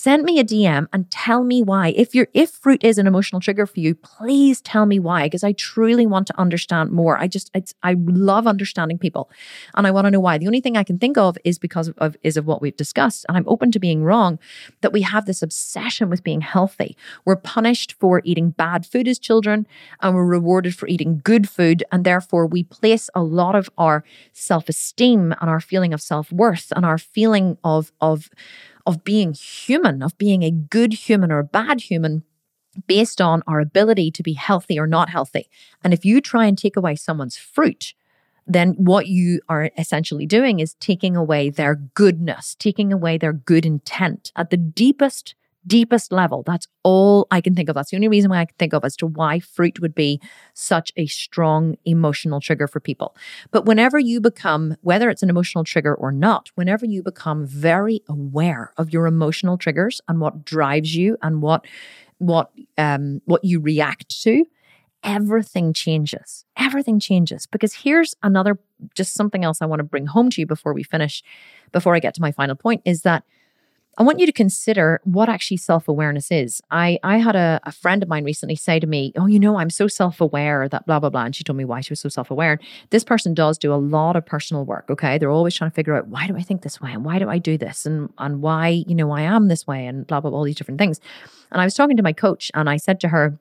Send 0.00 0.22
me 0.22 0.38
a 0.38 0.44
DM 0.44 0.86
and 0.92 1.10
tell 1.10 1.42
me 1.42 1.60
why. 1.60 1.88
If 1.88 2.14
you're, 2.14 2.28
if 2.32 2.50
fruit 2.50 2.84
is 2.84 2.98
an 2.98 3.08
emotional 3.08 3.40
trigger 3.40 3.66
for 3.66 3.80
you, 3.80 3.96
please 3.96 4.60
tell 4.60 4.86
me 4.86 5.00
why, 5.00 5.24
because 5.24 5.42
I 5.42 5.50
truly 5.50 6.06
want 6.06 6.28
to 6.28 6.38
understand 6.38 6.92
more. 6.92 7.18
I 7.18 7.26
just, 7.26 7.50
I 7.82 7.96
love 8.06 8.46
understanding 8.46 8.96
people 8.96 9.28
and 9.74 9.88
I 9.88 9.90
want 9.90 10.04
to 10.04 10.12
know 10.12 10.20
why. 10.20 10.38
The 10.38 10.46
only 10.46 10.60
thing 10.60 10.76
I 10.76 10.84
can 10.84 11.00
think 11.00 11.18
of 11.18 11.36
is 11.42 11.58
because 11.58 11.88
of, 11.88 11.98
of, 11.98 12.16
is 12.22 12.36
of 12.36 12.46
what 12.46 12.62
we've 12.62 12.76
discussed. 12.76 13.26
And 13.28 13.36
I'm 13.36 13.48
open 13.48 13.72
to 13.72 13.80
being 13.80 14.04
wrong 14.04 14.38
that 14.82 14.92
we 14.92 15.02
have 15.02 15.26
this 15.26 15.42
obsession 15.42 16.08
with 16.10 16.22
being 16.22 16.42
healthy. 16.42 16.96
We're 17.24 17.34
punished 17.34 17.96
for 17.98 18.22
eating 18.22 18.50
bad 18.50 18.86
food 18.86 19.08
as 19.08 19.18
children 19.18 19.66
and 20.00 20.14
we're 20.14 20.24
rewarded 20.24 20.76
for 20.76 20.86
eating 20.86 21.22
good 21.24 21.48
food. 21.48 21.82
And 21.90 22.04
therefore 22.04 22.46
we 22.46 22.62
place 22.62 23.10
a 23.16 23.22
lot 23.24 23.56
of 23.56 23.68
our 23.76 24.04
self-esteem 24.32 25.34
and 25.40 25.50
our 25.50 25.60
feeling 25.60 25.92
of 25.92 26.00
self-worth 26.00 26.72
and 26.76 26.86
our 26.86 26.98
feeling 26.98 27.58
of, 27.64 27.90
of, 28.00 28.30
of 28.88 29.04
being 29.04 29.34
human, 29.34 30.02
of 30.02 30.16
being 30.16 30.42
a 30.42 30.50
good 30.50 30.94
human 30.94 31.30
or 31.30 31.40
a 31.40 31.44
bad 31.44 31.82
human 31.82 32.24
based 32.86 33.20
on 33.20 33.42
our 33.46 33.60
ability 33.60 34.10
to 34.10 34.22
be 34.22 34.32
healthy 34.32 34.78
or 34.78 34.86
not 34.86 35.10
healthy. 35.10 35.50
And 35.84 35.92
if 35.92 36.06
you 36.06 36.22
try 36.22 36.46
and 36.46 36.56
take 36.56 36.74
away 36.74 36.96
someone's 36.96 37.36
fruit, 37.36 37.92
then 38.46 38.70
what 38.78 39.06
you 39.06 39.42
are 39.46 39.70
essentially 39.76 40.24
doing 40.24 40.58
is 40.58 40.72
taking 40.80 41.16
away 41.16 41.50
their 41.50 41.74
goodness, 41.74 42.56
taking 42.58 42.90
away 42.90 43.18
their 43.18 43.34
good 43.34 43.66
intent 43.66 44.32
at 44.34 44.48
the 44.48 44.56
deepest 44.56 45.34
deepest 45.68 46.10
level. 46.12 46.42
That's 46.42 46.66
all 46.82 47.28
I 47.30 47.40
can 47.40 47.54
think 47.54 47.68
of. 47.68 47.74
That's 47.76 47.90
the 47.90 47.96
only 47.96 48.08
reason 48.08 48.30
why 48.30 48.38
I 48.38 48.46
can 48.46 48.56
think 48.58 48.72
of 48.72 48.84
as 48.84 48.96
to 48.96 49.06
why 49.06 49.38
fruit 49.38 49.80
would 49.80 49.94
be 49.94 50.20
such 50.54 50.92
a 50.96 51.06
strong 51.06 51.76
emotional 51.84 52.40
trigger 52.40 52.66
for 52.66 52.80
people. 52.80 53.14
But 53.50 53.66
whenever 53.66 53.98
you 53.98 54.20
become, 54.20 54.76
whether 54.80 55.10
it's 55.10 55.22
an 55.22 55.30
emotional 55.30 55.64
trigger 55.64 55.94
or 55.94 56.10
not, 56.10 56.50
whenever 56.56 56.86
you 56.86 57.02
become 57.02 57.46
very 57.46 58.02
aware 58.08 58.72
of 58.76 58.92
your 58.92 59.06
emotional 59.06 59.58
triggers 59.58 60.00
and 60.08 60.20
what 60.20 60.44
drives 60.44 60.96
you 60.96 61.16
and 61.22 61.42
what 61.42 61.64
what 62.18 62.50
um 62.76 63.20
what 63.26 63.44
you 63.44 63.60
react 63.60 64.22
to, 64.22 64.44
everything 65.04 65.72
changes. 65.72 66.44
Everything 66.56 66.98
changes. 66.98 67.46
Because 67.46 67.74
here's 67.74 68.14
another 68.22 68.58
just 68.94 69.14
something 69.14 69.44
else 69.44 69.62
I 69.62 69.66
want 69.66 69.80
to 69.80 69.84
bring 69.84 70.06
home 70.06 70.30
to 70.30 70.40
you 70.40 70.46
before 70.46 70.72
we 70.72 70.82
finish, 70.82 71.22
before 71.72 71.94
I 71.94 72.00
get 72.00 72.14
to 72.14 72.20
my 72.20 72.32
final 72.32 72.56
point, 72.56 72.82
is 72.84 73.02
that 73.02 73.24
I 73.98 74.04
want 74.04 74.20
you 74.20 74.26
to 74.26 74.32
consider 74.32 75.00
what 75.02 75.28
actually 75.28 75.56
self 75.56 75.88
awareness 75.88 76.30
is. 76.30 76.62
I, 76.70 77.00
I 77.02 77.18
had 77.18 77.34
a, 77.34 77.58
a 77.64 77.72
friend 77.72 78.00
of 78.00 78.08
mine 78.08 78.22
recently 78.22 78.54
say 78.54 78.78
to 78.78 78.86
me, 78.86 79.12
Oh, 79.16 79.26
you 79.26 79.40
know, 79.40 79.58
I'm 79.58 79.70
so 79.70 79.88
self 79.88 80.20
aware 80.20 80.68
that 80.68 80.86
blah, 80.86 81.00
blah, 81.00 81.10
blah. 81.10 81.24
And 81.24 81.34
she 81.34 81.42
told 81.42 81.56
me 81.56 81.64
why 81.64 81.80
she 81.80 81.90
was 81.90 81.98
so 81.98 82.08
self 82.08 82.30
aware. 82.30 82.60
This 82.90 83.02
person 83.02 83.34
does 83.34 83.58
do 83.58 83.74
a 83.74 83.76
lot 83.76 84.14
of 84.14 84.24
personal 84.24 84.64
work. 84.64 84.86
Okay. 84.88 85.18
They're 85.18 85.32
always 85.32 85.56
trying 85.56 85.70
to 85.70 85.74
figure 85.74 85.96
out 85.96 86.06
why 86.06 86.28
do 86.28 86.36
I 86.36 86.42
think 86.42 86.62
this 86.62 86.80
way 86.80 86.92
and 86.92 87.04
why 87.04 87.18
do 87.18 87.28
I 87.28 87.38
do 87.38 87.58
this 87.58 87.86
and, 87.86 88.12
and 88.18 88.40
why, 88.40 88.84
you 88.86 88.94
know, 88.94 89.10
I 89.10 89.22
am 89.22 89.48
this 89.48 89.66
way 89.66 89.84
and 89.84 90.06
blah, 90.06 90.20
blah, 90.20 90.30
blah, 90.30 90.38
all 90.38 90.44
these 90.44 90.56
different 90.56 90.78
things. 90.78 91.00
And 91.50 91.60
I 91.60 91.64
was 91.64 91.74
talking 91.74 91.96
to 91.96 92.02
my 92.02 92.12
coach 92.12 92.52
and 92.54 92.70
I 92.70 92.76
said 92.76 93.00
to 93.00 93.08
her, 93.08 93.36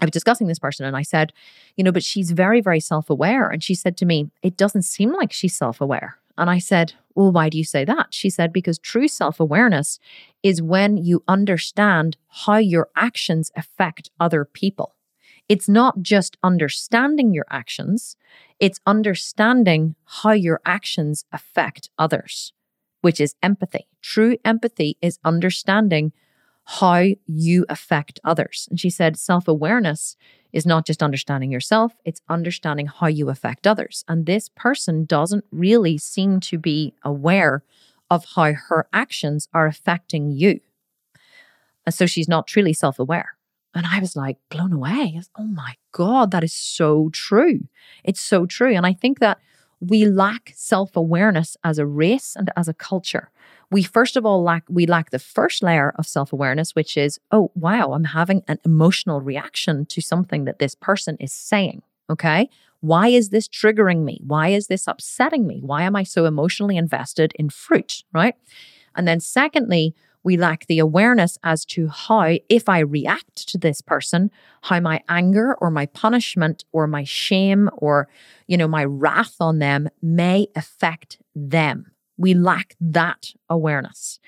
I 0.00 0.04
was 0.04 0.10
discussing 0.10 0.48
this 0.48 0.58
person 0.58 0.84
and 0.84 0.96
I 0.96 1.02
said, 1.02 1.32
you 1.76 1.84
know, 1.84 1.92
but 1.92 2.02
she's 2.02 2.32
very, 2.32 2.60
very 2.60 2.80
self 2.80 3.08
aware. 3.08 3.48
And 3.48 3.62
she 3.62 3.76
said 3.76 3.96
to 3.98 4.06
me, 4.06 4.30
it 4.42 4.56
doesn't 4.56 4.82
seem 4.82 5.12
like 5.12 5.32
she's 5.32 5.56
self 5.56 5.80
aware. 5.80 6.18
And 6.42 6.50
I 6.50 6.58
said, 6.58 6.94
well, 7.14 7.30
why 7.30 7.48
do 7.48 7.56
you 7.56 7.62
say 7.62 7.84
that? 7.84 8.08
She 8.10 8.28
said, 8.28 8.52
because 8.52 8.76
true 8.76 9.06
self 9.06 9.38
awareness 9.38 10.00
is 10.42 10.60
when 10.60 10.96
you 10.96 11.22
understand 11.28 12.16
how 12.26 12.56
your 12.56 12.88
actions 12.96 13.52
affect 13.54 14.10
other 14.18 14.44
people. 14.44 14.96
It's 15.48 15.68
not 15.68 16.02
just 16.02 16.36
understanding 16.42 17.32
your 17.32 17.46
actions, 17.48 18.16
it's 18.58 18.80
understanding 18.88 19.94
how 20.04 20.32
your 20.32 20.60
actions 20.66 21.24
affect 21.30 21.90
others, 21.96 22.52
which 23.02 23.20
is 23.20 23.36
empathy. 23.40 23.86
True 24.00 24.36
empathy 24.44 24.98
is 25.00 25.20
understanding 25.24 26.12
how 26.64 27.04
you 27.26 27.66
affect 27.68 28.20
others. 28.24 28.66
And 28.70 28.78
she 28.78 28.90
said, 28.90 29.16
self 29.16 29.48
awareness 29.48 30.16
is 30.52 30.66
not 30.66 30.86
just 30.86 31.02
understanding 31.02 31.50
yourself, 31.50 31.92
it's 32.04 32.20
understanding 32.28 32.86
how 32.86 33.06
you 33.06 33.30
affect 33.30 33.66
others. 33.66 34.04
And 34.06 34.26
this 34.26 34.50
person 34.54 35.04
doesn't 35.04 35.44
really 35.50 35.98
seem 35.98 36.40
to 36.40 36.58
be 36.58 36.94
aware 37.02 37.64
of 38.10 38.26
how 38.36 38.52
her 38.52 38.86
actions 38.92 39.48
are 39.54 39.66
affecting 39.66 40.30
you. 40.30 40.60
And 41.86 41.94
so 41.94 42.06
she's 42.06 42.28
not 42.28 42.46
truly 42.46 42.72
self 42.72 42.98
aware. 42.98 43.36
And 43.74 43.86
I 43.86 44.00
was 44.00 44.14
like 44.14 44.36
blown 44.50 44.72
away. 44.72 45.14
Was, 45.16 45.30
oh 45.38 45.44
my 45.46 45.76
God, 45.92 46.30
that 46.30 46.44
is 46.44 46.52
so 46.52 47.08
true. 47.12 47.60
It's 48.04 48.20
so 48.20 48.44
true. 48.44 48.74
And 48.74 48.86
I 48.86 48.92
think 48.92 49.18
that 49.20 49.38
we 49.82 50.06
lack 50.06 50.52
self 50.54 50.96
awareness 50.96 51.56
as 51.64 51.78
a 51.78 51.86
race 51.86 52.36
and 52.36 52.50
as 52.56 52.68
a 52.68 52.74
culture. 52.74 53.30
We 53.70 53.82
first 53.82 54.16
of 54.16 54.24
all 54.24 54.42
lack 54.42 54.64
we 54.68 54.86
lack 54.86 55.10
the 55.10 55.18
first 55.18 55.62
layer 55.62 55.92
of 55.98 56.06
self 56.06 56.32
awareness, 56.32 56.74
which 56.74 56.96
is, 56.96 57.18
oh 57.32 57.50
wow, 57.56 57.92
I'm 57.92 58.04
having 58.04 58.42
an 58.46 58.58
emotional 58.64 59.20
reaction 59.20 59.84
to 59.86 60.00
something 60.00 60.44
that 60.44 60.60
this 60.60 60.76
person 60.76 61.16
is 61.18 61.32
saying. 61.32 61.82
Okay. 62.08 62.48
Why 62.80 63.08
is 63.08 63.30
this 63.30 63.48
triggering 63.48 64.04
me? 64.04 64.20
Why 64.24 64.48
is 64.48 64.66
this 64.66 64.86
upsetting 64.86 65.46
me? 65.46 65.60
Why 65.62 65.82
am 65.82 65.96
I 65.96 66.02
so 66.02 66.26
emotionally 66.26 66.76
invested 66.76 67.32
in 67.36 67.48
fruit? 67.48 68.04
Right. 68.12 68.34
And 68.94 69.08
then, 69.08 69.20
secondly, 69.20 69.94
we 70.24 70.36
lack 70.36 70.66
the 70.66 70.78
awareness 70.78 71.38
as 71.42 71.64
to 71.66 71.88
how, 71.88 72.36
if 72.48 72.68
I 72.68 72.80
react 72.80 73.48
to 73.48 73.58
this 73.58 73.80
person, 73.80 74.30
how 74.62 74.80
my 74.80 75.00
anger 75.08 75.56
or 75.60 75.70
my 75.70 75.86
punishment 75.86 76.64
or 76.72 76.86
my 76.86 77.04
shame 77.04 77.68
or, 77.76 78.08
you 78.46 78.56
know, 78.56 78.68
my 78.68 78.84
wrath 78.84 79.36
on 79.40 79.58
them 79.58 79.88
may 80.00 80.46
affect 80.54 81.18
them. 81.34 81.92
We 82.16 82.34
lack 82.34 82.76
that 82.80 83.32
awareness. 83.48 84.20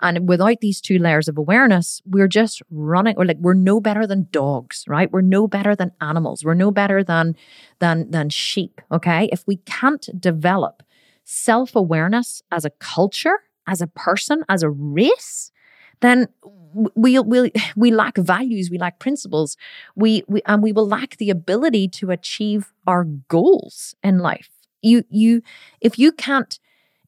And 0.00 0.28
without 0.28 0.60
these 0.60 0.80
two 0.80 0.98
layers 0.98 1.28
of 1.28 1.38
awareness, 1.38 2.02
we're 2.04 2.28
just 2.28 2.60
running 2.70 3.16
or 3.16 3.24
like 3.24 3.38
we're 3.38 3.54
no 3.54 3.80
better 3.80 4.06
than 4.06 4.28
dogs, 4.32 4.84
right? 4.88 5.10
We're 5.12 5.20
no 5.20 5.46
better 5.46 5.76
than 5.76 5.92
animals. 6.00 6.44
We're 6.44 6.54
no 6.54 6.70
better 6.70 7.04
than 7.04 7.36
than 7.78 8.10
than 8.10 8.28
sheep, 8.30 8.80
okay? 8.90 9.28
If 9.30 9.46
we 9.46 9.56
can't 9.58 10.08
develop 10.18 10.82
self-awareness 11.24 12.42
as 12.50 12.64
a 12.64 12.70
culture, 12.70 13.38
as 13.66 13.80
a 13.80 13.86
person, 13.86 14.44
as 14.48 14.62
a 14.62 14.70
race, 14.70 15.50
then 16.00 16.28
we 16.94 17.18
we 17.18 17.52
we 17.76 17.90
lack 17.90 18.16
values, 18.16 18.70
we 18.70 18.78
lack 18.78 18.98
principles, 18.98 19.56
we 19.94 20.22
we 20.28 20.42
and 20.46 20.62
we 20.62 20.72
will 20.72 20.86
lack 20.86 21.16
the 21.16 21.30
ability 21.30 21.88
to 21.88 22.10
achieve 22.10 22.72
our 22.86 23.04
goals 23.04 23.94
in 24.02 24.18
life. 24.18 24.50
You 24.82 25.04
you 25.10 25.42
if 25.80 25.98
you 25.98 26.12
can't 26.12 26.58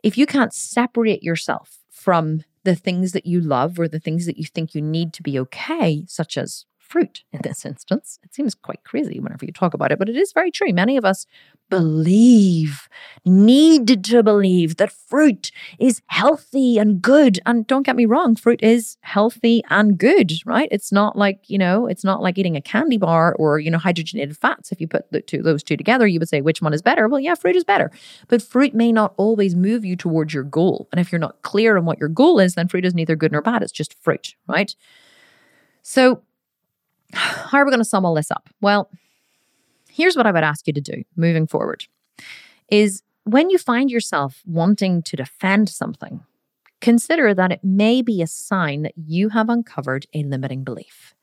if 0.02 0.18
you 0.18 0.26
can't 0.26 0.52
separate 0.52 1.22
yourself 1.22 1.78
from 1.90 2.42
the 2.64 2.74
things 2.74 3.12
that 3.12 3.26
you 3.26 3.40
love 3.40 3.78
or 3.78 3.88
the 3.88 4.00
things 4.00 4.26
that 4.26 4.38
you 4.38 4.44
think 4.44 4.74
you 4.74 4.82
need 4.82 5.12
to 5.14 5.22
be 5.22 5.38
okay, 5.38 6.04
such 6.06 6.36
as 6.38 6.64
fruit 6.84 7.24
in 7.32 7.40
this 7.42 7.64
instance. 7.64 8.18
It 8.22 8.34
seems 8.34 8.54
quite 8.54 8.84
crazy 8.84 9.18
whenever 9.18 9.44
you 9.44 9.52
talk 9.52 9.74
about 9.74 9.90
it, 9.90 9.98
but 9.98 10.08
it 10.08 10.16
is 10.16 10.32
very 10.32 10.50
true. 10.50 10.72
Many 10.72 10.96
of 10.96 11.04
us 11.04 11.26
believe, 11.70 12.88
need 13.24 14.04
to 14.04 14.22
believe 14.22 14.76
that 14.76 14.92
fruit 14.92 15.50
is 15.78 16.02
healthy 16.06 16.78
and 16.78 17.00
good. 17.00 17.40
And 17.46 17.66
don't 17.66 17.84
get 17.84 17.96
me 17.96 18.04
wrong, 18.04 18.36
fruit 18.36 18.62
is 18.62 18.98
healthy 19.00 19.62
and 19.70 19.98
good, 19.98 20.32
right? 20.44 20.68
It's 20.70 20.92
not 20.92 21.16
like, 21.16 21.40
you 21.48 21.58
know, 21.58 21.86
it's 21.86 22.04
not 22.04 22.22
like 22.22 22.38
eating 22.38 22.56
a 22.56 22.60
candy 22.60 22.98
bar 22.98 23.34
or, 23.38 23.58
you 23.58 23.70
know, 23.70 23.78
hydrogenated 23.78 24.36
fats. 24.36 24.70
If 24.70 24.80
you 24.80 24.86
put 24.86 25.10
the 25.10 25.22
two, 25.22 25.42
those 25.42 25.62
two 25.62 25.76
together, 25.76 26.06
you 26.06 26.18
would 26.18 26.28
say 26.28 26.42
which 26.42 26.62
one 26.62 26.74
is 26.74 26.82
better. 26.82 27.08
Well, 27.08 27.20
yeah, 27.20 27.34
fruit 27.34 27.56
is 27.56 27.64
better. 27.64 27.90
But 28.28 28.42
fruit 28.42 28.74
may 28.74 28.92
not 28.92 29.14
always 29.16 29.54
move 29.54 29.84
you 29.84 29.96
towards 29.96 30.34
your 30.34 30.44
goal. 30.44 30.88
And 30.92 31.00
if 31.00 31.10
you're 31.10 31.18
not 31.18 31.42
clear 31.42 31.76
on 31.76 31.86
what 31.86 31.98
your 31.98 32.08
goal 32.10 32.38
is, 32.38 32.54
then 32.54 32.68
fruit 32.68 32.84
is 32.84 32.94
neither 32.94 33.16
good 33.16 33.32
nor 33.32 33.42
bad. 33.42 33.62
It's 33.62 33.72
just 33.72 34.00
fruit, 34.02 34.34
right? 34.46 34.74
So 35.82 36.22
how 37.50 37.58
are 37.58 37.64
we 37.64 37.70
going 37.70 37.80
to 37.80 37.84
sum 37.84 38.04
all 38.04 38.14
this 38.14 38.30
up? 38.30 38.48
Well, 38.60 38.90
here's 39.88 40.16
what 40.16 40.26
I 40.26 40.32
would 40.32 40.44
ask 40.44 40.66
you 40.66 40.72
to 40.72 40.80
do 40.80 41.04
moving 41.16 41.46
forward 41.46 41.86
is 42.68 43.02
when 43.24 43.50
you 43.50 43.58
find 43.58 43.90
yourself 43.90 44.42
wanting 44.46 45.02
to 45.02 45.16
defend 45.16 45.68
something, 45.68 46.20
consider 46.80 47.32
that 47.34 47.52
it 47.52 47.60
may 47.62 48.02
be 48.02 48.20
a 48.20 48.26
sign 48.26 48.82
that 48.82 48.94
you 48.96 49.30
have 49.30 49.48
uncovered 49.48 50.06
a 50.12 50.22
limiting 50.22 50.64
belief. 50.64 51.14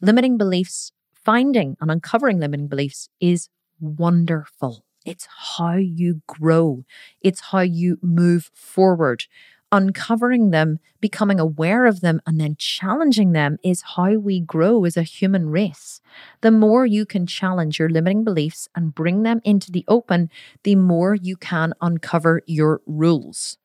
Limiting 0.00 0.36
beliefs, 0.36 0.92
finding 1.14 1.76
and 1.80 1.90
uncovering 1.90 2.40
limiting 2.40 2.68
beliefs 2.68 3.08
is 3.20 3.48
wonderful. 3.80 4.84
It's 5.04 5.26
how 5.56 5.76
you 5.76 6.22
grow. 6.26 6.84
It's 7.20 7.40
how 7.40 7.60
you 7.60 7.98
move 8.02 8.50
forward 8.54 9.24
uncovering 9.72 10.50
them, 10.50 10.78
becoming 11.00 11.40
aware 11.40 11.86
of 11.86 12.02
them, 12.02 12.20
and 12.26 12.38
then 12.38 12.54
challenging 12.58 13.32
them 13.32 13.56
is 13.64 13.82
how 13.96 14.12
we 14.12 14.38
grow 14.38 14.84
as 14.84 14.96
a 14.96 15.02
human 15.02 15.48
race. 15.48 16.00
The 16.42 16.50
more 16.50 16.84
you 16.84 17.06
can 17.06 17.26
challenge 17.26 17.78
your 17.78 17.88
limiting 17.88 18.22
beliefs 18.22 18.68
and 18.76 18.94
bring 18.94 19.22
them 19.22 19.40
into 19.44 19.72
the 19.72 19.84
open, 19.88 20.30
the 20.62 20.76
more 20.76 21.14
you 21.14 21.36
can 21.36 21.72
uncover 21.80 22.42
your 22.46 22.82
rules. 22.86 23.56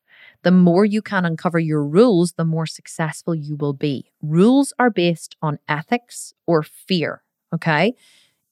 The 0.42 0.50
more 0.50 0.84
you 0.84 1.02
can 1.02 1.24
uncover 1.24 1.58
your 1.58 1.84
rules, 1.84 2.32
the 2.32 2.44
more 2.44 2.66
successful 2.66 3.34
you 3.34 3.56
will 3.56 3.74
be. 3.74 4.10
Rules 4.22 4.72
are 4.78 4.90
based 4.90 5.36
on 5.42 5.58
ethics 5.68 6.32
or 6.46 6.62
fear. 6.62 7.22
Okay. 7.54 7.94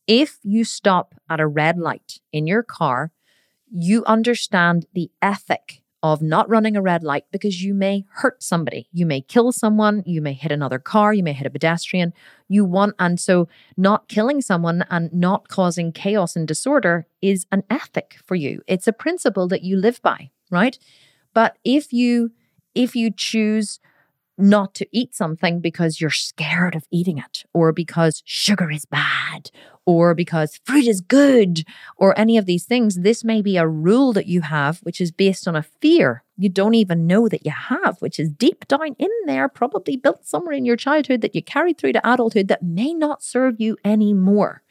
If 0.07 0.39
you 0.43 0.65
stop 0.65 1.15
at 1.29 1.41
a 1.41 1.47
red 1.47 1.79
light 1.79 2.21
in 2.33 2.47
your 2.47 2.63
car, 2.63 3.13
you 3.71 4.05
understand 4.05 4.87
the 4.95 5.11
ethic 5.21 5.83
of 6.03 6.23
not 6.23 6.49
running 6.49 6.77
a 6.77 6.83
red 6.83 7.03
light 7.03 7.25
because 7.33 7.63
you 7.63 7.75
may 7.75 8.05
hurt 8.11 8.43
somebody. 8.43 8.89
You 8.93 9.07
may 9.07 9.21
kill 9.21 9.53
someone, 9.53 10.03
you 10.07 10.21
may 10.21 10.35
hit 10.35 10.53
another 10.53 10.79
car, 10.79 11.13
you 11.13 11.23
may 11.23 11.33
hit 11.33 11.47
a 11.47 11.51
pedestrian. 11.51 12.13
You 12.49 12.65
want, 12.65 12.95
and 12.99 13.19
so 13.19 13.49
not 13.77 14.09
killing 14.09 14.41
someone 14.41 14.85
and 14.91 15.13
not 15.13 15.49
causing 15.49 15.93
chaos 15.93 16.37
and 16.37 16.47
disorder 16.47 17.07
is 17.23 17.47
an 17.51 17.65
ethic 17.71 18.17
for 18.25 18.35
you. 18.35 18.63
It's 18.67 18.87
a 18.87 18.93
principle 18.93 19.49
that 19.49 19.63
you 19.63 19.77
live 19.77 20.01
by, 20.03 20.31
right? 20.51 20.79
But 21.35 21.59
if 21.65 21.93
you, 21.93 22.33
if 22.75 22.95
you 22.95 23.11
choose 23.11 23.81
not 24.39 24.75
to 24.75 24.87
eat 24.93 25.15
something 25.15 25.61
because 25.61 26.01
you're 26.01 26.11
scared 26.11 26.75
of 26.75 26.87
eating 26.91 27.19
it, 27.19 27.45
or 27.53 27.73
because 27.73 28.23
sugar 28.25 28.71
is 28.71 28.85
bad, 28.85 29.51
or 29.85 30.15
because 30.15 30.61
fruit 30.65 30.87
is 30.87 31.01
good, 31.01 31.65
or 31.97 32.19
any 32.19 32.37
of 32.37 32.47
these 32.47 32.65
things. 32.65 32.97
This 32.97 33.25
may 33.25 33.43
be 33.43 33.57
a 33.57 33.67
rule 33.67 34.13
that 34.13 34.27
you 34.27 34.43
have, 34.43 34.79
which 34.81 35.01
is 35.01 35.11
based 35.11 35.47
on 35.49 35.57
a 35.57 35.63
fear 35.63 36.25
you 36.39 36.49
don't 36.49 36.75
even 36.75 37.07
know 37.07 37.29
that 37.29 37.47
you 37.47 37.53
have, 37.53 37.97
which 38.01 38.21
is 38.21 38.31
deep 38.31 38.69
down 38.69 38.95
in 38.99 39.11
there, 39.25 39.49
probably 39.49 39.97
built 39.97 40.27
somewhere 40.27 40.55
in 40.55 40.67
your 40.67 40.77
childhood 40.77 41.23
that 41.23 41.35
you 41.35 41.43
carried 41.43 41.79
through 41.79 41.95
to 41.95 42.13
adulthood 42.13 42.49
that 42.49 42.63
may 42.63 42.93
not 42.93 43.23
serve 43.23 43.59
you 43.59 43.77
anymore. 43.85 44.63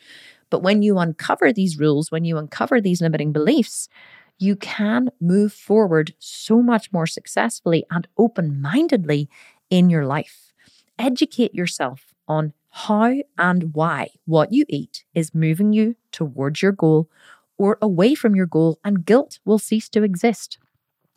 But 0.51 0.61
when 0.61 0.83
you 0.83 0.99
uncover 0.99 1.51
these 1.51 1.79
rules, 1.79 2.11
when 2.11 2.23
you 2.23 2.37
uncover 2.37 2.79
these 2.79 3.01
limiting 3.01 3.31
beliefs, 3.31 3.89
you 4.37 4.55
can 4.55 5.09
move 5.19 5.53
forward 5.53 6.13
so 6.19 6.61
much 6.61 6.91
more 6.91 7.07
successfully 7.07 7.83
and 7.89 8.07
open 8.17 8.61
mindedly 8.61 9.29
in 9.69 9.89
your 9.89 10.05
life. 10.05 10.53
Educate 10.97 11.53
yourself 11.53 12.13
on 12.27 12.53
how 12.69 13.13
and 13.37 13.73
why 13.73 14.09
what 14.25 14.51
you 14.51 14.65
eat 14.67 15.05
is 15.13 15.33
moving 15.33 15.73
you 15.73 15.95
towards 16.11 16.61
your 16.61 16.71
goal 16.71 17.09
or 17.57 17.77
away 17.81 18.15
from 18.15 18.35
your 18.35 18.45
goal, 18.45 18.79
and 18.83 19.05
guilt 19.05 19.39
will 19.45 19.59
cease 19.59 19.87
to 19.87 20.03
exist. 20.03 20.57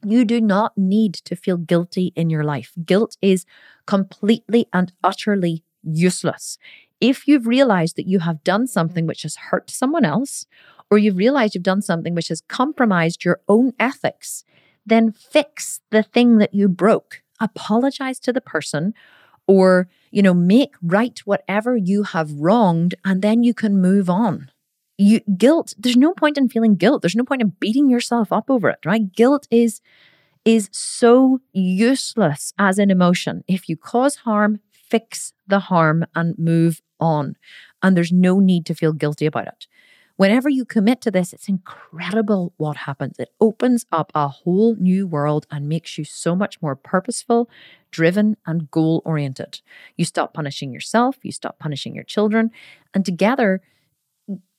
You 0.05 0.24
do 0.24 0.40
not 0.40 0.78
need 0.78 1.14
to 1.14 1.34
feel 1.34 1.57
guilty 1.57 2.12
in 2.14 2.30
your 2.30 2.44
life. 2.44 2.72
Guilt 2.84 3.16
is 3.20 3.44
completely 3.86 4.68
and 4.72 4.92
utterly 5.03 5.64
useless. 5.82 6.57
If 7.01 7.26
you've 7.26 7.49
realized 7.49 7.96
that 7.96 8.07
you 8.07 8.20
have 8.20 8.44
done 8.44 8.68
something 8.68 9.07
which 9.07 9.22
has 9.22 9.36
hurt 9.36 9.70
someone 9.70 10.05
else, 10.05 10.46
or 10.90 10.99
you've 10.99 11.16
realized 11.16 11.55
you've 11.55 11.64
done 11.64 11.82
something 11.82 12.14
which 12.14 12.28
has 12.28 12.42
compromised 12.42 13.24
your 13.24 13.40
own 13.49 13.72
ethics, 13.78 14.44
then 14.86 15.12
fix 15.12 15.80
the 15.90 16.03
thing 16.03 16.38
that 16.38 16.55
you 16.55 16.68
broke 16.68 17.22
apologize 17.41 18.18
to 18.20 18.32
the 18.32 18.41
person 18.41 18.95
or, 19.47 19.89
you 20.11 20.22
know, 20.22 20.34
make 20.34 20.74
right 20.82 21.18
whatever 21.24 21.76
you 21.76 22.03
have 22.05 22.32
wronged 22.32 22.95
and 23.05 23.22
then 23.22 23.43
you 23.43 23.55
can 23.55 23.80
move 23.80 24.11
on. 24.11 24.51
You 24.99 25.20
guilt, 25.36 25.74
there's 25.78 25.97
no 25.97 26.12
point 26.12 26.39
in 26.39 26.49
feeling 26.49 26.76
guilt. 26.76 27.03
There's 27.03 27.16
no 27.16 27.24
point 27.24 27.43
in 27.43 27.55
beating 27.61 27.89
yourself 27.91 28.32
up 28.32 28.51
over 28.51 28.68
it, 28.70 28.80
right? 28.84 29.12
Guilt 29.12 29.47
is 29.51 29.80
is 30.45 30.68
so 30.72 31.41
useless 31.53 32.53
as 32.59 32.78
an 32.78 32.91
emotion. 32.91 33.45
If 33.49 33.68
you 33.68 33.76
cause 33.76 34.16
harm, 34.16 34.61
fix 34.72 35.32
the 35.47 35.59
harm 35.61 36.05
and 36.14 36.39
move 36.39 36.80
on. 37.01 37.36
and 37.82 37.97
there's 37.97 38.12
no 38.12 38.41
need 38.41 38.66
to 38.66 38.74
feel 38.74 38.93
guilty 38.93 39.26
about 39.26 39.47
it. 39.47 39.66
Whenever 40.18 40.48
you 40.48 40.64
commit 40.64 41.00
to 41.00 41.12
this, 41.12 41.32
it's 41.32 41.48
incredible 41.48 42.52
what 42.56 42.76
happens. 42.76 43.20
It 43.20 43.28
opens 43.40 43.86
up 43.92 44.10
a 44.16 44.26
whole 44.26 44.74
new 44.74 45.06
world 45.06 45.46
and 45.48 45.68
makes 45.68 45.96
you 45.96 46.02
so 46.02 46.34
much 46.34 46.60
more 46.60 46.74
purposeful, 46.74 47.48
driven, 47.92 48.36
and 48.44 48.68
goal 48.72 49.00
oriented. 49.04 49.60
You 49.96 50.04
stop 50.04 50.34
punishing 50.34 50.72
yourself, 50.72 51.18
you 51.22 51.30
stop 51.30 51.60
punishing 51.60 51.94
your 51.94 52.02
children, 52.02 52.50
and 52.92 53.06
together, 53.06 53.60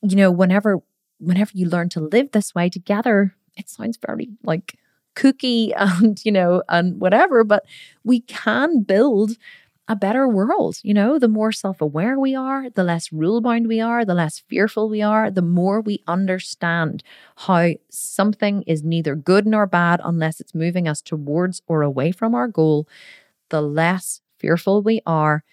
you 0.02 0.16
know, 0.16 0.32
whenever 0.32 0.80
whenever 1.20 1.52
you 1.54 1.68
learn 1.68 1.90
to 1.90 2.00
live 2.00 2.32
this 2.32 2.56
way 2.56 2.70
together, 2.70 3.36
it 3.58 3.70
sounds 3.70 3.98
very 3.98 4.30
like 4.44 4.76
kooky 5.18 5.74
and 5.78 6.24
you 6.24 6.32
know 6.32 6.64
and 6.70 7.02
whatever, 7.02 7.44
but 7.44 7.66
we 8.06 8.22
can 8.22 8.84
build 8.84 9.32
a 9.90 9.96
better 9.96 10.28
world. 10.28 10.78
You 10.84 10.94
know, 10.94 11.18
the 11.18 11.28
more 11.28 11.52
self 11.52 11.82
aware 11.82 12.18
we 12.20 12.36
are, 12.36 12.70
the 12.70 12.84
less 12.84 13.12
rule 13.12 13.42
bound 13.42 13.68
we 13.68 13.82
are, 13.82 14.06
the 14.06 14.14
less 14.14 14.40
fearful 14.48 14.88
we 14.88 15.02
are, 15.02 15.32
the 15.32 15.42
more 15.42 15.82
we 15.82 16.04
understand 16.08 17.04
how 17.38 17.72
something 17.90 18.62
is 18.68 18.84
neither 18.84 19.16
good 19.16 19.48
nor 19.48 19.66
bad 19.66 20.00
unless 20.04 20.40
it's 20.40 20.54
moving 20.54 20.88
us 20.88 21.02
towards 21.02 21.64
or 21.68 21.82
away 21.82 22.12
from 22.12 22.36
our 22.36 22.48
goal, 22.48 22.88
the 23.50 23.62
less 23.62 24.22
fearful 24.38 24.84
we 24.84 25.02
are, 25.08 25.44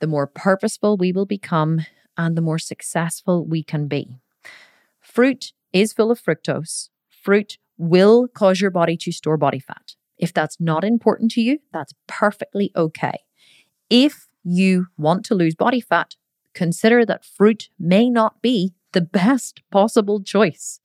the 0.00 0.08
more 0.08 0.26
purposeful 0.26 0.96
we 0.96 1.12
will 1.12 1.24
become, 1.24 1.86
and 2.18 2.36
the 2.36 2.42
more 2.42 2.58
successful 2.58 3.46
we 3.46 3.62
can 3.62 3.86
be. 3.86 4.18
Fruit 5.00 5.52
is 5.72 5.92
full 5.92 6.10
of 6.10 6.20
fructose. 6.20 6.88
Fruit 7.08 7.58
will 7.78 8.26
cause 8.26 8.60
your 8.60 8.70
body 8.70 8.96
to 8.96 9.12
store 9.12 9.36
body 9.36 9.60
fat. 9.60 9.94
If 10.18 10.32
that's 10.32 10.60
not 10.60 10.84
important 10.84 11.30
to 11.32 11.40
you, 11.40 11.60
that's 11.72 11.92
perfectly 12.06 12.72
okay. 12.76 13.20
If 13.90 14.28
you 14.42 14.86
want 14.96 15.24
to 15.26 15.34
lose 15.34 15.54
body 15.54 15.80
fat, 15.80 16.16
consider 16.52 17.04
that 17.06 17.24
fruit 17.24 17.68
may 17.78 18.10
not 18.10 18.40
be 18.42 18.74
the 18.92 19.00
best 19.00 19.62
possible 19.70 20.22
choice. 20.22 20.80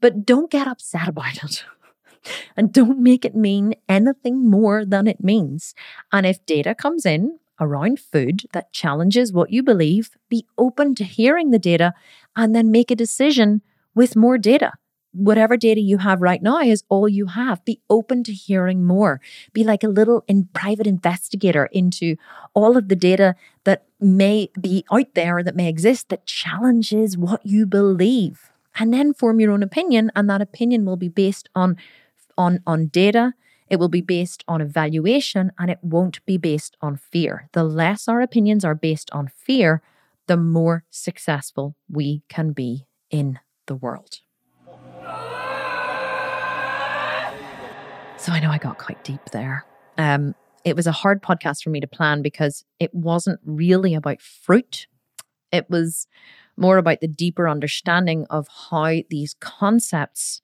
But 0.00 0.24
don't 0.24 0.50
get 0.50 0.66
upset 0.66 1.08
about 1.08 1.42
it. 1.44 1.64
and 2.56 2.72
don't 2.72 3.00
make 3.00 3.24
it 3.24 3.34
mean 3.34 3.74
anything 3.88 4.48
more 4.48 4.84
than 4.84 5.06
it 5.06 5.22
means. 5.22 5.74
And 6.12 6.26
if 6.26 6.44
data 6.46 6.74
comes 6.74 7.04
in 7.04 7.38
around 7.60 8.00
food 8.00 8.42
that 8.52 8.72
challenges 8.72 9.32
what 9.32 9.52
you 9.52 9.62
believe, 9.62 10.10
be 10.28 10.46
open 10.58 10.94
to 10.96 11.04
hearing 11.04 11.50
the 11.50 11.58
data 11.58 11.94
and 12.36 12.54
then 12.54 12.70
make 12.70 12.90
a 12.90 12.96
decision 12.96 13.62
with 13.94 14.16
more 14.16 14.38
data 14.38 14.72
whatever 15.12 15.56
data 15.56 15.80
you 15.80 15.98
have 15.98 16.20
right 16.20 16.42
now 16.42 16.60
is 16.60 16.84
all 16.88 17.08
you 17.08 17.26
have. 17.26 17.64
Be 17.64 17.80
open 17.88 18.24
to 18.24 18.32
hearing 18.32 18.84
more. 18.84 19.20
Be 19.52 19.64
like 19.64 19.84
a 19.84 19.88
little 19.88 20.24
in 20.26 20.48
private 20.52 20.86
investigator 20.86 21.66
into 21.72 22.16
all 22.54 22.76
of 22.76 22.88
the 22.88 22.96
data 22.96 23.34
that 23.64 23.84
may 24.00 24.50
be 24.60 24.84
out 24.90 25.14
there 25.14 25.42
that 25.42 25.56
may 25.56 25.68
exist 25.68 26.08
that 26.08 26.26
challenges 26.26 27.16
what 27.16 27.44
you 27.44 27.66
believe. 27.66 28.50
And 28.78 28.92
then 28.92 29.12
form 29.12 29.38
your 29.38 29.52
own 29.52 29.62
opinion, 29.62 30.10
and 30.16 30.30
that 30.30 30.40
opinion 30.40 30.86
will 30.86 30.96
be 30.96 31.08
based 31.08 31.48
on 31.54 31.76
on 32.38 32.60
on 32.66 32.86
data. 32.86 33.34
It 33.68 33.78
will 33.78 33.88
be 33.88 34.02
based 34.02 34.44
on 34.46 34.60
evaluation 34.60 35.50
and 35.58 35.70
it 35.70 35.78
won't 35.80 36.22
be 36.26 36.36
based 36.36 36.76
on 36.82 36.96
fear. 36.96 37.48
The 37.52 37.64
less 37.64 38.06
our 38.06 38.20
opinions 38.20 38.66
are 38.66 38.74
based 38.74 39.10
on 39.12 39.28
fear, 39.28 39.80
the 40.26 40.36
more 40.36 40.84
successful 40.90 41.74
we 41.88 42.22
can 42.28 42.52
be 42.52 42.86
in 43.10 43.38
the 43.66 43.74
world. 43.74 44.20
So 48.22 48.30
I 48.30 48.38
know 48.38 48.52
I 48.52 48.58
got 48.58 48.78
quite 48.78 49.02
deep 49.02 49.30
there. 49.32 49.66
Um, 49.98 50.36
it 50.64 50.76
was 50.76 50.86
a 50.86 50.92
hard 50.92 51.24
podcast 51.24 51.64
for 51.64 51.70
me 51.70 51.80
to 51.80 51.88
plan 51.88 52.22
because 52.22 52.64
it 52.78 52.94
wasn't 52.94 53.40
really 53.44 53.94
about 53.94 54.20
fruit. 54.20 54.86
It 55.50 55.68
was 55.68 56.06
more 56.56 56.78
about 56.78 57.00
the 57.00 57.08
deeper 57.08 57.48
understanding 57.48 58.28
of 58.30 58.46
how 58.70 58.98
these 59.10 59.34
concepts 59.40 60.40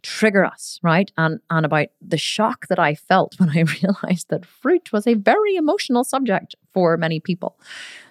trigger 0.00 0.46
us, 0.46 0.80
right? 0.82 1.12
And 1.18 1.40
and 1.50 1.66
about 1.66 1.88
the 2.00 2.16
shock 2.16 2.68
that 2.68 2.78
I 2.78 2.94
felt 2.94 3.34
when 3.38 3.50
I 3.50 3.64
realized 3.82 4.30
that 4.30 4.46
fruit 4.46 4.90
was 4.90 5.06
a 5.06 5.12
very 5.12 5.56
emotional 5.56 6.04
subject 6.04 6.54
for 6.72 6.96
many 6.96 7.20
people. 7.20 7.60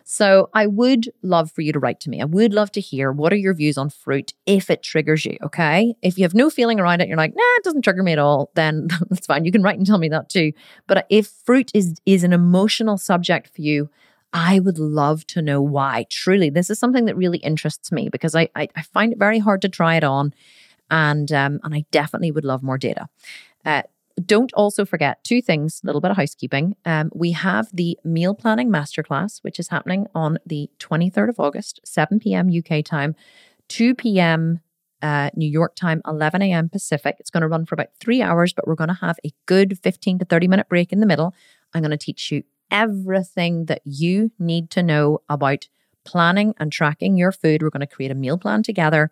So 0.03 0.49
I 0.53 0.67
would 0.67 1.11
love 1.21 1.51
for 1.51 1.61
you 1.61 1.71
to 1.73 1.79
write 1.79 1.99
to 2.01 2.09
me. 2.09 2.21
I 2.21 2.25
would 2.25 2.53
love 2.53 2.71
to 2.73 2.81
hear 2.81 3.11
what 3.11 3.31
are 3.33 3.37
your 3.37 3.53
views 3.53 3.77
on 3.77 3.89
fruit 3.89 4.33
if 4.45 4.69
it 4.69 4.83
triggers 4.83 5.25
you, 5.25 5.37
okay? 5.43 5.95
If 6.01 6.17
you 6.17 6.23
have 6.23 6.33
no 6.33 6.49
feeling 6.49 6.79
around 6.79 7.01
it, 7.01 7.07
you're 7.07 7.17
like, 7.17 7.33
nah, 7.35 7.41
it 7.57 7.63
doesn't 7.63 7.83
trigger 7.83 8.03
me 8.03 8.11
at 8.11 8.19
all, 8.19 8.51
then 8.55 8.87
that's 9.09 9.27
fine. 9.27 9.45
You 9.45 9.51
can 9.51 9.63
write 9.63 9.77
and 9.77 9.87
tell 9.87 9.97
me 9.97 10.09
that 10.09 10.29
too. 10.29 10.51
But 10.87 11.05
if 11.09 11.27
fruit 11.27 11.71
is 11.73 11.95
is 12.05 12.23
an 12.23 12.33
emotional 12.33 12.97
subject 12.97 13.49
for 13.55 13.61
you, 13.61 13.89
I 14.33 14.59
would 14.59 14.79
love 14.79 15.25
to 15.27 15.41
know 15.41 15.61
why. 15.61 16.05
Truly, 16.09 16.49
this 16.49 16.69
is 16.69 16.79
something 16.79 17.05
that 17.05 17.15
really 17.15 17.37
interests 17.39 17.91
me 17.91 18.09
because 18.09 18.35
I 18.35 18.49
I, 18.55 18.67
I 18.75 18.81
find 18.81 19.13
it 19.13 19.19
very 19.19 19.39
hard 19.39 19.61
to 19.61 19.69
try 19.69 19.95
it 19.95 20.03
on, 20.03 20.33
and 20.89 21.31
um, 21.31 21.59
and 21.63 21.73
I 21.73 21.85
definitely 21.91 22.31
would 22.31 22.45
love 22.45 22.63
more 22.63 22.77
data. 22.77 23.07
Uh, 23.65 23.83
don't 24.23 24.53
also 24.53 24.85
forget 24.85 25.23
two 25.23 25.41
things, 25.41 25.81
a 25.83 25.87
little 25.87 26.01
bit 26.01 26.11
of 26.11 26.17
housekeeping. 26.17 26.75
Um, 26.85 27.11
we 27.13 27.31
have 27.31 27.67
the 27.73 27.97
meal 28.03 28.35
planning 28.35 28.69
masterclass, 28.69 29.39
which 29.41 29.59
is 29.59 29.69
happening 29.69 30.07
on 30.13 30.37
the 30.45 30.69
23rd 30.79 31.29
of 31.29 31.39
August, 31.39 31.79
7 31.83 32.19
p.m. 32.19 32.49
UK 32.49 32.83
time, 32.85 33.15
2 33.69 33.95
p.m. 33.95 34.59
Uh, 35.01 35.29
New 35.35 35.49
York 35.49 35.75
time, 35.75 36.01
11 36.07 36.41
a.m. 36.43 36.69
Pacific. 36.69 37.17
It's 37.19 37.29
going 37.29 37.41
to 37.41 37.47
run 37.47 37.65
for 37.65 37.75
about 37.75 37.89
three 37.99 38.21
hours, 38.21 38.53
but 38.53 38.67
we're 38.67 38.75
going 38.75 38.89
to 38.89 38.93
have 38.93 39.17
a 39.25 39.31
good 39.47 39.79
15 39.79 40.19
to 40.19 40.25
30 40.25 40.47
minute 40.47 40.69
break 40.69 40.93
in 40.93 40.99
the 40.99 41.05
middle. 41.05 41.33
I'm 41.73 41.81
going 41.81 41.91
to 41.91 41.97
teach 41.97 42.31
you 42.31 42.43
everything 42.71 43.65
that 43.65 43.81
you 43.83 44.31
need 44.39 44.69
to 44.71 44.83
know 44.83 45.21
about 45.27 45.67
planning 46.05 46.53
and 46.57 46.71
tracking 46.71 47.17
your 47.17 47.31
food. 47.31 47.61
We're 47.61 47.69
going 47.69 47.81
to 47.81 47.87
create 47.87 48.11
a 48.11 48.15
meal 48.15 48.37
plan 48.37 48.63
together 48.63 49.11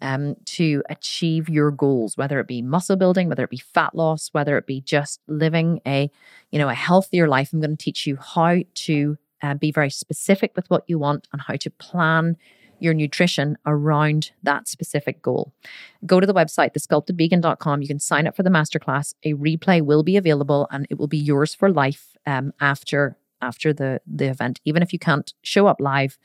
um, 0.00 0.36
to 0.44 0.82
achieve 0.88 1.48
your 1.48 1.70
goals, 1.70 2.16
whether 2.16 2.38
it 2.40 2.46
be 2.46 2.62
muscle 2.62 2.96
building, 2.96 3.28
whether 3.28 3.44
it 3.44 3.50
be 3.50 3.58
fat 3.58 3.94
loss, 3.94 4.28
whether 4.32 4.56
it 4.56 4.66
be 4.66 4.80
just 4.80 5.20
living 5.26 5.80
a, 5.86 6.10
you 6.50 6.58
know, 6.58 6.68
a 6.68 6.74
healthier 6.74 7.28
life. 7.28 7.52
I'm 7.52 7.60
going 7.60 7.76
to 7.76 7.84
teach 7.84 8.06
you 8.06 8.16
how 8.16 8.58
to 8.74 9.18
uh, 9.42 9.54
be 9.54 9.72
very 9.72 9.90
specific 9.90 10.52
with 10.56 10.68
what 10.70 10.84
you 10.86 10.98
want 10.98 11.28
and 11.32 11.42
how 11.42 11.56
to 11.56 11.70
plan 11.70 12.36
your 12.80 12.94
nutrition 12.94 13.58
around 13.66 14.30
that 14.42 14.68
specific 14.68 15.20
goal. 15.20 15.52
Go 16.06 16.20
to 16.20 16.26
the 16.26 16.34
website, 16.34 16.74
thesculptedvegan.com. 16.74 17.82
You 17.82 17.88
can 17.88 17.98
sign 17.98 18.26
up 18.26 18.36
for 18.36 18.42
the 18.42 18.50
masterclass. 18.50 19.14
A 19.24 19.34
replay 19.34 19.82
will 19.82 20.02
be 20.02 20.16
available 20.16 20.68
and 20.70 20.86
it 20.90 20.98
will 20.98 21.08
be 21.08 21.18
yours 21.18 21.54
for 21.54 21.70
life 21.70 22.16
um, 22.26 22.52
after 22.60 23.16
after 23.40 23.72
the 23.72 24.00
the 24.06 24.26
event. 24.26 24.60
Even 24.64 24.82
if 24.82 24.92
you 24.92 24.98
can't 24.98 25.32
show 25.42 25.66
up 25.66 25.80
live, 25.80 26.18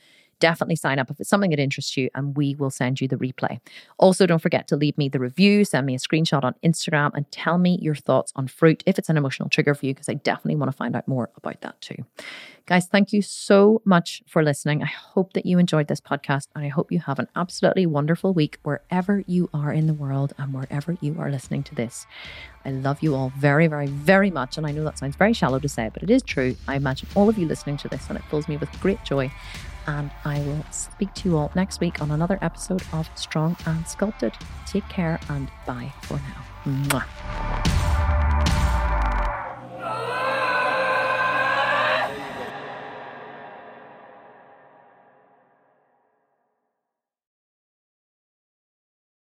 definitely 0.44 0.76
sign 0.76 0.98
up 0.98 1.10
if 1.10 1.18
it's 1.18 1.30
something 1.30 1.48
that 1.48 1.58
interests 1.58 1.96
you 1.96 2.10
and 2.14 2.36
we 2.36 2.54
will 2.54 2.68
send 2.68 3.00
you 3.00 3.08
the 3.08 3.16
replay. 3.16 3.58
Also, 3.96 4.26
don't 4.26 4.42
forget 4.42 4.68
to 4.68 4.76
leave 4.76 4.98
me 4.98 5.08
the 5.08 5.18
review, 5.18 5.64
send 5.64 5.86
me 5.86 5.94
a 5.94 5.98
screenshot 5.98 6.44
on 6.44 6.54
Instagram 6.62 7.10
and 7.14 7.24
tell 7.32 7.56
me 7.56 7.78
your 7.80 7.94
thoughts 7.94 8.30
on 8.36 8.46
fruit 8.46 8.82
if 8.84 8.98
it's 8.98 9.08
an 9.08 9.16
emotional 9.16 9.48
trigger 9.48 9.74
for 9.74 9.86
you, 9.86 9.94
because 9.94 10.10
I 10.10 10.12
definitely 10.14 10.56
want 10.56 10.70
to 10.70 10.76
find 10.76 10.94
out 10.94 11.08
more 11.08 11.30
about 11.38 11.62
that 11.62 11.80
too. 11.80 11.96
Guys, 12.66 12.84
thank 12.84 13.10
you 13.10 13.22
so 13.22 13.80
much 13.86 14.22
for 14.26 14.42
listening. 14.42 14.82
I 14.82 14.86
hope 14.86 15.32
that 15.32 15.46
you 15.46 15.58
enjoyed 15.58 15.88
this 15.88 16.00
podcast 16.00 16.48
and 16.54 16.62
I 16.62 16.68
hope 16.68 16.92
you 16.92 16.98
have 16.98 17.18
an 17.18 17.28
absolutely 17.34 17.86
wonderful 17.86 18.34
week 18.34 18.58
wherever 18.64 19.24
you 19.26 19.48
are 19.54 19.72
in 19.72 19.86
the 19.86 19.94
world 19.94 20.34
and 20.36 20.52
wherever 20.52 20.98
you 21.00 21.16
are 21.18 21.30
listening 21.30 21.62
to 21.64 21.74
this. 21.74 22.06
I 22.66 22.70
love 22.70 23.02
you 23.02 23.14
all 23.14 23.32
very, 23.38 23.66
very, 23.66 23.86
very 23.86 24.30
much. 24.30 24.58
And 24.58 24.66
I 24.66 24.72
know 24.72 24.84
that 24.84 24.98
sounds 24.98 25.16
very 25.16 25.32
shallow 25.32 25.58
to 25.58 25.68
say, 25.68 25.90
but 25.92 26.02
it 26.02 26.10
is 26.10 26.22
true. 26.22 26.54
I 26.68 26.76
imagine 26.76 27.08
all 27.14 27.30
of 27.30 27.38
you 27.38 27.46
listening 27.46 27.78
to 27.78 27.88
this 27.88 28.08
and 28.10 28.18
it 28.18 28.24
fills 28.26 28.46
me 28.46 28.58
with 28.58 28.70
great 28.80 29.02
joy 29.04 29.30
and 29.86 30.10
I 30.24 30.40
will 30.40 30.64
speak 30.70 31.12
to 31.14 31.28
you 31.28 31.36
all 31.36 31.50
next 31.54 31.80
week 31.80 32.00
on 32.00 32.10
another 32.10 32.38
episode 32.42 32.82
of 32.92 33.08
Strong 33.14 33.56
and 33.66 33.86
Sculpted. 33.86 34.32
Take 34.66 34.88
care 34.88 35.20
and 35.28 35.50
bye 35.66 35.92
for 36.02 36.14
now. 36.14 36.44
Mwah. 36.64 38.13